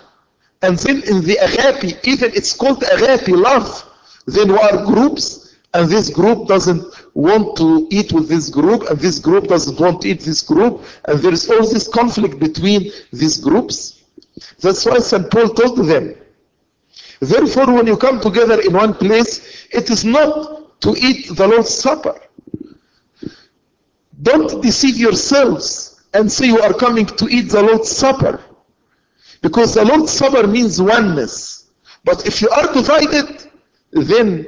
And 0.62 0.78
then 0.78 1.02
in 1.02 1.22
the 1.22 1.36
agape, 1.36 1.98
even 2.04 2.32
it's 2.34 2.54
called 2.54 2.82
agape, 2.82 3.28
love, 3.28 3.84
then 4.26 4.48
we 4.52 4.58
are 4.58 4.84
groups, 4.84 5.56
and 5.74 5.88
this 5.88 6.10
group 6.10 6.48
doesn't 6.48 6.82
want 7.14 7.56
to 7.58 7.86
eat 7.90 8.12
with 8.12 8.28
this 8.28 8.48
group, 8.48 8.82
and 8.90 8.98
this 8.98 9.18
group 9.18 9.44
doesn't 9.48 9.78
want 9.78 10.02
to 10.02 10.08
eat 10.08 10.20
this 10.20 10.42
group, 10.42 10.82
and 11.06 11.20
there 11.20 11.32
is 11.32 11.48
all 11.50 11.66
this 11.68 11.88
conflict 11.88 12.38
between 12.38 12.90
these 13.12 13.38
groups. 13.38 14.02
That's 14.60 14.84
why 14.86 14.98
St. 14.98 15.30
Paul 15.30 15.50
told 15.50 15.86
them. 15.86 16.14
Therefore, 17.20 17.72
when 17.72 17.86
you 17.86 17.96
come 17.96 18.20
together 18.20 18.60
in 18.60 18.72
one 18.72 18.94
place, 18.94 19.66
it 19.70 19.90
is 19.90 20.04
not 20.04 20.80
to 20.80 20.94
eat 20.98 21.34
the 21.34 21.46
Lord's 21.46 21.72
Supper. 21.72 22.20
Don't 24.22 24.62
deceive 24.62 24.96
yourselves 24.96 25.85
and 26.16 26.32
say 26.32 26.46
you 26.46 26.60
are 26.60 26.72
coming 26.72 27.04
to 27.04 27.28
eat 27.28 27.50
the 27.50 27.62
Lord's 27.62 27.90
Supper. 27.90 28.42
Because 29.42 29.74
the 29.74 29.84
Lord's 29.84 30.12
Supper 30.12 30.46
means 30.46 30.80
oneness. 30.80 31.70
But 32.04 32.26
if 32.26 32.40
you 32.40 32.48
are 32.48 32.72
divided, 32.72 33.50
then 33.92 34.46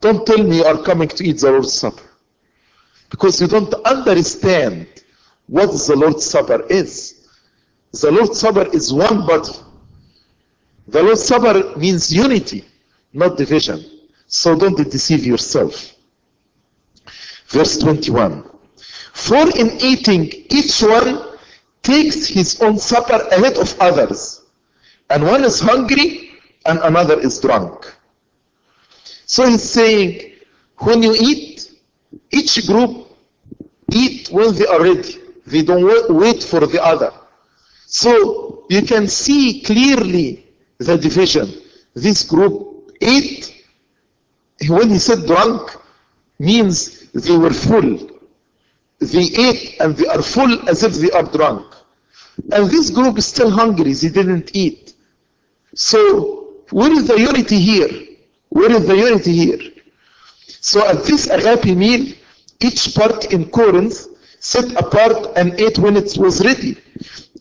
don't 0.00 0.26
tell 0.26 0.42
me 0.42 0.58
you 0.58 0.64
are 0.64 0.82
coming 0.82 1.08
to 1.08 1.24
eat 1.24 1.38
the 1.38 1.50
Lord's 1.50 1.72
Supper. 1.72 2.02
Because 3.08 3.40
you 3.40 3.48
don't 3.48 3.72
understand 3.86 4.86
what 5.46 5.72
the 5.72 5.96
Lord's 5.96 6.26
Supper 6.26 6.66
is. 6.68 7.28
The 7.92 8.10
Lord's 8.10 8.38
Supper 8.38 8.68
is 8.74 8.92
one 8.92 9.26
body. 9.26 9.52
The 10.88 11.02
Lord's 11.02 11.24
Supper 11.24 11.76
means 11.78 12.12
unity, 12.12 12.64
not 13.14 13.38
division. 13.38 13.84
So 14.26 14.56
don't 14.56 14.76
deceive 14.76 15.24
yourself. 15.24 15.94
Verse 17.48 17.78
21. 17.78 18.59
For 19.20 19.50
in 19.56 19.78
eating, 19.80 20.32
each 20.48 20.80
one 20.82 21.36
takes 21.82 22.26
his 22.26 22.60
own 22.62 22.78
supper 22.78 23.20
ahead 23.30 23.58
of 23.58 23.78
others. 23.78 24.40
And 25.10 25.24
one 25.24 25.44
is 25.44 25.60
hungry 25.60 26.30
and 26.64 26.78
another 26.80 27.20
is 27.20 27.38
drunk. 27.38 27.94
So 29.26 29.46
he's 29.46 29.62
saying, 29.62 30.32
when 30.78 31.02
you 31.02 31.14
eat, 31.14 31.70
each 32.30 32.66
group 32.66 33.08
eat 33.92 34.30
when 34.30 34.54
they 34.54 34.66
are 34.66 34.82
ready. 34.82 35.18
They 35.46 35.62
don't 35.62 35.84
wait 36.14 36.42
for 36.42 36.66
the 36.66 36.82
other. 36.82 37.12
So 37.86 38.64
you 38.70 38.82
can 38.82 39.06
see 39.06 39.60
clearly 39.60 40.46
the 40.78 40.96
division. 40.96 41.52
This 41.94 42.24
group 42.24 42.92
ate, 43.02 43.64
when 44.66 44.88
he 44.88 44.98
said 44.98 45.26
drunk, 45.26 45.76
means 46.38 47.10
they 47.10 47.36
were 47.36 47.52
full. 47.52 48.19
They 49.00 49.22
ate 49.22 49.80
and 49.80 49.96
they 49.96 50.06
are 50.06 50.22
full 50.22 50.68
as 50.68 50.82
if 50.82 50.94
they 50.94 51.10
are 51.10 51.22
drunk. 51.22 51.74
And 52.52 52.70
this 52.70 52.90
group 52.90 53.18
is 53.18 53.26
still 53.26 53.50
hungry, 53.50 53.92
they 53.94 54.08
didn't 54.08 54.54
eat. 54.54 54.94
So, 55.74 56.54
where 56.70 56.92
is 56.92 57.06
the 57.06 57.18
unity 57.18 57.58
here? 57.58 57.88
Where 58.50 58.70
is 58.70 58.86
the 58.86 58.96
unity 58.96 59.32
here? 59.32 59.58
So 60.60 60.86
at 60.86 61.04
this 61.04 61.28
agape 61.28 61.76
meal, 61.76 62.14
each 62.60 62.94
part 62.94 63.32
in 63.32 63.50
Corinth 63.50 64.06
set 64.40 64.72
apart 64.72 65.32
and 65.36 65.58
ate 65.58 65.78
when 65.78 65.96
it 65.96 66.16
was 66.16 66.44
ready. 66.44 66.76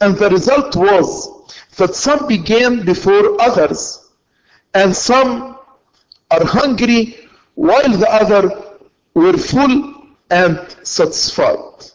And 0.01 0.15
the 0.15 0.29
result 0.29 0.75
was 0.75 1.29
that 1.77 1.95
some 1.95 2.27
began 2.27 2.85
before 2.85 3.41
others, 3.41 4.09
and 4.73 4.95
some 4.95 5.57
are 6.31 6.45
hungry 6.45 7.27
while 7.55 7.89
the 7.97 8.09
other 8.09 8.63
were 9.13 9.37
full 9.37 9.88
and 10.29 10.75
satisfied. 10.83 11.91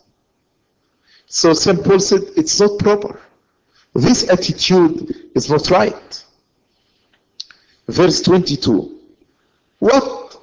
So 1.27 1.53
St. 1.53 1.83
Paul 1.83 2.01
said 2.01 2.23
it's 2.37 2.61
not 2.61 2.79
proper. 2.79 3.21
This 3.95 4.29
attitude 4.29 5.31
is 5.35 5.51
not 5.51 5.71
right. 5.71 6.25
Verse 7.89 8.23
22. 8.23 8.99
What? 9.79 10.43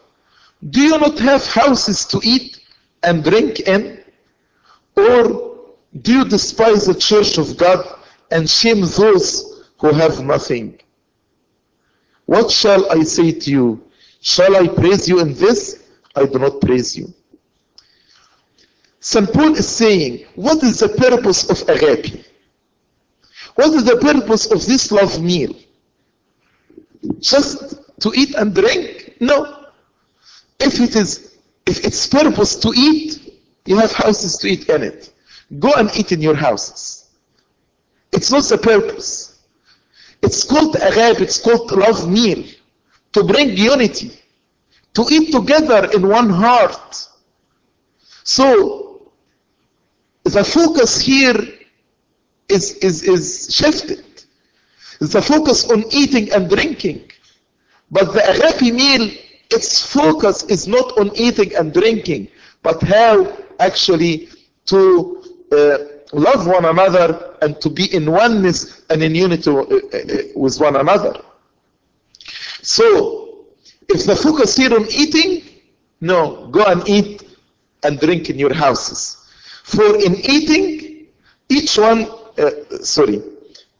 Do 0.70 0.82
you 0.82 0.98
not 0.98 1.18
have 1.20 1.46
houses 1.46 2.06
to 2.06 2.22
eat 2.24 2.60
and 3.04 3.24
drink 3.24 3.62
in? 3.62 4.04
Or 4.96 5.58
do 6.02 6.14
you 6.14 6.26
despise 6.26 6.86
the 6.86 6.94
church 6.96 7.38
of 7.38 7.58
God 7.58 7.86
and 8.30 8.50
shame 8.50 8.82
those 8.82 9.66
who 9.80 9.92
have 9.92 10.24
nothing? 10.24 10.80
What 12.26 12.52
shall 12.52 12.90
I 12.92 13.04
say 13.04 13.32
to 13.32 13.52
you? 13.52 13.84
Shall 14.22 14.56
I 14.56 14.68
praise 14.68 15.10
you 15.10 15.20
in 15.20 15.34
this? 15.34 15.84
I 16.16 16.26
do 16.26 16.40
not 16.40 16.62
praise 16.62 16.96
you. 16.96 17.14
St. 19.02 19.34
Paul 19.34 19.56
is 19.56 19.68
saying, 19.68 20.28
what 20.36 20.62
is 20.64 20.80
the 20.80 20.90
purpose 20.90 21.50
of 21.50 21.68
agape? 21.68 22.24
What 23.56 23.74
is 23.74 23.84
the 23.84 23.98
purpose 23.98 24.46
of 24.52 24.64
this 24.66 24.92
love 24.92 25.20
meal? 25.22 25.56
Just 27.20 28.00
to 28.02 28.14
eat 28.16 28.36
and 28.36 28.54
drink? 28.54 29.18
No. 29.20 29.66
If 30.60 30.80
it 30.80 30.96
is, 30.96 31.36
if 31.66 31.84
its 31.84 32.06
purpose 32.06 32.56
to 32.58 32.72
eat, 32.76 33.42
you 33.66 33.78
have 33.78 33.92
houses 33.92 34.38
to 34.38 34.48
eat 34.48 34.70
in 34.70 34.84
it. 34.84 35.12
Go 35.58 35.74
and 35.74 35.90
eat 35.96 36.12
in 36.12 36.22
your 36.22 36.36
houses. 36.36 37.10
It's 38.14 38.30
not 38.30 38.44
the 38.44 38.60
purpose. 38.60 39.40
It's 40.22 40.44
called 40.44 40.76
agape, 40.76 41.22
it's 41.22 41.42
called 41.42 41.72
love 41.72 42.08
meal. 42.08 42.44
To 43.14 43.24
bring 43.24 43.58
unity. 43.58 44.12
To 44.94 45.08
eat 45.10 45.32
together 45.32 45.90
in 45.92 46.08
one 46.08 46.30
heart. 46.30 47.08
So, 48.24 48.91
the 50.24 50.44
focus 50.44 51.02
here 51.02 51.36
is, 52.48 52.76
is, 52.78 53.04
is 53.04 53.54
shifted. 53.54 54.04
The 55.00 55.22
focus 55.22 55.70
on 55.72 55.84
eating 55.92 56.32
and 56.32 56.50
drinking. 56.50 57.12
But 57.90 58.14
the 58.14 58.24
agape 58.30 58.74
meal, 58.74 59.12
its 59.50 59.86
focus 59.86 60.44
is 60.44 60.68
not 60.68 60.98
on 60.98 61.12
eating 61.16 61.56
and 61.56 61.74
drinking, 61.74 62.30
but 62.62 62.82
how 62.84 63.36
actually 63.60 64.30
to 64.68 65.24
uh, 65.52 65.78
love 66.14 66.48
one 66.48 66.66
another 66.66 67.36
and 67.42 67.60
to 67.62 67.70
be 67.70 67.94
in 67.94 68.10
oneness 68.12 68.84
and 68.90 69.02
in 69.04 69.16
unity 69.16 69.50
uh, 69.50 69.56
uh, 69.56 69.62
uh, 69.64 70.18
with 70.36 70.60
one 70.60 70.76
another. 70.76 71.20
So, 72.62 73.46
if 73.90 74.06
the 74.06 74.16
focus 74.16 74.56
here 74.56 74.74
on 74.74 74.86
eating, 74.90 75.44
no, 76.00 76.48
go 76.48 76.64
and 76.66 76.88
eat 76.88 77.24
and 77.84 78.00
drink 78.00 78.30
in 78.30 78.38
your 78.38 78.54
houses. 78.54 79.21
For 79.64 79.96
in 79.96 80.16
eating, 80.16 81.08
each 81.50 81.78
one, 81.78 82.08
uh, 82.38 82.52
sorry, 82.82 83.22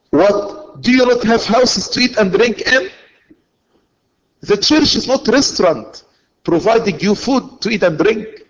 what, 0.10 0.82
do 0.82 0.92
you 0.92 1.06
not 1.06 1.24
have 1.24 1.44
houses 1.46 1.88
to 1.90 2.00
eat 2.02 2.18
and 2.18 2.32
drink 2.32 2.62
in? 2.62 2.90
The 4.42 4.58
church 4.58 4.96
is 4.96 5.08
not 5.08 5.28
restaurant 5.28 6.04
providing 6.44 7.00
you 7.00 7.16
food 7.16 7.62
to 7.62 7.70
eat 7.70 7.84
and 7.84 7.98
drink. 7.98 8.44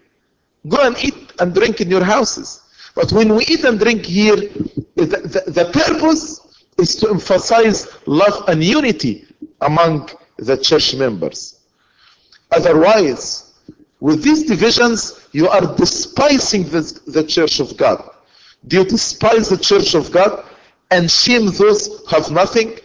Go 0.67 0.85
and 0.85 0.97
eat 1.03 1.33
and 1.39 1.53
drink 1.53 1.81
in 1.81 1.89
your 1.89 2.03
houses. 2.03 2.61
But 2.95 3.11
when 3.11 3.35
we 3.35 3.45
eat 3.45 3.63
and 3.63 3.79
drink 3.79 4.05
here, 4.05 4.35
the, 4.35 5.05
the, 5.05 5.43
the 5.51 5.69
purpose 5.71 6.65
is 6.77 6.95
to 6.97 7.09
emphasize 7.09 7.87
love 8.05 8.47
and 8.47 8.63
unity 8.63 9.25
among 9.61 10.09
the 10.37 10.57
church 10.57 10.95
members. 10.95 11.59
Otherwise, 12.51 13.53
with 13.99 14.23
these 14.23 14.43
divisions, 14.43 15.20
you 15.31 15.47
are 15.47 15.75
despising 15.75 16.63
the, 16.63 16.81
the 17.07 17.23
church 17.23 17.59
of 17.59 17.77
God. 17.77 18.09
Do 18.67 18.79
you 18.79 18.85
despise 18.85 19.49
the 19.49 19.57
church 19.57 19.95
of 19.95 20.11
God 20.11 20.45
and 20.91 21.09
shame 21.09 21.47
those 21.47 21.87
who 21.87 22.05
have 22.07 22.31
nothing? 22.31 22.77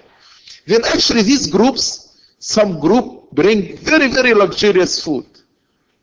Then 0.66 0.84
actually 0.84 1.22
these 1.22 1.46
groups, 1.46 2.20
some 2.38 2.80
group 2.80 3.30
bring 3.32 3.76
very, 3.78 4.08
very 4.08 4.32
luxurious 4.34 5.02
food. 5.02 5.26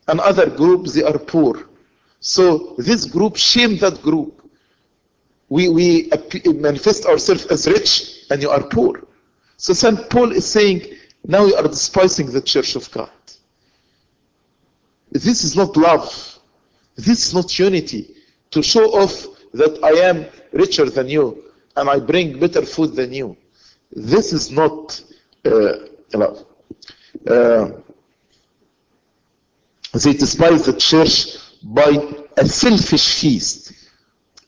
And 0.06 0.20
other 0.20 0.48
groups, 0.50 0.94
they 0.94 1.02
are 1.02 1.18
poor. 1.18 1.68
So 2.20 2.74
this 2.78 3.06
group 3.06 3.36
shame 3.36 3.78
that 3.78 4.02
group. 4.02 4.40
We, 5.48 5.68
we 5.68 6.10
manifest 6.46 7.06
ourselves 7.06 7.46
as 7.46 7.66
rich 7.66 8.24
and 8.30 8.42
you 8.42 8.50
are 8.50 8.62
poor. 8.62 9.06
So 9.56 9.72
St. 9.72 10.10
Paul 10.10 10.32
is 10.32 10.46
saying, 10.46 10.86
now 11.26 11.46
you 11.46 11.54
are 11.54 11.62
despising 11.62 12.30
the 12.32 12.40
church 12.40 12.76
of 12.76 12.90
God. 12.90 13.10
This 15.10 15.44
is 15.44 15.54
not 15.54 15.76
love. 15.76 16.33
This 16.96 17.26
is 17.26 17.34
not 17.34 17.58
unity. 17.58 18.14
To 18.52 18.62
show 18.62 18.84
off 18.92 19.26
that 19.52 19.82
I 19.82 19.90
am 20.08 20.26
richer 20.52 20.88
than 20.88 21.08
you 21.08 21.44
and 21.76 21.88
I 21.88 21.98
bring 21.98 22.38
better 22.38 22.62
food 22.62 22.94
than 22.94 23.12
you. 23.12 23.36
This 23.92 24.32
is 24.32 24.50
not 24.50 25.00
uh, 25.44 25.72
love. 26.12 26.44
Uh, 27.26 27.70
they 29.92 30.12
despise 30.12 30.66
the 30.66 30.76
church 30.76 31.36
by 31.62 31.90
a 32.36 32.46
selfish 32.46 33.20
feast, 33.20 33.72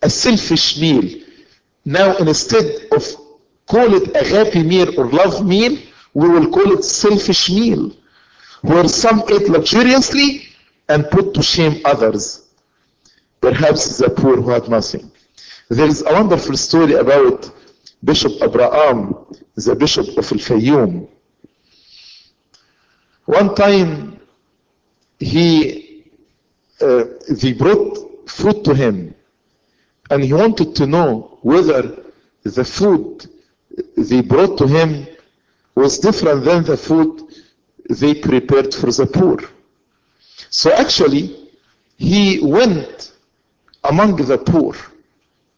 a 0.02 0.10
selfish 0.10 0.78
meal. 0.80 1.22
Now 1.84 2.16
instead 2.16 2.88
of 2.92 3.04
call 3.66 3.94
it 3.94 4.08
agape 4.16 4.64
meal 4.66 4.98
or 4.98 5.06
love 5.10 5.46
meal, 5.46 5.78
we 6.14 6.28
will 6.28 6.50
call 6.50 6.72
it 6.72 6.84
selfish 6.84 7.50
meal, 7.50 7.92
where 8.62 8.88
some 8.88 9.22
eat 9.30 9.48
luxuriously 9.48 10.48
and 10.88 11.10
put 11.10 11.34
to 11.34 11.42
shame 11.42 11.80
others, 11.84 12.48
perhaps 13.40 13.98
the 13.98 14.10
poor 14.10 14.36
who 14.40 14.50
had 14.50 14.68
nothing. 14.68 15.10
There 15.68 15.86
is 15.86 16.02
a 16.02 16.12
wonderful 16.12 16.56
story 16.56 16.94
about 16.94 17.50
Bishop 18.04 18.32
Abraham, 18.40 19.14
the 19.56 19.74
Bishop 19.74 20.08
of 20.08 20.30
Al 20.32 20.38
Fayoum. 20.38 21.08
One 23.24 23.54
time, 23.56 24.20
he, 25.18 26.04
uh, 26.80 27.04
they 27.28 27.52
brought 27.52 28.28
food 28.30 28.64
to 28.64 28.74
him, 28.74 29.14
and 30.10 30.22
he 30.22 30.32
wanted 30.32 30.76
to 30.76 30.86
know 30.86 31.38
whether 31.42 31.82
the 32.44 32.64
food 32.64 33.26
they 33.96 34.20
brought 34.20 34.56
to 34.58 34.66
him 34.68 35.06
was 35.74 35.98
different 35.98 36.44
than 36.44 36.62
the 36.64 36.76
food 36.76 37.22
they 37.90 38.14
prepared 38.14 38.72
for 38.72 38.92
the 38.92 39.06
poor. 39.06 39.38
So 40.60 40.72
actually, 40.72 41.50
he 41.98 42.40
went 42.42 43.12
among 43.84 44.16
the 44.16 44.38
poor 44.38 44.74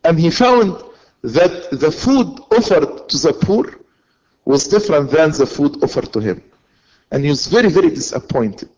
and 0.02 0.18
he 0.18 0.28
found 0.28 0.82
that 1.22 1.70
the 1.70 1.92
food 1.92 2.40
offered 2.50 3.08
to 3.08 3.16
the 3.16 3.32
poor 3.32 3.78
was 4.44 4.66
different 4.66 5.12
than 5.12 5.30
the 5.30 5.46
food 5.46 5.84
offered 5.84 6.12
to 6.14 6.18
him. 6.18 6.42
And 7.12 7.22
he 7.22 7.30
was 7.30 7.46
very, 7.46 7.68
very 7.68 7.90
disappointed 7.90 8.70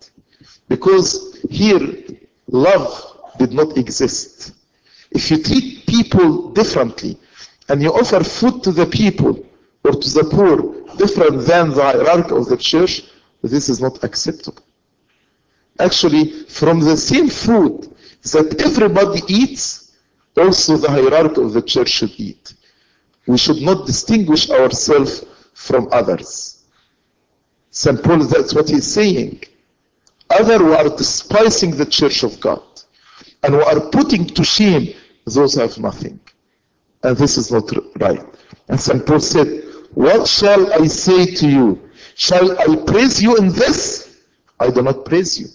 because 0.68 1.38
here 1.48 1.80
love 2.48 2.92
did 3.38 3.54
not 3.54 3.78
exist. 3.78 4.52
If 5.12 5.30
you 5.30 5.42
treat 5.42 5.86
people 5.86 6.50
differently 6.50 7.16
and 7.70 7.82
you 7.82 7.94
offer 7.94 8.22
food 8.22 8.62
to 8.64 8.72
the 8.72 8.84
people 8.84 9.42
or 9.84 9.92
to 9.92 10.10
the 10.18 10.24
poor 10.24 10.56
different 10.98 11.46
than 11.46 11.70
the 11.70 11.82
hierarchy 11.82 12.34
of 12.34 12.44
the 12.44 12.58
church, 12.58 13.04
this 13.42 13.70
is 13.70 13.80
not 13.80 14.04
acceptable. 14.04 14.62
Actually, 15.80 16.44
from 16.44 16.80
the 16.80 16.96
same 16.96 17.28
food 17.28 17.94
that 18.22 18.60
everybody 18.60 19.22
eats, 19.28 19.92
also 20.36 20.76
the 20.76 20.88
hierarchy 20.90 21.40
of 21.42 21.52
the 21.52 21.62
church 21.62 21.88
should 21.88 22.12
eat. 22.18 22.54
We 23.26 23.38
should 23.38 23.60
not 23.62 23.86
distinguish 23.86 24.50
ourselves 24.50 25.24
from 25.54 25.88
others. 25.92 26.64
St. 27.70 28.02
Paul, 28.02 28.24
that's 28.24 28.54
what 28.54 28.68
he's 28.68 28.86
saying. 28.86 29.42
Others 30.30 30.58
who 30.58 30.72
are 30.72 30.88
despising 30.96 31.76
the 31.76 31.86
church 31.86 32.22
of 32.22 32.40
God 32.40 32.62
and 33.42 33.54
who 33.54 33.62
are 33.62 33.80
putting 33.90 34.26
to 34.26 34.44
shame 34.44 34.94
those 35.26 35.54
who 35.54 35.60
have 35.60 35.78
nothing. 35.78 36.18
And 37.02 37.16
this 37.16 37.38
is 37.38 37.50
not 37.50 37.70
right. 38.00 38.24
And 38.68 38.80
St. 38.80 39.04
Paul 39.06 39.20
said, 39.20 39.64
What 39.94 40.26
shall 40.28 40.72
I 40.72 40.86
say 40.86 41.26
to 41.26 41.48
you? 41.48 41.90
Shall 42.14 42.58
I 42.58 42.76
praise 42.86 43.22
you 43.22 43.36
in 43.36 43.48
this? 43.48 44.18
I 44.58 44.70
do 44.70 44.82
not 44.82 45.04
praise 45.04 45.40
you. 45.40 45.46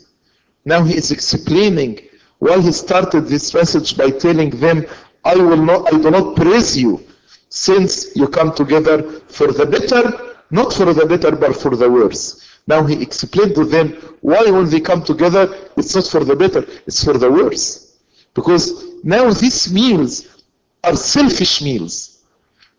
Now 0.66 0.84
he 0.84 0.98
is 0.98 1.12
explaining 1.12 2.00
why 2.40 2.60
he 2.60 2.72
started 2.72 3.28
this 3.28 3.54
message 3.54 3.96
by 3.96 4.10
telling 4.10 4.50
them, 4.50 4.86
I 5.24 5.36
will 5.36 5.58
not, 5.58 5.94
I 5.94 5.98
do 5.98 6.12
not 6.12 6.36
praise 6.36 6.76
you 6.78 7.04
since 7.50 8.16
you 8.16 8.28
come 8.28 8.54
together 8.54 9.22
for 9.28 9.52
the 9.52 9.66
better, 9.66 10.36
not 10.50 10.74
for 10.74 10.94
the 10.94 11.06
better, 11.06 11.36
but 11.36 11.56
for 11.56 11.76
the 11.76 11.90
worse. 11.90 12.42
Now 12.68 12.84
he 12.84 13.02
explained 13.02 13.56
to 13.56 13.66
them 13.66 13.94
why 14.22 14.50
when 14.50 14.70
they 14.70 14.80
come 14.80 15.04
together, 15.04 15.56
it's 15.78 15.96
not 15.96 16.08
for 16.08 16.24
the 16.24 16.36
better, 16.36 16.66
it's 16.88 17.04
for 17.04 17.14
the 17.18 17.32
worse. 17.32 17.98
Because 18.34 18.84
now 19.04 19.32
these 19.32 19.72
meals 19.72 20.44
are 20.84 20.96
selfish 20.96 21.62
meals, 21.62 22.24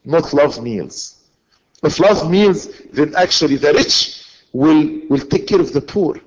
not 0.04 0.32
love 0.32 0.60
meals. 0.62 1.24
If 1.82 2.00
love 2.00 2.28
meals, 2.30 2.68
then 2.92 3.14
actually 3.16 3.56
the 3.56 3.72
rich 3.72 4.24
will, 4.52 5.02
will 5.08 5.20
take 5.20 5.46
care 5.46 5.60
of 5.60 5.72
the 5.72 5.80
poor. 5.80 6.20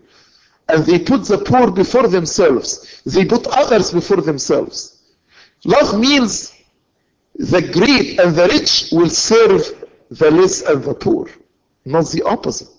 And 0.69 0.85
they 0.85 0.99
put 0.99 1.25
the 1.25 1.39
poor 1.39 1.71
before 1.71 2.07
themselves. 2.07 3.01
They 3.05 3.25
put 3.25 3.47
others 3.47 3.91
before 3.91 4.21
themselves. 4.21 5.01
Love 5.65 5.99
means 5.99 6.53
the 7.35 7.61
great 7.61 8.19
and 8.19 8.35
the 8.35 8.47
rich 8.47 8.89
will 8.91 9.09
serve 9.09 9.61
the 10.11 10.31
less 10.31 10.61
and 10.61 10.83
the 10.83 10.93
poor, 10.93 11.27
not 11.85 12.09
the 12.09 12.23
opposite. 12.23 12.69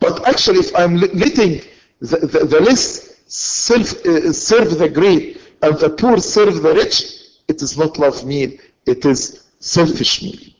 But 0.00 0.26
actually, 0.28 0.60
if 0.60 0.74
I'm 0.76 0.96
letting 0.96 1.62
the, 2.00 2.18
the, 2.18 2.44
the 2.44 2.60
less 2.60 3.20
self, 3.26 4.04
uh, 4.04 4.32
serve 4.32 4.78
the 4.78 4.88
great 4.88 5.40
and 5.62 5.78
the 5.78 5.90
poor 5.90 6.18
serve 6.18 6.62
the 6.62 6.74
rich, 6.74 7.04
it 7.48 7.62
is 7.62 7.78
not 7.78 7.98
love 7.98 8.24
meal, 8.24 8.50
it 8.86 9.04
is 9.04 9.44
selfish 9.60 10.22
meal. 10.22 10.53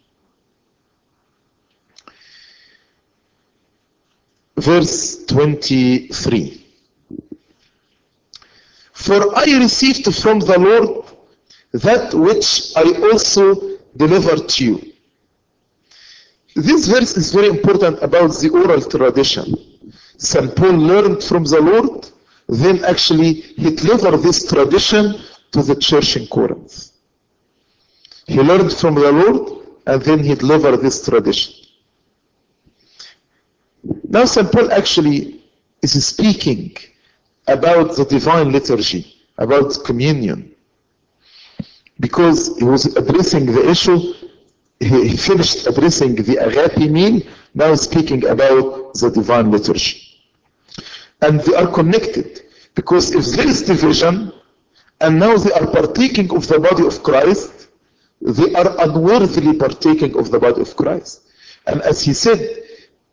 Verse 4.57 5.25
23. 5.27 6.65
For 8.93 9.37
I 9.37 9.45
received 9.59 10.15
from 10.15 10.41
the 10.41 10.59
Lord 10.59 11.05
that 11.73 12.15
which 12.15 12.73
I 12.77 13.11
also 13.11 13.79
delivered 13.97 14.49
to 14.49 14.65
you. 14.65 14.93
This 16.55 16.87
verse 16.87 17.17
is 17.17 17.33
very 17.33 17.49
important 17.49 18.01
about 18.01 18.29
the 18.39 18.49
oral 18.51 18.81
tradition. 18.81 19.55
St. 20.17 20.55
Paul 20.55 20.75
learned 20.75 21.23
from 21.23 21.45
the 21.45 21.61
Lord, 21.61 22.09
then 22.49 22.85
actually 22.85 23.33
he 23.33 23.75
delivered 23.75 24.19
this 24.19 24.47
tradition 24.47 25.21
to 25.51 25.63
the 25.63 25.75
church 25.75 26.17
in 26.17 26.29
Corinth. 26.29 26.93
He 28.27 28.41
learned 28.41 28.73
from 28.73 28.95
the 28.95 29.11
Lord, 29.11 29.67
and 29.87 30.01
then 30.03 30.23
he 30.23 30.35
delivered 30.35 30.77
this 30.79 31.05
tradition. 31.05 31.64
Now 34.09 34.25
St. 34.25 34.51
Paul 34.51 34.73
actually 34.73 35.45
is 35.83 36.07
speaking 36.07 36.77
about 37.47 37.97
the 37.97 38.05
divine 38.05 38.53
liturgy, 38.53 39.15
about 39.39 39.77
communion. 39.85 40.55
Because 42.01 42.57
he 42.59 42.65
was 42.65 42.87
addressing 42.97 43.47
the 43.47 43.69
issue, 43.69 43.99
he, 44.81 45.09
he 45.09 45.17
finished 45.17 45.67
addressing 45.67 46.15
the 46.17 46.37
agape 46.37 46.91
meal, 46.91 47.21
now 47.55 47.75
speaking 47.75 48.25
about 48.27 48.95
the 48.95 49.11
divine 49.11 49.51
liturgy. 49.51 50.01
And 51.21 51.41
they 51.41 51.55
are 51.55 51.67
connected, 51.67 52.43
because 52.75 53.15
if 53.15 53.25
there 53.37 53.47
is 53.47 53.63
division, 53.63 54.33
and 55.01 55.19
now 55.19 55.37
they 55.37 55.53
are 55.53 55.67
partaking 55.67 56.35
of 56.35 56.47
the 56.49 56.59
body 56.59 56.87
of 56.87 57.03
Christ, 57.03 57.69
they 58.21 58.55
are 58.55 58.75
unworthily 58.81 59.57
partaking 59.59 60.17
of 60.19 60.31
the 60.31 60.39
body 60.39 60.63
of 60.63 60.75
Christ. 60.77 61.21
And 61.67 61.83
as 61.83 62.03
he 62.03 62.13
said, 62.15 62.41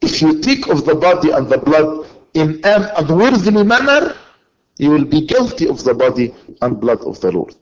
if 0.02 0.22
you 0.22 0.40
take 0.40 0.68
of 0.68 0.86
the 0.86 0.96
body 0.96 1.32
and 1.32 1.48
the 1.48 1.58
blood 1.58 2.08
in 2.34 2.60
an 2.64 2.90
unworthy 2.98 3.52
manner, 3.52 4.16
you 4.78 4.90
will 4.90 5.06
be 5.06 5.26
guilty 5.26 5.68
of 5.68 5.84
the 5.84 5.94
body 5.94 6.34
and 6.62 6.80
blood 6.80 7.02
of 7.02 7.20
the 7.22 7.32
Lord. 7.32 7.56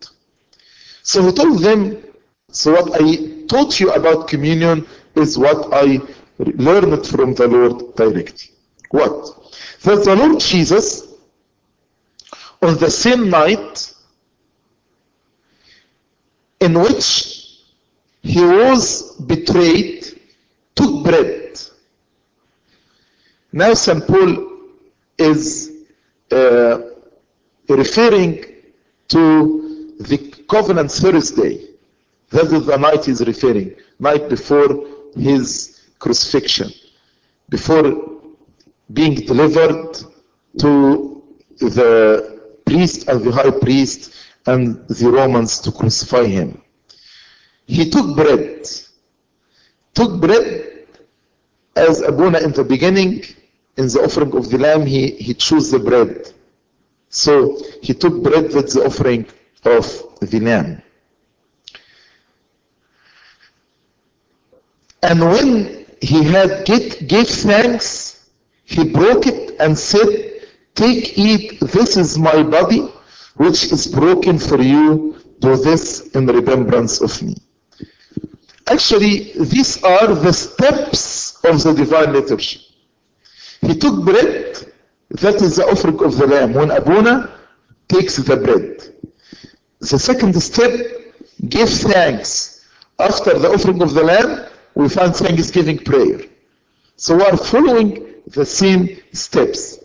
So 1.04 1.24
he 1.26 1.32
told 1.32 1.60
them, 1.60 2.02
so 2.52 2.72
what 2.72 3.02
I 3.02 3.46
taught 3.48 3.80
you 3.80 3.92
about 3.92 4.28
communion 4.28 4.88
is 5.16 5.38
what 5.38 5.74
I 5.74 6.00
learned 6.38 7.06
from 7.06 7.34
the 7.34 7.48
Lord 7.48 7.96
directly. 7.96 8.52
What? 8.92 9.54
That 9.84 10.04
the 10.06 10.16
Lord 10.16 10.40
Jesus, 10.40 11.08
on 12.62 12.78
the 12.78 12.90
same 12.90 13.30
night 13.30 13.94
in 16.60 16.80
which 16.80 17.60
he 18.22 18.42
was 18.42 19.16
betrayed, 19.22 20.06
took 20.76 21.04
bread. 21.04 21.39
Now 23.52 23.74
St. 23.74 24.06
Paul 24.06 24.60
is 25.18 25.72
uh, 26.32 26.80
referring 27.68 28.46
to 29.08 29.96
the 30.00 30.18
covenant 30.48 30.92
Thursday. 30.92 31.66
That 32.30 32.46
is 32.46 32.68
the 32.68 32.78
night 32.78 33.06
he's 33.06 33.26
referring, 33.26 33.76
night 34.00 34.30
before 34.30 34.86
his 35.18 35.82
crucifixion, 35.98 36.72
before 37.50 38.22
being 38.94 39.16
delivered 39.16 39.98
to 40.60 41.24
the 41.60 42.40
priest 42.66 43.08
and 43.08 43.24
the 43.24 43.32
high 43.32 43.52
priest 43.52 44.14
and 44.46 44.88
the 44.88 45.10
Romans 45.10 45.60
to 45.60 45.72
crucify 45.72 46.26
him. 46.26 46.62
He 47.66 47.90
took 47.90 48.16
bread, 48.16 48.68
took 49.96 50.22
bread 50.22 50.79
as 51.80 52.02
Abuna 52.02 52.40
in 52.40 52.52
the 52.52 52.64
beginning, 52.64 53.24
in 53.78 53.88
the 53.88 54.02
offering 54.04 54.36
of 54.36 54.50
the 54.50 54.58
lamb, 54.58 54.86
he, 54.86 55.12
he 55.12 55.34
chose 55.34 55.72
the 55.72 55.80
bread. 55.80 56.32
So 57.10 57.58
he 57.82 57.94
took 57.94 58.22
bread 58.22 58.54
with 58.54 58.74
the 58.74 58.86
offering 58.86 59.26
of 59.64 59.86
the 60.22 60.40
lamb. 60.40 60.82
And 65.02 65.22
when 65.22 65.86
he 66.02 66.24
had 66.24 66.66
get, 66.66 67.08
gave 67.08 67.28
thanks, 67.28 68.30
he 68.66 68.84
broke 68.84 69.26
it 69.28 69.56
and 69.60 69.78
said, 69.78 70.10
Take, 70.76 71.18
eat, 71.18 71.60
this 71.62 71.98
is 71.98 72.18
my 72.18 72.44
body, 72.44 72.82
which 73.36 73.72
is 73.72 73.88
broken 73.88 74.38
for 74.38 74.62
you. 74.62 75.16
Do 75.40 75.56
this 75.56 76.08
in 76.16 76.28
remembrance 76.28 77.02
of 77.02 77.22
me. 77.22 77.36
Actually, 78.68 79.32
these 79.40 79.82
are 79.84 80.14
the 80.14 80.34
steps 80.34 81.19
of 81.44 81.64
the 81.64 81.74
divine 81.74 82.14
liturgy. 82.14 82.62
He 83.62 83.76
took 83.78 84.04
bread, 84.04 84.58
that 85.10 85.36
is 85.42 85.58
the 85.58 85.66
offering 85.66 86.04
of 86.04 86.18
the 86.18 86.28
lamb. 86.28 86.54
When 86.54 86.72
Abuna 86.72 87.36
takes 87.88 88.18
the 88.18 88.38
bread. 88.38 88.96
The 89.80 90.00
second 90.00 90.42
step, 90.42 90.72
give 91.48 91.70
thanks. 91.70 92.68
After 93.00 93.38
the 93.40 93.50
offering 93.50 93.82
of 93.82 93.94
the 93.94 94.04
lamb, 94.04 94.46
we 94.76 94.90
find 94.90 95.16
thanksgiving 95.16 95.80
prayer. 95.80 96.22
So 96.96 97.16
we 97.16 97.24
are 97.24 97.38
following 97.38 98.16
the 98.28 98.46
same 98.46 99.00
steps. 99.14 99.80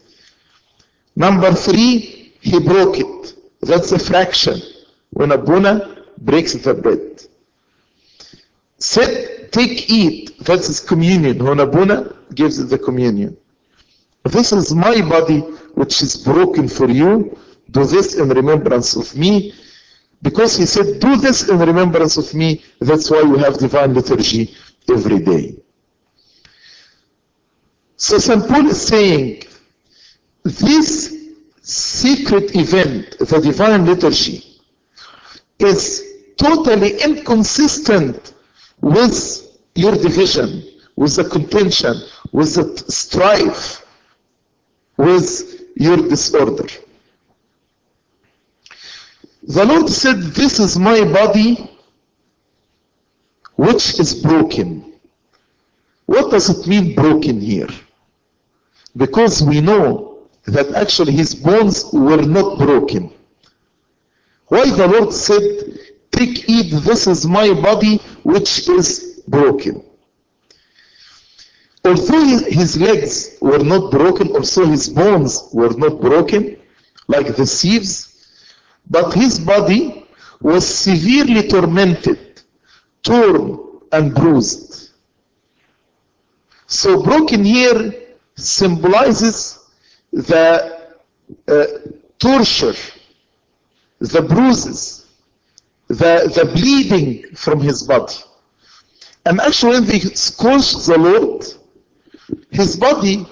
Number 1.17 1.53
three, 1.53 2.35
he 2.41 2.59
broke 2.59 2.99
it. 2.99 3.35
That's 3.63 3.93
a 3.93 3.99
fraction. 3.99 4.61
When 5.11 5.33
Abuna 5.33 6.05
breaks 6.19 6.55
the 6.55 6.75
bread. 6.75 7.23
Said, 8.79 9.44
take, 9.55 9.89
eat. 9.89 10.39
That's 10.41 10.81
communion. 10.81 11.43
When 11.45 11.61
Abuna 11.61 12.15
gives 12.35 12.57
the 12.67 12.79
communion. 12.79 13.37
This 14.25 14.53
is 14.53 14.75
my 14.75 15.01
body 15.03 15.41
which 15.79 16.03
is 16.03 16.17
broken 16.17 16.69
for 16.69 16.91
you. 16.91 17.39
Do 17.71 17.85
this 17.85 18.17
in 18.17 18.29
remembrance 18.29 18.97
of 18.97 19.17
me. 19.17 19.55
Because 20.23 20.57
he 20.57 20.67
said, 20.67 21.01
do 21.01 21.17
this 21.17 21.49
in 21.49 21.59
remembrance 21.59 22.17
of 22.17 22.33
me. 22.35 22.65
That's 22.81 23.11
why 23.11 23.23
we 23.23 23.39
have 23.41 23.59
divine 23.59 23.95
liturgy 23.95 24.55
every 24.91 25.21
day. 25.21 25.57
So 27.97 28.19
St. 28.19 28.47
Paul 28.49 28.67
is 28.67 28.81
saying, 28.81 29.45
this 30.43 31.15
secret 31.63 32.55
event, 32.57 33.19
the 33.19 33.41
divine 33.41 33.87
liturgy, 33.87 34.45
is 35.59 36.03
totally 36.37 37.01
inconsistent 37.01 38.35
with 38.81 39.44
your 39.75 39.93
division, 39.93 40.63
with 40.97 41.17
the 41.17 41.25
contention, 41.25 41.95
with 42.33 42.55
the 42.55 42.93
strife, 42.93 43.85
with 44.97 45.63
your 45.77 45.97
disorder. 45.97 46.69
The 49.43 49.65
Lord 49.65 49.89
said, 49.89 50.21
This 50.21 50.59
is 50.59 50.79
my 50.79 51.05
body 51.05 51.71
which 53.57 53.99
is 53.99 54.23
broken. 54.23 54.95
What 56.07 56.31
does 56.31 56.49
it 56.49 56.67
mean 56.67 56.95
broken 56.95 57.41
here? 57.41 57.69
Because 58.97 59.43
we 59.43 59.61
know 59.61 60.29
that 60.47 60.73
actually 60.75 61.13
his 61.13 61.35
bones 61.35 61.85
were 61.93 62.23
not 62.23 62.59
broken. 62.59 63.13
Why 64.47 64.71
the 64.71 64.87
Lord 64.87 65.13
said, 65.13 65.79
Take, 66.13 66.49
eat, 66.49 66.71
this 66.83 67.07
is 67.07 67.27
my 67.27 67.53
body 67.55 67.99
which 68.23 68.69
is 68.69 69.14
broken. 69.29 69.83
Although 71.85 72.39
his 72.49 72.81
legs 72.81 73.37
were 73.41 73.59
not 73.59 73.91
broken, 73.91 74.29
also 74.35 74.65
his 74.65 74.89
bones 74.89 75.49
were 75.53 75.75
not 75.75 76.01
broken, 76.01 76.57
like 77.09 77.37
the 77.37 77.47
sieves, 77.47 78.27
but 78.89 79.13
his 79.13 79.39
body 79.39 80.07
was 80.41 80.67
severely 80.67 81.47
tormented, 81.47 82.43
torn, 83.03 83.61
and 83.93 84.15
bruised. 84.15 84.91
So 86.67 87.03
broken 87.03 87.45
here 87.45 87.95
symbolizes 88.37 89.59
the 90.13 90.95
uh, 91.47 91.65
torture, 92.19 92.75
the 93.99 94.23
bruises, 94.23 95.07
the, 95.89 96.33
the 96.35 96.51
bleeding 96.55 97.35
from 97.35 97.61
his 97.61 97.83
body. 97.83 98.15
And 99.27 99.41
actually 99.41 99.81
when 99.81 99.87
they 99.87 100.01
scourged 100.01 100.87
the 100.87 100.99
Lord, 100.99 101.47
his 102.51 102.77
body 102.77 103.27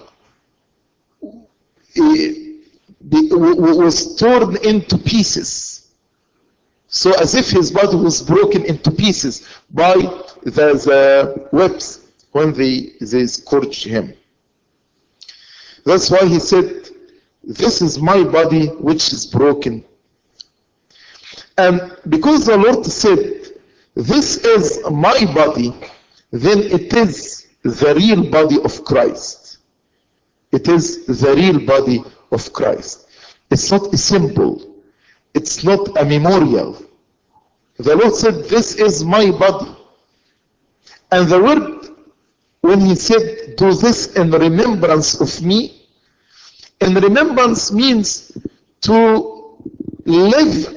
was 3.11 4.17
torn 4.17 4.57
into 4.65 4.97
pieces. 4.99 5.91
So 6.89 7.13
as 7.21 7.35
if 7.35 7.51
his 7.51 7.71
body 7.71 7.97
was 7.97 8.23
broken 8.23 8.65
into 8.65 8.91
pieces 8.91 9.49
by 9.71 9.95
the, 10.43 10.51
the 10.51 11.49
whips 11.53 12.01
when 12.33 12.53
they, 12.53 12.93
they 13.01 13.27
scourged 13.27 13.85
him. 13.85 14.15
That's 15.85 16.11
why 16.11 16.27
he 16.27 16.39
said, 16.39 16.89
this 17.43 17.83
is 17.83 17.99
my 17.99 18.23
body 18.25 18.67
which 18.69 19.13
is 19.13 19.27
broken. 19.27 19.85
And 21.59 21.97
because 22.09 22.47
the 22.47 22.57
Lord 22.57 22.87
said, 22.87 23.42
this 23.95 24.39
is 24.39 24.81
my 24.91 25.25
body, 25.35 25.75
then 26.31 26.59
it 26.61 26.93
is 26.95 27.47
the 27.63 27.95
real 27.95 28.31
body 28.31 28.59
of 28.63 28.85
Christ. 28.85 29.59
It 30.51 30.69
is 30.69 31.07
the 31.07 31.35
real 31.35 31.61
body 31.61 32.03
of 32.31 32.53
Christ. 32.53 33.07
It's 33.51 33.71
not 33.71 33.93
a 33.93 33.97
symbol. 33.99 34.73
It's 35.35 35.65
not 35.65 35.97
a 36.01 36.05
memorial. 36.05 36.83
The 37.79 37.97
Lord 37.97 38.15
said, 38.15 38.45
This 38.45 38.77
is 38.77 39.05
my 39.05 39.31
body. 39.31 39.75
And 41.11 41.29
the 41.29 41.43
word, 41.43 41.97
when 42.61 42.81
He 42.81 42.95
said, 42.95 43.57
Do 43.57 43.73
this 43.75 44.15
in 44.15 44.31
remembrance 44.31 45.21
of 45.21 45.43
me, 45.43 45.87
in 46.81 46.95
remembrance 46.95 47.73
means 47.73 48.33
to 48.83 49.57
live, 50.05 50.75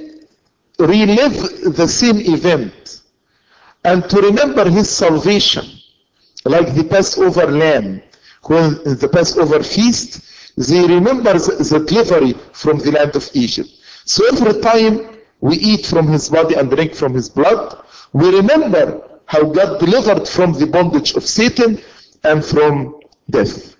relive 0.79 1.75
the 1.75 1.87
same 1.87 2.19
event, 2.21 2.73
and 3.85 4.09
to 4.09 4.19
remember 4.21 4.69
His 4.69 4.89
salvation, 4.89 5.65
like 6.43 6.73
the 6.73 6.83
Passover 6.83 7.45
lamb. 7.51 8.01
When 8.43 8.79
in 8.85 8.97
the 8.97 9.07
Passover 9.07 9.63
feast, 9.63 10.21
they 10.57 10.81
remember 10.85 11.33
the 11.33 11.83
delivery 11.87 12.33
from 12.53 12.79
the 12.79 12.91
land 12.91 13.15
of 13.15 13.29
Egypt. 13.33 13.69
So 14.05 14.25
every 14.31 14.59
time 14.61 15.17
we 15.41 15.55
eat 15.57 15.85
from 15.85 16.07
his 16.07 16.29
body 16.29 16.55
and 16.55 16.69
drink 16.69 16.95
from 16.95 17.13
his 17.13 17.29
blood, 17.29 17.83
we 18.13 18.35
remember 18.35 19.19
how 19.25 19.43
God 19.43 19.79
delivered 19.79 20.27
from 20.27 20.53
the 20.53 20.67
bondage 20.67 21.13
of 21.15 21.25
Satan 21.25 21.79
and 22.23 22.43
from 22.45 22.99
death. 23.29 23.75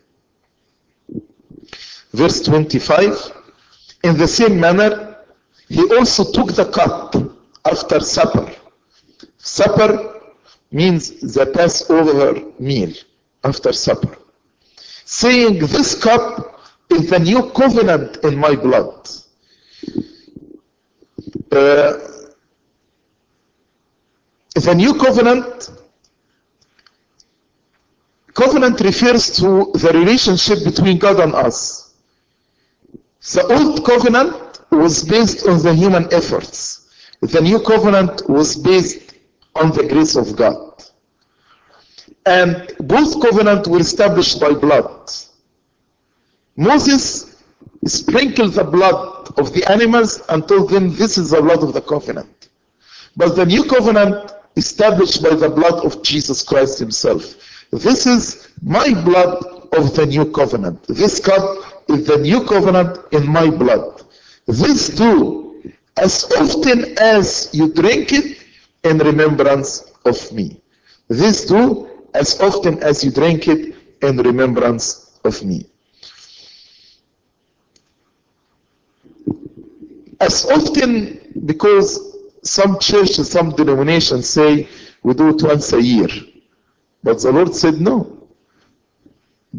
Verse 2.12 2.42
25 2.42 3.32
In 4.04 4.18
the 4.18 4.28
same 4.28 4.60
manner, 4.60 5.18
he 5.70 5.84
also 5.96 6.32
took 6.32 6.54
the 6.54 6.66
cup 6.66 7.16
after 7.66 8.00
supper. 8.00 8.52
Supper 9.56 10.22
means 10.70 11.12
the 11.34 11.46
Passover 11.46 12.42
meal 12.60 12.92
after 13.42 13.72
supper. 13.72 14.18
Saying, 15.06 15.60
This 15.60 15.96
cup 15.96 16.60
is 16.90 17.10
the 17.10 17.20
new 17.20 17.52
covenant 17.52 18.18
in 18.26 18.36
my 18.36 18.54
blood. 18.58 19.08
Uh, 21.54 21.94
the 24.56 24.74
new 24.76 24.94
covenant 24.96 25.72
covenant 28.34 28.82
refers 28.82 29.38
to 29.38 29.72
the 29.76 29.92
relationship 29.94 30.66
between 30.66 30.98
God 30.98 31.22
and 31.22 31.34
us. 31.34 31.94
The 33.34 33.44
old 33.56 33.86
covenant 33.86 34.36
was 34.70 35.06
based 35.06 35.48
on 35.48 35.64
the 35.64 35.74
human 35.74 36.14
efforts. 36.14 36.90
The 37.22 37.40
new 37.40 37.62
covenant 37.62 38.30
was 38.30 38.58
based 38.58 39.05
on 39.56 39.72
the 39.72 39.88
grace 39.88 40.16
of 40.16 40.36
God. 40.36 40.84
And 42.26 42.74
both 42.80 43.22
covenants 43.22 43.68
were 43.68 43.80
established 43.80 44.40
by 44.40 44.54
blood. 44.54 45.12
Moses 46.56 47.44
sprinkled 47.86 48.54
the 48.54 48.64
blood 48.64 49.32
of 49.38 49.54
the 49.54 49.70
animals 49.70 50.22
and 50.30 50.48
told 50.48 50.70
them, 50.70 50.96
This 50.96 51.18
is 51.18 51.32
the 51.32 51.42
blood 51.42 51.64
of 51.64 51.74
the 51.74 51.82
covenant. 51.82 52.50
But 53.16 53.36
the 53.36 53.46
new 53.46 53.64
covenant 53.64 54.32
established 54.56 55.22
by 55.22 55.36
the 55.36 55.50
blood 55.50 55.86
of 55.86 56.02
Jesus 56.02 56.42
Christ 56.42 56.80
Himself. 56.80 57.36
This 57.72 58.06
is 58.06 58.50
my 58.62 58.94
blood 59.04 59.44
of 59.74 59.96
the 59.96 60.06
new 60.06 60.32
covenant. 60.32 60.84
This 60.88 61.20
cup 61.20 61.44
is 61.90 62.08
the 62.08 62.18
new 62.18 62.44
covenant 62.46 62.98
in 63.12 63.28
my 63.28 63.50
blood. 63.50 64.04
This 64.48 64.90
do 64.90 65.64
as 65.98 66.32
often 66.38 66.98
as 67.00 67.50
you 67.54 67.72
drink 67.74 68.12
it 68.14 68.45
in 68.86 69.00
remembrance 69.00 69.92
of 70.06 70.32
me. 70.32 70.62
This 71.08 71.46
do 71.46 71.90
as 72.14 72.40
often 72.40 72.82
as 72.82 73.04
you 73.04 73.12
drink 73.12 73.48
it 73.48 73.76
in 74.02 74.18
remembrance 74.18 75.20
of 75.26 75.44
me. 75.44 75.66
As 80.22 80.46
often 80.46 81.44
because 81.46 82.16
some 82.44 82.80
churches, 82.80 83.30
some 83.30 83.50
denominations 83.56 84.30
say 84.30 84.70
we 85.04 85.14
do 85.14 85.30
it 85.30 85.42
once 85.44 85.74
a 85.74 85.82
year. 85.82 86.08
But 87.04 87.22
the 87.22 87.32
Lord 87.32 87.54
said 87.56 87.82
no. 87.82 88.28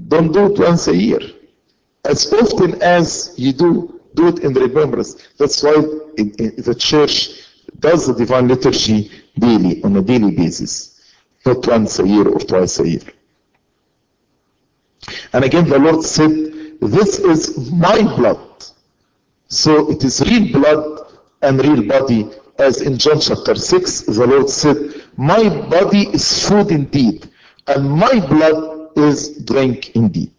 Don't 0.09 0.33
do 0.33 0.53
it 0.53 0.59
once 0.59 0.89
a 0.89 0.97
year. 0.97 1.21
As 2.05 2.33
often 2.33 2.81
as 2.83 3.35
you 3.37 3.53
do, 3.53 4.01
do 4.15 4.29
it 4.29 4.39
in 4.41 4.55
remembrance. 4.55 5.15
That's 5.37 5.63
why 5.63 5.75
in, 6.17 6.31
in 6.39 6.55
the 6.63 6.75
church 6.75 7.46
does 7.81 8.07
the 8.07 8.15
divine 8.15 8.49
liturgy 8.49 9.11
daily, 9.39 9.83
on 9.83 9.97
a 9.97 10.03
daily 10.03 10.31
basis. 10.35 11.01
Not 11.45 11.67
once 11.67 11.99
a 11.99 12.07
year 12.07 12.29
or 12.29 12.41
twice 12.41 12.81
a 12.81 12.89
year. 12.89 13.03
And 15.33 15.45
again, 15.45 15.69
the 15.69 15.79
Lord 15.79 16.05
said, 16.05 16.31
This 16.81 17.19
is 17.19 17.71
my 17.71 18.03
blood. 18.17 18.41
So 19.49 19.91
it 19.91 20.03
is 20.03 20.21
real 20.23 20.53
blood 20.53 21.13
and 21.43 21.65
real 21.65 21.87
body. 21.87 22.29
As 22.59 22.81
in 22.81 22.99
John 22.99 23.21
chapter 23.21 23.55
6, 23.55 24.01
the 24.03 24.27
Lord 24.27 24.49
said, 24.49 25.05
My 25.17 25.49
body 25.69 26.09
is 26.09 26.49
food 26.49 26.71
indeed, 26.71 27.29
and 27.67 27.91
my 27.91 28.19
blood 28.19 28.97
is 28.97 29.45
drink 29.45 29.95
indeed. 29.95 30.33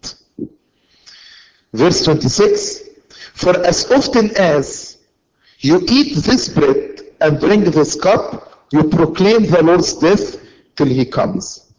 Verse 1.73 2.03
26 2.03 2.89
For 3.33 3.55
as 3.65 3.91
often 3.91 4.35
as 4.35 4.97
you 5.59 5.85
eat 5.87 6.15
this 6.17 6.49
bread 6.49 6.96
and 7.21 7.39
drink 7.39 7.65
this 7.65 7.99
cup, 7.99 8.67
you 8.71 8.83
proclaim 8.83 9.45
the 9.45 9.63
Lord's 9.63 9.93
death 9.93 10.37
till 10.75 10.87
he 10.87 11.05
comes. 11.05 11.71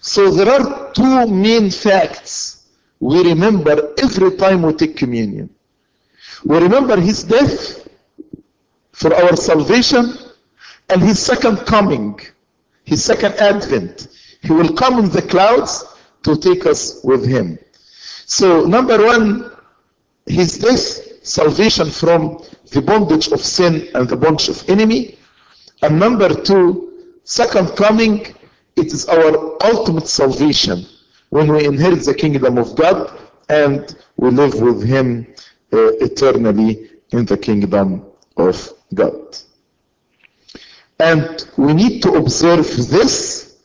So 0.00 0.30
there 0.30 0.48
are 0.48 0.92
two 0.92 1.26
main 1.26 1.70
facts 1.70 2.68
we 2.98 3.22
remember 3.22 3.94
every 3.98 4.36
time 4.36 4.62
we 4.62 4.72
take 4.74 4.96
communion. 4.96 5.50
We 6.44 6.58
remember 6.58 7.00
his 7.00 7.24
death 7.24 7.88
for 8.92 9.14
our 9.14 9.36
salvation 9.36 10.14
and 10.88 11.02
his 11.02 11.18
second 11.18 11.58
coming, 11.66 12.20
his 12.84 13.04
second 13.04 13.34
advent. 13.34 14.08
He 14.42 14.52
will 14.52 14.72
come 14.74 14.98
in 14.98 15.08
the 15.10 15.22
clouds 15.22 15.84
to 16.22 16.36
take 16.36 16.66
us 16.66 17.00
with 17.02 17.26
him. 17.26 17.58
So, 18.26 18.64
number 18.64 19.04
one, 19.04 19.50
his 20.26 20.58
death, 20.58 21.01
salvation 21.22 21.90
from 21.90 22.42
the 22.70 22.82
bondage 22.82 23.28
of 23.28 23.40
sin 23.40 23.88
and 23.94 24.08
the 24.08 24.16
bondage 24.16 24.48
of 24.48 24.68
enemy. 24.68 25.18
And 25.82 25.98
number 25.98 26.28
two, 26.42 27.14
second 27.24 27.76
coming, 27.76 28.34
it 28.76 28.86
is 28.92 29.08
our 29.08 29.62
ultimate 29.64 30.08
salvation 30.08 30.86
when 31.30 31.52
we 31.52 31.64
inherit 31.64 32.04
the 32.04 32.14
kingdom 32.14 32.58
of 32.58 32.74
God 32.76 33.18
and 33.48 33.96
we 34.16 34.30
live 34.30 34.60
with 34.60 34.82
him 34.82 35.26
uh, 35.72 35.92
eternally 36.00 36.90
in 37.10 37.24
the 37.24 37.36
kingdom 37.36 38.04
of 38.36 38.72
God. 38.94 39.36
And 40.98 41.46
we 41.56 41.72
need 41.74 42.02
to 42.02 42.14
observe 42.14 42.66
this 42.88 43.58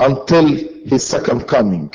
until 0.00 0.46
his 0.46 1.06
second 1.06 1.46
coming, 1.46 1.92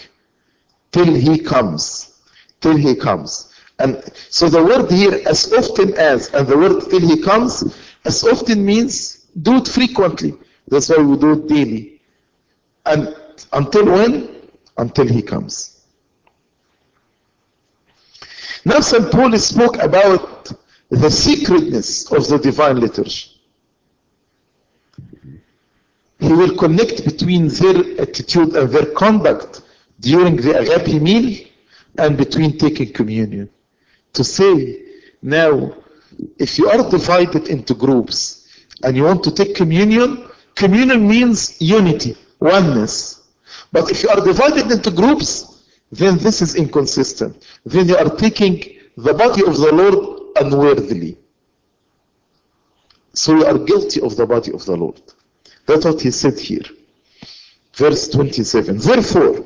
till 0.92 1.14
he 1.14 1.40
comes, 1.40 2.22
till 2.62 2.78
he 2.78 2.96
comes. 2.96 3.54
And 3.80 4.04
so 4.30 4.50
the 4.50 4.64
word 4.64 4.90
here, 4.92 5.22
as 5.28 5.54
often 5.54 5.94
as, 5.98 6.34
and 6.34 6.48
the 6.48 6.58
word 6.58 6.90
till 6.90 7.00
he 7.00 7.22
comes, 7.22 7.76
as 8.06 8.24
often 8.24 8.66
means 8.66 9.28
do 9.42 9.58
it 9.58 9.68
frequently. 9.68 10.34
That's 10.68 10.90
why 10.90 10.98
we 10.98 11.18
do 11.18 11.34
it 11.34 11.48
daily. 11.48 12.02
And 12.86 13.16
until 13.54 13.86
when? 13.86 14.36
Until 14.78 15.08
he 15.08 15.22
comes. 15.22 15.82
Now 18.66 18.80
St. 18.80 19.12
Paul 19.12 19.38
spoke 19.38 19.78
about 19.78 20.52
the 20.90 21.10
secretness 21.10 22.12
of 22.12 22.28
the 22.28 22.38
divine 22.38 22.80
liturgy. 22.80 23.32
He 26.20 26.34
will 26.34 26.56
connect 26.58 27.06
between 27.06 27.48
their 27.48 28.02
attitude 28.02 28.56
and 28.56 28.70
their 28.72 28.88
conduct 28.88 29.62
during 30.00 30.38
the 30.38 30.58
agape 30.60 31.02
meal 31.02 31.46
and 31.98 32.18
between 32.18 32.58
taking 32.58 32.92
communion. 32.92 33.50
To 34.18 34.24
say, 34.24 34.82
now, 35.22 35.76
if 36.40 36.58
you 36.58 36.68
are 36.70 36.90
divided 36.90 37.50
into 37.50 37.76
groups 37.76 38.50
and 38.82 38.98
you 38.98 39.04
want 39.04 39.24
to 39.26 39.32
take 39.32 39.54
communion, 39.54 40.28
communion 40.56 41.08
means 41.08 41.62
unity, 41.62 42.18
oneness. 42.40 43.22
But 43.72 43.92
if 43.92 44.02
you 44.02 44.10
are 44.10 44.20
divided 44.20 44.72
into 44.72 44.90
groups, 44.90 45.62
then 45.92 46.18
this 46.18 46.42
is 46.42 46.56
inconsistent. 46.56 47.46
Then 47.64 47.90
you 47.90 47.98
are 47.98 48.10
taking 48.10 48.80
the 48.98 49.14
body 49.14 49.44
of 49.46 49.56
the 49.56 49.72
Lord 49.72 50.36
unworthily. 50.38 51.16
So 53.14 53.36
you 53.36 53.46
are 53.46 53.60
guilty 53.60 54.02
of 54.02 54.16
the 54.16 54.26
body 54.26 54.52
of 54.52 54.66
the 54.66 54.76
Lord. 54.76 55.00
That's 55.68 55.86
what 55.86 56.02
he 56.02 56.10
said 56.10 56.40
here. 56.40 56.66
Verse 57.76 58.08
27. 58.08 58.80
Therefore, 58.80 59.46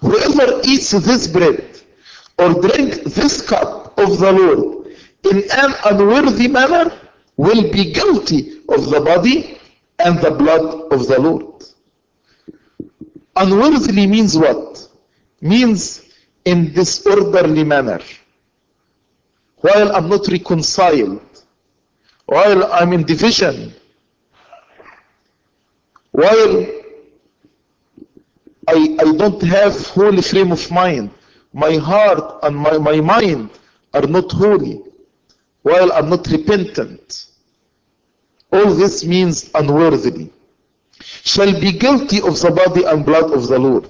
whoever 0.00 0.62
eats 0.64 0.92
this 0.92 1.26
bread 1.26 1.82
or 2.38 2.60
drinks 2.60 3.14
this 3.14 3.42
cup 3.42 3.75
of 3.96 4.18
the 4.18 4.32
Lord 4.32 4.76
in 5.30 5.42
an 5.50 5.74
unworthy 5.84 6.48
manner 6.48 6.92
will 7.36 7.70
be 7.72 7.92
guilty 7.92 8.60
of 8.68 8.90
the 8.90 9.00
body 9.00 9.58
and 9.98 10.18
the 10.20 10.30
blood 10.30 10.92
of 10.92 11.06
the 11.08 11.20
Lord. 11.20 11.64
Unworthily 13.36 14.06
means 14.06 14.36
what? 14.38 14.88
Means 15.40 16.02
in 16.44 16.72
disorderly 16.72 17.64
manner, 17.64 18.00
while 19.56 19.94
I'm 19.94 20.08
not 20.08 20.26
reconciled, 20.28 21.20
while 22.26 22.72
I'm 22.72 22.92
in 22.92 23.04
division, 23.04 23.74
while 26.12 26.66
I, 28.68 28.96
I 28.98 29.12
don't 29.16 29.42
have 29.42 29.86
holy 29.88 30.22
frame 30.22 30.52
of 30.52 30.70
mind, 30.70 31.10
my 31.52 31.76
heart 31.76 32.38
and 32.42 32.56
my, 32.56 32.78
my 32.78 33.00
mind 33.00 33.50
are 33.96 34.06
not 34.06 34.30
holy, 34.32 34.82
while 35.62 35.92
I'm 35.92 36.10
not 36.10 36.26
repentant. 36.28 37.26
All 38.52 38.74
this 38.74 39.04
means 39.04 39.50
unworthily. 39.54 40.30
Shall 41.00 41.58
be 41.60 41.72
guilty 41.72 42.18
of 42.18 42.40
the 42.40 42.50
body 42.50 42.84
and 42.84 43.04
blood 43.04 43.32
of 43.32 43.48
the 43.48 43.58
Lord. 43.58 43.88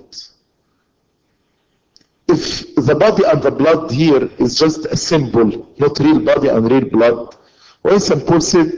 If 2.28 2.74
the 2.74 2.94
body 2.94 3.24
and 3.24 3.42
the 3.42 3.50
blood 3.50 3.90
here 3.90 4.28
is 4.38 4.58
just 4.58 4.86
a 4.86 4.96
symbol, 4.96 5.72
not 5.78 5.98
real 6.00 6.20
body 6.20 6.48
and 6.48 6.70
real 6.70 6.88
blood, 6.88 7.36
when 7.82 8.00
St. 8.00 8.26
Paul 8.26 8.40
said, 8.40 8.72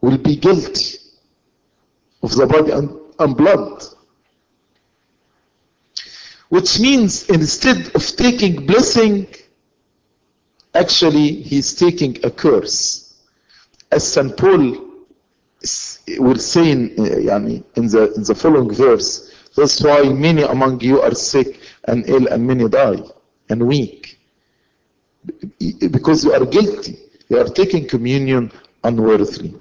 will 0.00 0.18
be 0.18 0.36
guilty 0.36 0.98
of 2.22 2.34
the 2.34 2.46
body 2.46 2.72
and, 2.72 2.90
and 3.18 3.36
blood. 3.36 3.84
Which 6.48 6.80
means 6.80 7.28
instead 7.28 7.94
of 7.94 8.04
taking 8.16 8.66
blessing, 8.66 9.26
Actually, 10.74 11.42
he's 11.42 11.74
taking 11.74 12.16
a 12.24 12.30
curse. 12.30 13.14
As 13.90 14.06
St. 14.12 14.36
Paul 14.36 14.88
will 16.18 16.36
say 16.38 16.70
in, 16.70 16.90
eh, 16.98 17.60
in, 17.76 17.86
the, 17.88 18.12
in 18.14 18.22
the 18.22 18.34
following 18.34 18.72
verse, 18.72 19.34
that's 19.56 19.82
why 19.82 20.02
many 20.04 20.42
among 20.42 20.80
you 20.80 21.02
are 21.02 21.14
sick 21.14 21.60
and 21.84 22.08
ill 22.08 22.28
and 22.28 22.46
many 22.46 22.68
die 22.68 23.02
and 23.48 23.66
weak. 23.66 24.18
Because 25.90 26.24
you 26.24 26.32
are 26.32 26.46
guilty. 26.46 26.98
You 27.28 27.38
are 27.40 27.48
taking 27.48 27.86
communion 27.86 28.52
unworthily. 28.84 29.54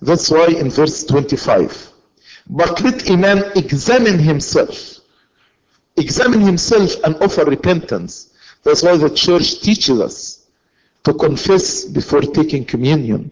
That's 0.00 0.30
why 0.30 0.46
in 0.46 0.70
verse 0.70 1.04
25, 1.04 1.88
but 2.48 2.80
let 2.80 3.08
a 3.10 3.16
man 3.18 3.44
examine 3.54 4.18
himself, 4.18 4.98
examine 5.98 6.40
himself 6.40 6.94
and 7.04 7.16
offer 7.16 7.44
repentance 7.44 8.30
that's 8.62 8.82
why 8.82 8.96
the 8.96 9.10
church 9.10 9.60
teaches 9.60 10.00
us 10.00 10.46
to 11.04 11.14
confess 11.14 11.84
before 11.84 12.20
taking 12.22 12.64
communion. 12.64 13.30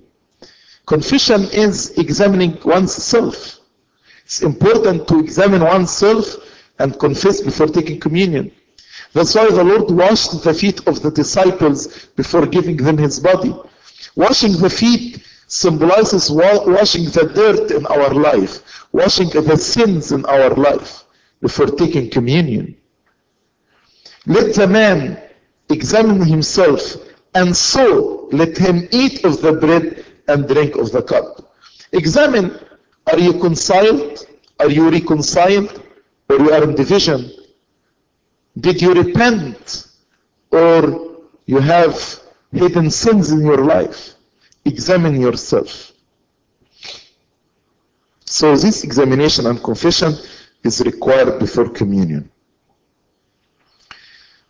Confession 0.86 1.44
is 1.52 1.90
examining 1.98 2.58
oneself. 2.64 3.60
It's 4.24 4.42
important 4.42 5.06
to 5.08 5.20
examine 5.20 5.62
oneself 5.62 6.36
and 6.78 6.98
confess 6.98 7.40
before 7.40 7.66
taking 7.66 8.00
communion. 8.00 8.52
That's 9.12 9.34
why 9.34 9.50
the 9.50 9.64
Lord 9.64 9.90
washed 9.90 10.42
the 10.42 10.54
feet 10.54 10.86
of 10.86 11.02
the 11.02 11.10
disciples 11.10 12.06
before 12.16 12.46
giving 12.46 12.76
them 12.76 12.98
his 12.98 13.20
body. 13.20 13.54
Washing 14.16 14.52
the 14.52 14.70
feet 14.70 15.22
symbolizes 15.46 16.30
washing 16.30 17.04
the 17.04 17.30
dirt 17.34 17.70
in 17.70 17.86
our 17.86 18.12
life, 18.12 18.86
washing 18.92 19.30
the 19.30 19.56
sins 19.56 20.12
in 20.12 20.24
our 20.26 20.50
life 20.50 21.04
before 21.40 21.66
taking 21.66 22.10
communion. 22.10 22.76
Let 24.28 24.54
the 24.54 24.66
man 24.66 25.18
examine 25.70 26.22
himself 26.22 26.96
and 27.34 27.56
so 27.56 28.28
let 28.30 28.58
him 28.58 28.86
eat 28.92 29.24
of 29.24 29.40
the 29.40 29.52
bread 29.52 30.04
and 30.28 30.46
drink 30.46 30.76
of 30.76 30.92
the 30.92 31.02
cup. 31.02 31.54
Examine, 31.92 32.58
are 33.10 33.18
you 33.18 33.32
reconciled? 33.32 34.26
Are 34.60 34.70
you 34.70 34.90
reconciled? 34.90 35.82
Or 36.28 36.36
you 36.36 36.52
are 36.52 36.62
in 36.62 36.74
division? 36.74 37.30
Did 38.60 38.82
you 38.82 38.92
repent? 38.92 39.86
Or 40.50 41.22
you 41.46 41.60
have 41.60 42.20
hidden 42.52 42.90
sins 42.90 43.30
in 43.30 43.40
your 43.40 43.64
life? 43.64 44.14
Examine 44.66 45.18
yourself. 45.18 45.92
So 48.26 48.54
this 48.56 48.84
examination 48.84 49.46
and 49.46 49.62
confession 49.64 50.12
is 50.62 50.82
required 50.82 51.38
before 51.38 51.70
communion. 51.70 52.30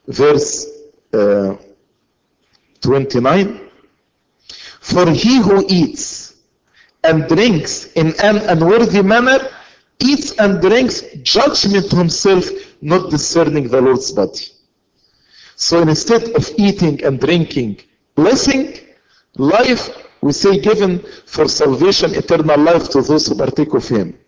Verse 0.08 0.66
uh, 1.12 1.56
29 2.80 3.60
For 4.80 5.10
he 5.10 5.36
who 5.40 5.64
eats 5.68 6.34
and 7.04 7.28
drinks 7.28 7.92
in 7.92 8.14
an 8.20 8.38
unworthy 8.38 9.02
manner 9.02 9.38
eats 10.00 10.32
and 10.38 10.60
drinks 10.60 11.02
judgment 11.22 11.90
himself, 11.90 12.48
not 12.80 13.10
discerning 13.10 13.68
the 13.68 13.80
Lord's 13.80 14.10
body. 14.12 14.46
So 15.56 15.82
instead 15.82 16.24
of 16.36 16.48
eating 16.56 17.02
and 17.04 17.20
drinking 17.20 17.80
blessing, 18.14 18.78
life, 19.36 19.90
we 20.20 20.32
say 20.32 20.58
given 20.60 21.04
for 21.26 21.48
salvation, 21.48 22.14
eternal 22.14 22.58
life 22.60 22.88
to 22.90 23.02
those 23.02 23.26
who 23.26 23.34
partake 23.36 23.74
of 23.74 23.86
him. 23.86 24.18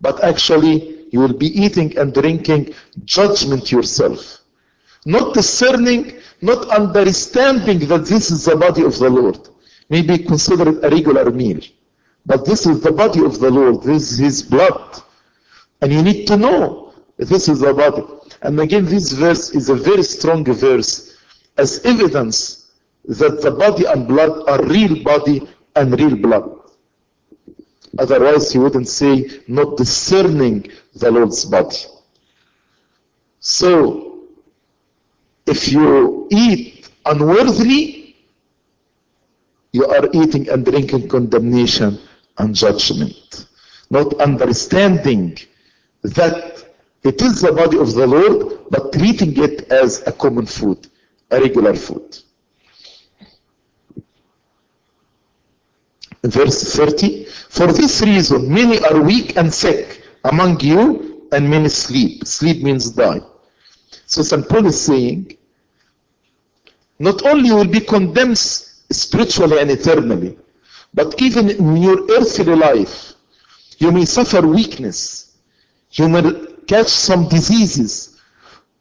But 0.00 0.22
actually, 0.24 1.06
you 1.12 1.20
will 1.20 1.34
be 1.34 1.46
eating 1.46 1.96
and 1.98 2.12
drinking 2.12 2.74
judgment 3.04 3.70
yourself. 3.70 4.41
Not 5.04 5.34
discerning, 5.34 6.20
not 6.40 6.68
understanding 6.68 7.80
that 7.88 8.06
this 8.06 8.30
is 8.30 8.44
the 8.44 8.56
body 8.56 8.82
of 8.84 8.98
the 8.98 9.10
Lord. 9.10 9.48
may 9.88 10.02
be 10.02 10.18
considered 10.18 10.82
a 10.84 10.88
regular 10.88 11.30
meal. 11.30 11.60
But 12.24 12.46
this 12.46 12.66
is 12.66 12.80
the 12.80 12.92
body 12.92 13.24
of 13.24 13.40
the 13.40 13.50
Lord. 13.50 13.82
This 13.82 14.12
is 14.12 14.18
His 14.18 14.42
blood. 14.42 15.02
And 15.80 15.92
you 15.92 16.02
need 16.02 16.26
to 16.28 16.36
know 16.36 16.94
this 17.18 17.48
is 17.48 17.60
the 17.60 17.74
body. 17.74 18.02
And 18.42 18.58
again, 18.60 18.84
this 18.84 19.12
verse 19.12 19.50
is 19.50 19.68
a 19.68 19.74
very 19.74 20.02
strong 20.02 20.44
verse 20.44 21.18
as 21.58 21.84
evidence 21.84 22.70
that 23.04 23.42
the 23.42 23.50
body 23.50 23.84
and 23.84 24.06
blood 24.06 24.48
are 24.48 24.64
real 24.64 25.02
body 25.02 25.48
and 25.76 25.98
real 25.98 26.16
blood. 26.16 26.58
Otherwise, 27.98 28.52
he 28.52 28.58
wouldn't 28.58 28.88
say, 28.88 29.28
not 29.48 29.76
discerning 29.76 30.66
the 30.94 31.10
Lord's 31.10 31.44
body. 31.44 31.76
So, 33.40 34.11
if 35.46 35.70
you 35.72 36.28
eat 36.30 36.88
unworthily, 37.04 38.16
you 39.72 39.86
are 39.86 40.08
eating 40.12 40.48
and 40.48 40.64
drinking 40.64 41.08
condemnation 41.08 41.98
and 42.38 42.54
judgment. 42.54 43.46
Not 43.90 44.20
understanding 44.20 45.38
that 46.02 46.64
it 47.02 47.20
is 47.20 47.40
the 47.40 47.52
body 47.52 47.78
of 47.78 47.94
the 47.94 48.06
Lord, 48.06 48.58
but 48.70 48.92
treating 48.92 49.36
it 49.42 49.70
as 49.70 50.06
a 50.06 50.12
common 50.12 50.46
food, 50.46 50.86
a 51.30 51.40
regular 51.40 51.74
food. 51.74 52.18
Verse 56.24 56.74
30 56.76 57.24
For 57.24 57.66
this 57.72 58.00
reason, 58.02 58.52
many 58.52 58.78
are 58.84 59.00
weak 59.00 59.36
and 59.36 59.52
sick 59.52 60.02
among 60.24 60.60
you, 60.60 61.28
and 61.32 61.48
many 61.50 61.68
sleep. 61.68 62.24
Sleep 62.26 62.62
means 62.62 62.90
die. 62.90 63.20
So 64.12 64.22
St. 64.22 64.46
Paul 64.46 64.66
is 64.66 64.78
saying, 64.78 65.38
not 66.98 67.24
only 67.24 67.50
will 67.50 67.66
be 67.66 67.80
condemned 67.80 68.36
spiritually 68.36 69.58
and 69.58 69.70
eternally, 69.70 70.36
but 70.92 71.18
even 71.22 71.48
in 71.48 71.78
your 71.78 71.98
earthly 72.10 72.54
life, 72.54 73.14
you 73.78 73.90
may 73.90 74.04
suffer 74.04 74.46
weakness. 74.46 75.38
You 75.92 76.10
may 76.10 76.24
catch 76.66 76.88
some 76.88 77.26
diseases. 77.30 78.20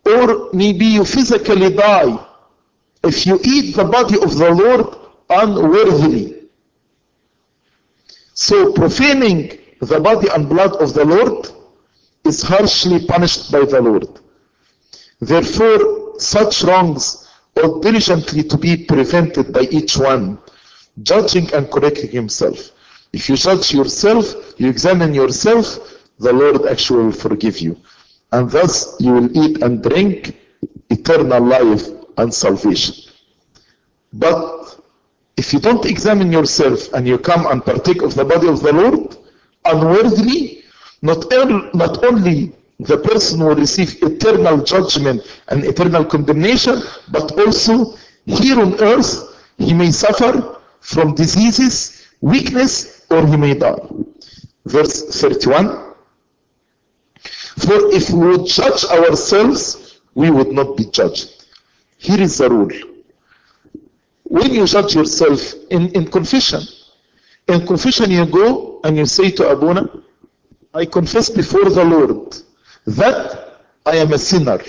Or 0.06 0.50
maybe 0.52 0.86
you 0.86 1.06
physically 1.06 1.74
die 1.74 2.28
if 3.02 3.26
you 3.26 3.40
eat 3.46 3.74
the 3.78 3.86
body 3.86 4.22
of 4.22 4.38
the 4.38 4.52
Lord 4.52 4.98
unworthily. 5.30 6.50
So 8.34 8.74
profaning 8.74 9.60
the 9.80 10.02
body 10.02 10.28
and 10.28 10.50
blood 10.50 10.76
of 10.82 10.94
the 10.94 11.06
Lord 11.06 11.48
is 12.26 12.42
harshly 12.42 13.06
punished 13.06 13.50
by 13.50 13.64
the 13.64 13.80
Lord. 13.80 14.20
Therefore, 15.22 16.20
such 16.20 16.64
wrongs 16.64 17.30
ought 17.56 17.84
diligently 17.84 18.44
to 18.44 18.58
be 18.58 18.86
prevented 18.86 19.54
by 19.54 19.62
each 19.62 19.96
one, 19.96 20.40
judging 21.04 21.54
and 21.54 21.70
correcting 21.72 22.10
himself. 22.10 22.72
If 23.14 23.30
you 23.30 23.38
judge 23.38 23.72
yourself, 23.72 24.34
you 24.58 24.68
examine 24.68 25.14
yourself, 25.14 26.00
the 26.18 26.34
Lord 26.34 26.66
actually 26.66 27.06
will 27.06 27.12
forgive 27.12 27.60
you. 27.60 27.78
And 28.32 28.50
thus 28.50 28.96
you 29.00 29.14
will 29.14 29.38
eat 29.38 29.62
and 29.62 29.84
drink 29.84 30.40
eternal 30.90 31.44
life 31.44 31.88
and 32.18 32.34
salvation. 32.34 32.96
But 34.14 34.80
if 35.38 35.54
you 35.54 35.60
don't 35.60 35.86
examine 35.86 36.32
yourself 36.32 36.92
and 36.94 37.08
you 37.08 37.20
come 37.20 37.46
and 37.46 37.64
partake 37.64 38.02
of 38.02 38.16
the 38.16 38.26
body 38.26 38.48
of 38.48 38.62
the 38.62 38.74
Lord 38.74 39.18
unworthily, 39.66 40.64
not, 41.02 41.26
not 41.74 42.04
only 42.06 42.54
the 42.82 42.98
person 42.98 43.40
will 43.46 43.56
receive 43.56 44.02
eternal 44.02 44.64
judgment 44.64 45.22
and 45.50 45.64
eternal 45.64 46.04
condemnation, 46.04 46.82
but 47.12 47.32
also 47.38 47.96
here 48.26 48.60
on 48.60 48.74
earth 48.82 49.38
he 49.58 49.74
may 49.74 49.92
suffer 49.92 50.58
from 50.80 51.14
diseases, 51.14 52.08
weakness, 52.22 53.06
or 53.12 53.26
he 53.28 53.38
may 53.38 53.54
die. 53.54 53.78
Verse 54.66 55.04
31. 55.22 55.94
For 57.60 57.92
if 57.94 58.10
we 58.10 58.30
would 58.30 58.48
judge 58.48 58.84
ourselves, 58.86 60.00
we 60.16 60.32
would 60.32 60.52
not 60.52 60.76
be 60.76 60.86
judged. 60.86 61.46
Here 62.00 62.20
is 62.20 62.40
the 62.40 62.50
rule. 62.50 62.72
When 64.24 64.54
you 64.54 64.66
judge 64.66 64.96
yourself 64.96 65.54
in, 65.70 65.90
in 65.90 66.08
confession, 66.10 66.62
in 67.48 67.68
confession 67.68 68.10
you 68.10 68.26
go 68.26 68.80
and 68.84 68.98
you 68.98 69.06
say 69.06 69.30
to 69.32 69.50
Abuna, 69.50 69.88
I 70.74 70.86
confess 70.86 71.30
before 71.30 71.70
the 71.70 71.84
Lord 71.84 72.36
that 72.86 73.62
I 73.86 73.98
am 73.98 74.14
a 74.14 74.18
sinner 74.18 74.62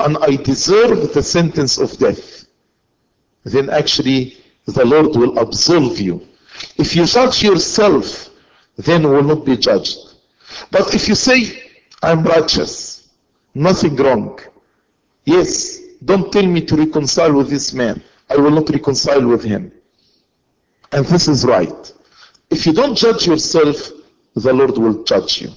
and 0.00 0.18
I 0.18 0.36
deserve 0.36 1.12
the 1.12 1.22
sentence 1.22 1.78
of 1.78 1.96
death. 1.98 2.46
Then 3.44 3.70
actually 3.70 4.38
the 4.66 4.84
Lord 4.84 5.16
will 5.16 5.38
absolve 5.38 6.00
you. 6.00 6.26
If 6.76 6.96
you 6.96 7.06
judge 7.06 7.42
yourself, 7.42 8.30
then 8.76 9.02
you 9.02 9.08
will 9.08 9.22
not 9.22 9.44
be 9.44 9.56
judged. 9.56 9.96
But 10.70 10.94
if 10.94 11.08
you 11.08 11.14
say, 11.14 11.62
I'm 12.02 12.24
righteous, 12.24 13.08
nothing 13.54 13.96
wrong. 13.96 14.38
Yes, 15.24 15.80
don't 16.04 16.32
tell 16.32 16.46
me 16.46 16.60
to 16.62 16.76
reconcile 16.76 17.32
with 17.32 17.48
this 17.48 17.72
man. 17.72 18.02
I 18.28 18.36
will 18.36 18.50
not 18.50 18.68
reconcile 18.70 19.26
with 19.26 19.42
him. 19.42 19.72
And 20.92 21.06
this 21.06 21.28
is 21.28 21.44
right. 21.44 21.92
If 22.50 22.66
you 22.66 22.72
don't 22.72 22.96
judge 22.96 23.26
yourself, 23.26 23.90
the 24.34 24.52
Lord 24.52 24.76
will 24.78 25.04
judge 25.04 25.42
you. 25.42 25.50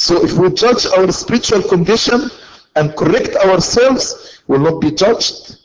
So 0.00 0.22
if 0.24 0.34
we 0.34 0.50
judge 0.52 0.86
our 0.86 1.10
spiritual 1.10 1.60
condition 1.60 2.30
and 2.76 2.94
correct 2.94 3.34
ourselves, 3.34 4.40
we 4.46 4.56
will 4.56 4.70
not 4.70 4.80
be 4.80 4.92
judged. 4.92 5.56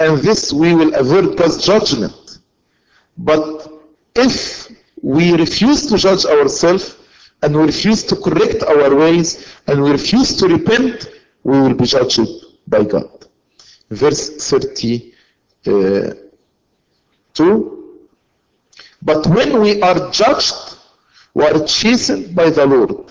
And 0.00 0.18
this 0.18 0.52
we 0.52 0.74
will 0.74 0.92
avert 0.92 1.36
God's 1.36 1.64
judgment. 1.64 2.40
But 3.16 3.70
if 4.16 4.68
we 5.00 5.36
refuse 5.36 5.86
to 5.86 5.96
judge 5.98 6.24
ourselves 6.24 6.96
and 7.42 7.56
we 7.56 7.62
refuse 7.62 8.02
to 8.06 8.16
correct 8.16 8.64
our 8.64 8.92
ways 8.92 9.46
and 9.68 9.84
we 9.84 9.92
refuse 9.92 10.36
to 10.38 10.48
repent, 10.48 11.08
we 11.44 11.60
will 11.60 11.74
be 11.74 11.84
judged 11.84 12.28
by 12.66 12.82
God. 12.82 13.24
Verse 13.88 14.30
32. 14.50 15.12
Uh, 17.38 17.60
but 19.00 19.24
when 19.28 19.60
we 19.60 19.80
are 19.80 20.10
judged, 20.10 20.76
we 21.34 21.44
are 21.44 21.64
chastened 21.66 22.34
by 22.34 22.50
the 22.50 22.66
Lord, 22.66 23.09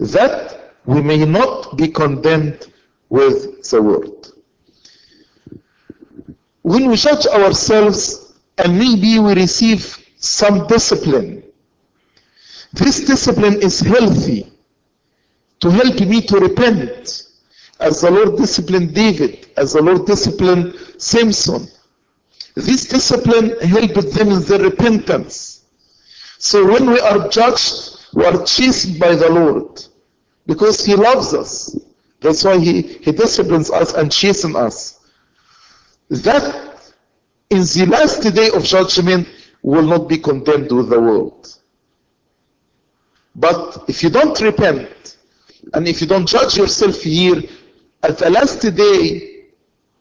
that 0.00 0.74
we 0.86 1.02
may 1.02 1.24
not 1.24 1.76
be 1.76 1.88
condemned 1.88 2.72
with 3.10 3.68
the 3.70 3.82
world. 3.82 4.32
When 6.62 6.88
we 6.88 6.96
judge 6.96 7.26
ourselves 7.26 8.34
and 8.58 8.78
maybe 8.78 9.18
we 9.18 9.34
receive 9.34 9.98
some 10.16 10.66
discipline, 10.66 11.42
this 12.72 13.04
discipline 13.04 13.60
is 13.62 13.80
healthy 13.80 14.50
to 15.60 15.70
help 15.70 16.00
me 16.00 16.22
to 16.22 16.38
repent 16.38 17.24
as 17.80 18.00
the 18.00 18.10
Lord 18.10 18.36
disciplined 18.36 18.94
David, 18.94 19.48
as 19.56 19.72
the 19.74 19.82
Lord 19.82 20.06
disciplined 20.06 20.74
Samson. 20.98 21.68
This 22.54 22.86
discipline 22.86 23.58
helped 23.60 24.12
them 24.12 24.28
in 24.28 24.42
their 24.42 24.60
repentance. 24.60 25.64
So 26.38 26.66
when 26.70 26.90
we 26.90 27.00
are 27.00 27.28
judged, 27.28 27.89
we 28.14 28.24
are 28.24 28.44
chastened 28.44 28.98
by 28.98 29.14
the 29.14 29.28
Lord 29.30 29.84
because 30.46 30.84
He 30.84 30.94
loves 30.94 31.34
us. 31.34 31.76
That's 32.20 32.44
why 32.44 32.58
He, 32.58 32.82
he 32.82 33.12
disciplines 33.12 33.70
us 33.70 33.94
and 33.94 34.10
chastens 34.10 34.56
us. 34.56 35.00
That 36.08 36.92
in 37.50 37.60
the 37.60 37.86
last 37.88 38.22
day 38.34 38.50
of 38.50 38.64
judgment 38.64 39.28
will 39.62 39.82
not 39.82 40.08
be 40.08 40.18
condemned 40.18 40.70
with 40.72 40.88
the 40.88 41.00
world. 41.00 41.56
But 43.34 43.84
if 43.88 44.02
you 44.02 44.10
don't 44.10 44.38
repent, 44.40 45.16
and 45.74 45.86
if 45.86 46.00
you 46.00 46.06
don't 46.06 46.26
judge 46.26 46.56
yourself 46.56 47.00
here, 47.02 47.42
at 48.02 48.18
the 48.18 48.30
last 48.30 48.60
day, 48.62 49.44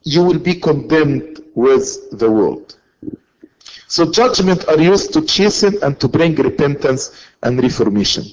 you 0.03 0.23
will 0.23 0.39
be 0.39 0.55
condemned 0.55 1.43
with 1.53 2.17
the 2.17 2.29
world. 2.31 2.78
So 3.89 4.11
judgment 4.11 4.67
are 4.67 4.79
used 4.79 5.13
to 5.13 5.25
chasten 5.25 5.81
and 5.81 5.99
to 5.99 6.07
bring 6.07 6.35
repentance 6.35 7.25
and 7.41 7.61
reformation. 7.61 8.23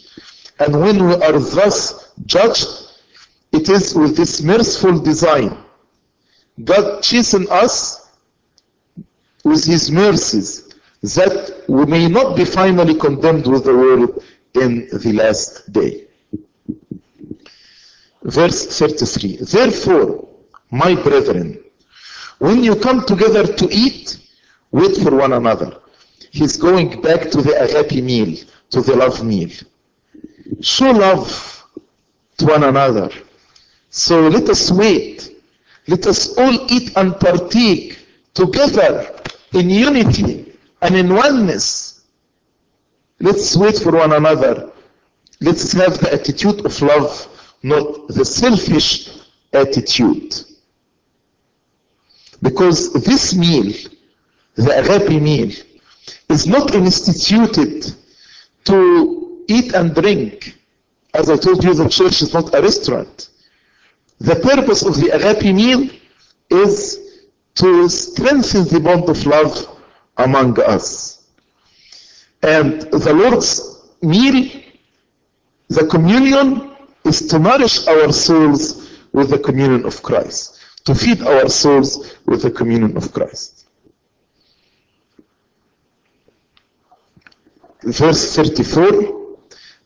And 0.59 0.79
when 0.79 1.07
we 1.07 1.15
are 1.15 1.39
thus 1.39 2.13
judged, 2.27 2.69
it 3.53 3.71
is 3.71 3.95
with 3.95 4.19
this 4.19 4.43
merciful 4.43 5.01
design. 5.01 5.57
God 6.63 7.03
chasten 7.03 7.47
us 7.51 8.07
with 9.45 9.65
his 9.65 9.91
mercies 9.91 10.75
that 11.03 11.65
we 11.69 11.87
may 11.87 12.07
not 12.07 12.37
be 12.37 12.45
finally 12.45 12.95
condemned 12.95 13.47
with 13.47 13.65
the 13.65 13.75
world 13.75 14.23
in 14.55 14.89
the 14.93 15.13
last 15.15 15.73
day. 15.73 16.07
Verse 18.23 18.79
33. 18.79 19.37
Therefore, 19.39 20.29
my 20.71 20.95
brethren, 20.95 21.65
when 22.41 22.63
you 22.63 22.77
come 22.77 23.07
together 23.07 23.47
to 23.47 23.69
eat, 23.71 24.19
wait 24.71 24.97
for 24.97 25.15
one 25.15 25.33
another. 25.33 25.79
He's 26.31 26.57
going 26.57 27.01
back 27.01 27.31
to 27.31 27.43
the 27.43 27.61
agape 27.63 28.03
meal, 28.03 28.37
to 28.71 28.83
the 28.83 28.97
love 28.97 29.25
meal. 29.25 29.51
Show 30.61 30.91
love 30.91 31.65
to 32.39 32.47
one 32.47 32.65
another. 32.65 33.11
So 33.91 34.29
let 34.29 34.49
us 34.49 34.71
wait. 34.71 35.31
Let 35.89 36.07
us 36.07 36.37
all 36.37 36.71
eat 36.71 36.97
and 36.97 37.19
partake 37.19 37.99
together 38.35 39.15
in 39.53 39.71
unity 39.71 40.53
and 40.83 40.95
in 40.95 41.15
oneness. 41.15 42.05
Let's 43.21 43.57
wait 43.57 43.79
for 43.79 43.93
one 43.93 44.13
another. 44.13 44.71
Let's 45.41 45.73
have 45.73 45.99
the 45.99 46.13
attitude 46.13 46.65
of 46.65 46.83
love, 46.83 47.29
not 47.63 48.09
the 48.09 48.25
selfish 48.25 49.11
attitude. 49.53 50.35
Because 52.43 52.93
this 52.93 53.35
meal, 53.35 53.73
the 54.57 54.79
agape 54.79 55.23
meal, 55.23 55.53
is 56.29 56.47
not 56.47 56.75
instituted 56.75 57.95
to 58.65 59.45
eat 59.49 59.75
and 59.75 59.95
drink. 59.95 60.57
As 61.15 61.31
I 61.31 61.37
told 61.37 61.63
you, 61.65 61.73
the 61.75 61.89
church 61.89 62.23
is 62.23 62.33
not 62.35 62.55
a 62.55 62.61
restaurant. 62.61 63.29
The 64.19 64.37
purpose 64.37 64.83
of 64.85 64.97
the 64.97 65.11
agape 65.11 65.55
meal 65.55 65.89
is 66.51 67.01
to 67.57 67.89
strengthen 67.89 68.65
the 68.65 68.81
bond 68.81 69.09
of 69.09 69.25
love 69.27 69.79
among 70.17 70.61
us. 70.61 71.25
And 72.43 72.83
the 72.83 73.13
Lord's 73.15 73.91
meal, 74.03 74.51
the 75.69 75.87
communion, 75.87 76.71
is 77.05 77.27
to 77.29 77.39
nourish 77.39 77.87
our 77.87 78.13
souls 78.13 78.91
with 79.13 79.31
the 79.31 79.39
communion 79.39 79.87
of 79.87 80.03
Christ, 80.03 80.61
to 80.85 80.95
feed 80.95 81.23
our 81.23 81.49
souls 81.49 82.15
with 82.27 82.43
the 82.43 82.51
communion 82.51 82.97
of 82.97 83.13
Christ. 83.13 83.56
Verse 87.87 88.35
34 88.35 89.39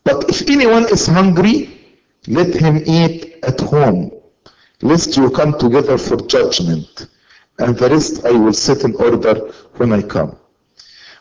But 0.05 0.29
if 0.31 0.49
anyone 0.49 0.85
is 0.91 1.07
hungry, 1.07 1.99
let 2.27 2.55
him 2.55 2.83
eat 2.87 3.37
at 3.43 3.61
home, 3.61 4.11
lest 4.81 5.17
you 5.19 5.29
come 5.31 5.59
together 5.59 5.99
for 5.99 6.17
judgment, 6.27 7.09
and 7.59 7.77
the 7.77 7.91
rest 7.91 8.25
I 8.25 8.31
will 8.33 8.55
set 8.55 8.85
in 8.85 8.95
order 8.97 9.35
when 9.77 9.93
I 9.93 10.01
come. 10.01 10.37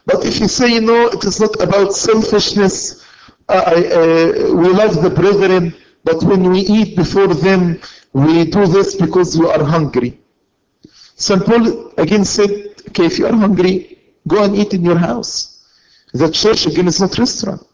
But 0.06 0.26
if 0.26 0.40
you 0.40 0.48
say, 0.48 0.80
no, 0.80 1.08
it 1.08 1.24
is 1.26 1.42
not 1.42 1.62
about 1.62 1.94
selfishness, 1.94 3.06
I, 3.50 3.56
uh, 3.56 4.54
we 4.56 4.70
love 4.70 5.02
the 5.04 5.10
brethren, 5.10 5.76
but 6.06 6.24
when 6.24 6.50
we 6.50 6.62
eat 6.62 6.96
before 6.96 7.28
them, 7.34 7.82
we 8.14 8.46
do 8.46 8.66
this 8.68 8.96
because 8.96 9.38
we 9.38 9.48
are 9.48 9.64
hungry. 9.64 10.18
St. 11.16 11.46
Paul 11.46 11.92
again 11.98 12.24
said, 12.24 12.50
okay, 12.88 13.06
if 13.06 13.20
you 13.20 13.28
are 13.28 13.34
hungry, 13.36 14.00
go 14.28 14.44
and 14.46 14.56
eat 14.56 14.74
in 14.74 14.86
your 14.86 14.98
house. 14.98 15.49
The 16.14 16.32
church 16.32 16.66
again 16.66 16.88
is 16.88 17.00
not 17.00 17.18
restaurant. 17.18 17.66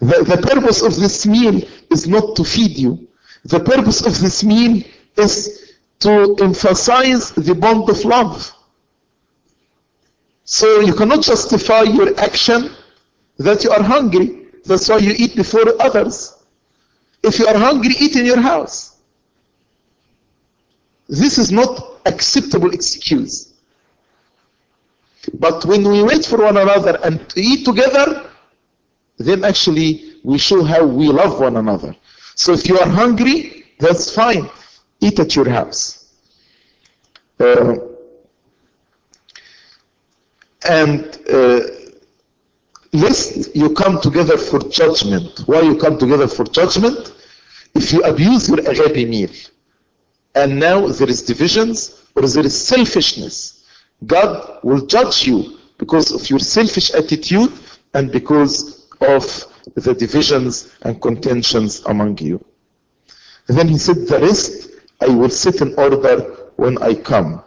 The, 0.00 0.24
the 0.24 0.46
purpose 0.46 0.82
of 0.82 0.96
this 0.96 1.26
meal 1.26 1.62
is 1.90 2.06
not 2.06 2.36
to 2.36 2.44
feed 2.44 2.76
you. 2.78 3.08
The 3.44 3.60
purpose 3.60 4.04
of 4.04 4.18
this 4.20 4.42
meal 4.42 4.82
is 5.16 5.74
to 6.00 6.36
emphasize 6.40 7.32
the 7.32 7.54
bond 7.54 7.88
of 7.88 8.04
love. 8.04 8.52
So 10.44 10.80
you 10.80 10.94
cannot 10.94 11.22
justify 11.22 11.82
your 11.82 12.18
action 12.20 12.70
that 13.38 13.64
you 13.64 13.70
are 13.70 13.82
hungry. 13.82 14.46
That's 14.64 14.88
why 14.88 14.98
you 14.98 15.14
eat 15.16 15.36
before 15.36 15.64
others. 15.80 16.34
If 17.22 17.38
you 17.38 17.46
are 17.46 17.56
hungry, 17.56 17.94
eat 17.98 18.16
in 18.16 18.26
your 18.26 18.40
house. 18.40 18.96
This 21.08 21.38
is 21.38 21.50
not 21.50 22.00
acceptable 22.06 22.72
excuse. 22.72 23.45
But 25.34 25.64
when 25.64 25.88
we 25.88 26.02
wait 26.02 26.24
for 26.24 26.38
one 26.42 26.56
another 26.56 26.98
and 27.04 27.20
eat 27.36 27.64
together, 27.64 28.30
then 29.18 29.44
actually 29.44 30.14
we 30.24 30.38
show 30.38 30.62
how 30.62 30.84
we 30.84 31.08
love 31.08 31.40
one 31.40 31.56
another. 31.56 31.94
So 32.34 32.52
if 32.52 32.68
you 32.68 32.78
are 32.78 32.88
hungry, 32.88 33.66
that's 33.78 34.14
fine. 34.14 34.48
Eat 35.00 35.18
at 35.18 35.34
your 35.36 35.48
house. 35.48 36.12
Uh, 37.38 37.76
and 40.68 41.18
uh, 41.30 41.60
lest 42.92 43.54
you 43.54 43.70
come 43.74 44.00
together 44.00 44.36
for 44.38 44.58
judgment. 44.60 45.40
Why 45.46 45.60
you 45.62 45.76
come 45.76 45.98
together 45.98 46.28
for 46.28 46.44
judgment? 46.44 47.12
If 47.74 47.92
you 47.92 48.02
abuse 48.02 48.48
your 48.48 48.60
agape 48.60 49.08
meal 49.08 49.30
and 50.34 50.58
now 50.58 50.86
there 50.88 51.08
is 51.08 51.22
divisions 51.22 52.02
or 52.14 52.22
there 52.26 52.44
is 52.44 52.66
selfishness. 52.66 53.55
God 54.04 54.60
will 54.62 54.84
judge 54.86 55.26
you 55.26 55.58
because 55.78 56.12
of 56.12 56.28
your 56.28 56.38
selfish 56.38 56.92
attitude 56.92 57.52
and 57.94 58.12
because 58.12 58.88
of 59.00 59.24
the 59.74 59.94
divisions 59.94 60.74
and 60.82 61.00
contentions 61.00 61.82
among 61.86 62.18
you. 62.18 62.44
And 63.48 63.56
then 63.56 63.68
he 63.68 63.78
said, 63.78 64.06
the 64.06 64.20
rest 64.20 64.70
I 65.00 65.08
will 65.08 65.30
set 65.30 65.60
in 65.60 65.74
order 65.74 66.50
when 66.56 66.82
I 66.82 66.94
come. 66.94 67.42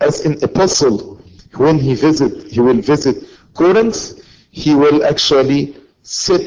As 0.00 0.24
in 0.26 0.42
Apostle, 0.42 1.20
when 1.54 1.78
he 1.78 1.94
visit, 1.94 2.52
he 2.52 2.60
will 2.60 2.80
visit 2.80 3.24
Corinth, 3.54 4.22
he 4.50 4.74
will 4.74 5.04
actually 5.04 5.76
set 6.02 6.40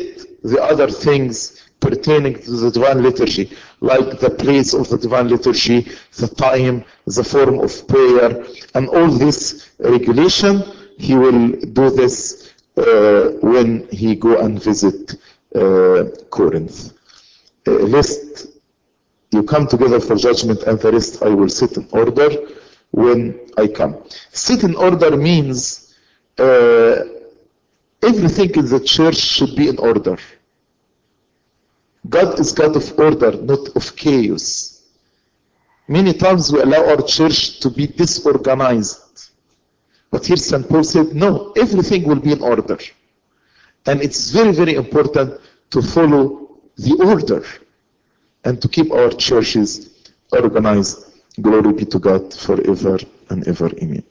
the 0.44 0.62
other 0.62 0.90
things 0.90 1.70
pertaining 1.80 2.36
to 2.44 2.52
the 2.52 2.72
divine 2.72 3.02
liturgy, 3.02 3.52
like 3.82 4.20
the 4.20 4.30
place 4.30 4.74
of 4.74 4.90
the 4.90 4.98
divine 4.98 5.28
liturgy, 5.30 5.88
the 6.18 6.28
time, 6.28 6.84
the 7.06 7.24
form 7.24 7.60
of 7.60 7.88
prayer, 7.88 8.46
and 8.76 8.90
all 8.90 9.08
this 9.08 9.70
regulation, 9.80 10.64
he 10.98 11.16
will 11.16 11.50
do 11.52 11.90
this 11.90 12.54
uh, 12.78 13.30
when 13.42 13.88
he 13.90 14.16
go 14.16 14.40
and 14.40 14.62
visit 14.62 15.16
uh, 15.56 16.04
Corinth. 16.30 16.94
Uh, 17.68 17.72
lest 17.72 18.48
you 19.32 19.44
come 19.44 19.68
together 19.68 20.00
for 20.00 20.16
judgment 20.16 20.64
and 20.64 20.80
the 20.80 20.92
rest 20.92 21.22
I 21.24 21.30
will 21.30 21.50
sit 21.50 21.78
in 21.78 21.88
order 21.92 22.30
when 22.92 23.40
I 23.58 23.68
come. 23.68 24.04
Sit 24.32 24.64
in 24.64 24.76
order 24.76 25.16
means 25.16 25.96
uh, 26.38 27.04
everything 28.02 28.50
in 28.56 28.66
the 28.68 28.80
church 28.84 29.18
should 29.18 29.56
be 29.56 29.68
in 29.70 29.78
order. 29.78 30.18
God 32.10 32.40
is 32.40 32.52
God 32.52 32.76
of 32.76 33.00
order, 33.00 33.32
not 33.34 33.70
of 33.76 33.96
chaos. 33.96 34.82
Many 35.88 36.14
times 36.14 36.52
we 36.52 36.62
allow 36.62 36.86
our 36.90 37.02
church 37.02 37.60
to 37.62 37.70
be 37.70 37.88
disorganized. 37.88 39.30
But 40.12 40.26
here 40.26 40.38
St. 40.38 40.68
Paul 40.68 40.84
said, 40.84 41.16
no, 41.16 41.52
everything 41.58 42.04
will 42.04 42.20
be 42.20 42.32
in 42.32 42.42
order. 42.42 42.78
And 43.86 44.02
it's 44.02 44.32
very, 44.32 44.52
very 44.52 44.76
important 44.76 45.40
to 45.72 45.82
follow 45.82 46.60
the 46.78 46.96
order 47.04 47.44
and 48.44 48.62
to 48.62 48.68
keep 48.68 48.92
our 48.92 49.10
churches 49.12 50.10
organized. 50.32 51.06
Glory 51.42 51.74
be 51.74 51.86
to 51.86 52.00
God 52.00 52.34
forever 52.34 52.98
and 53.30 53.48
ever. 53.48 53.70
Amen. 53.82 54.04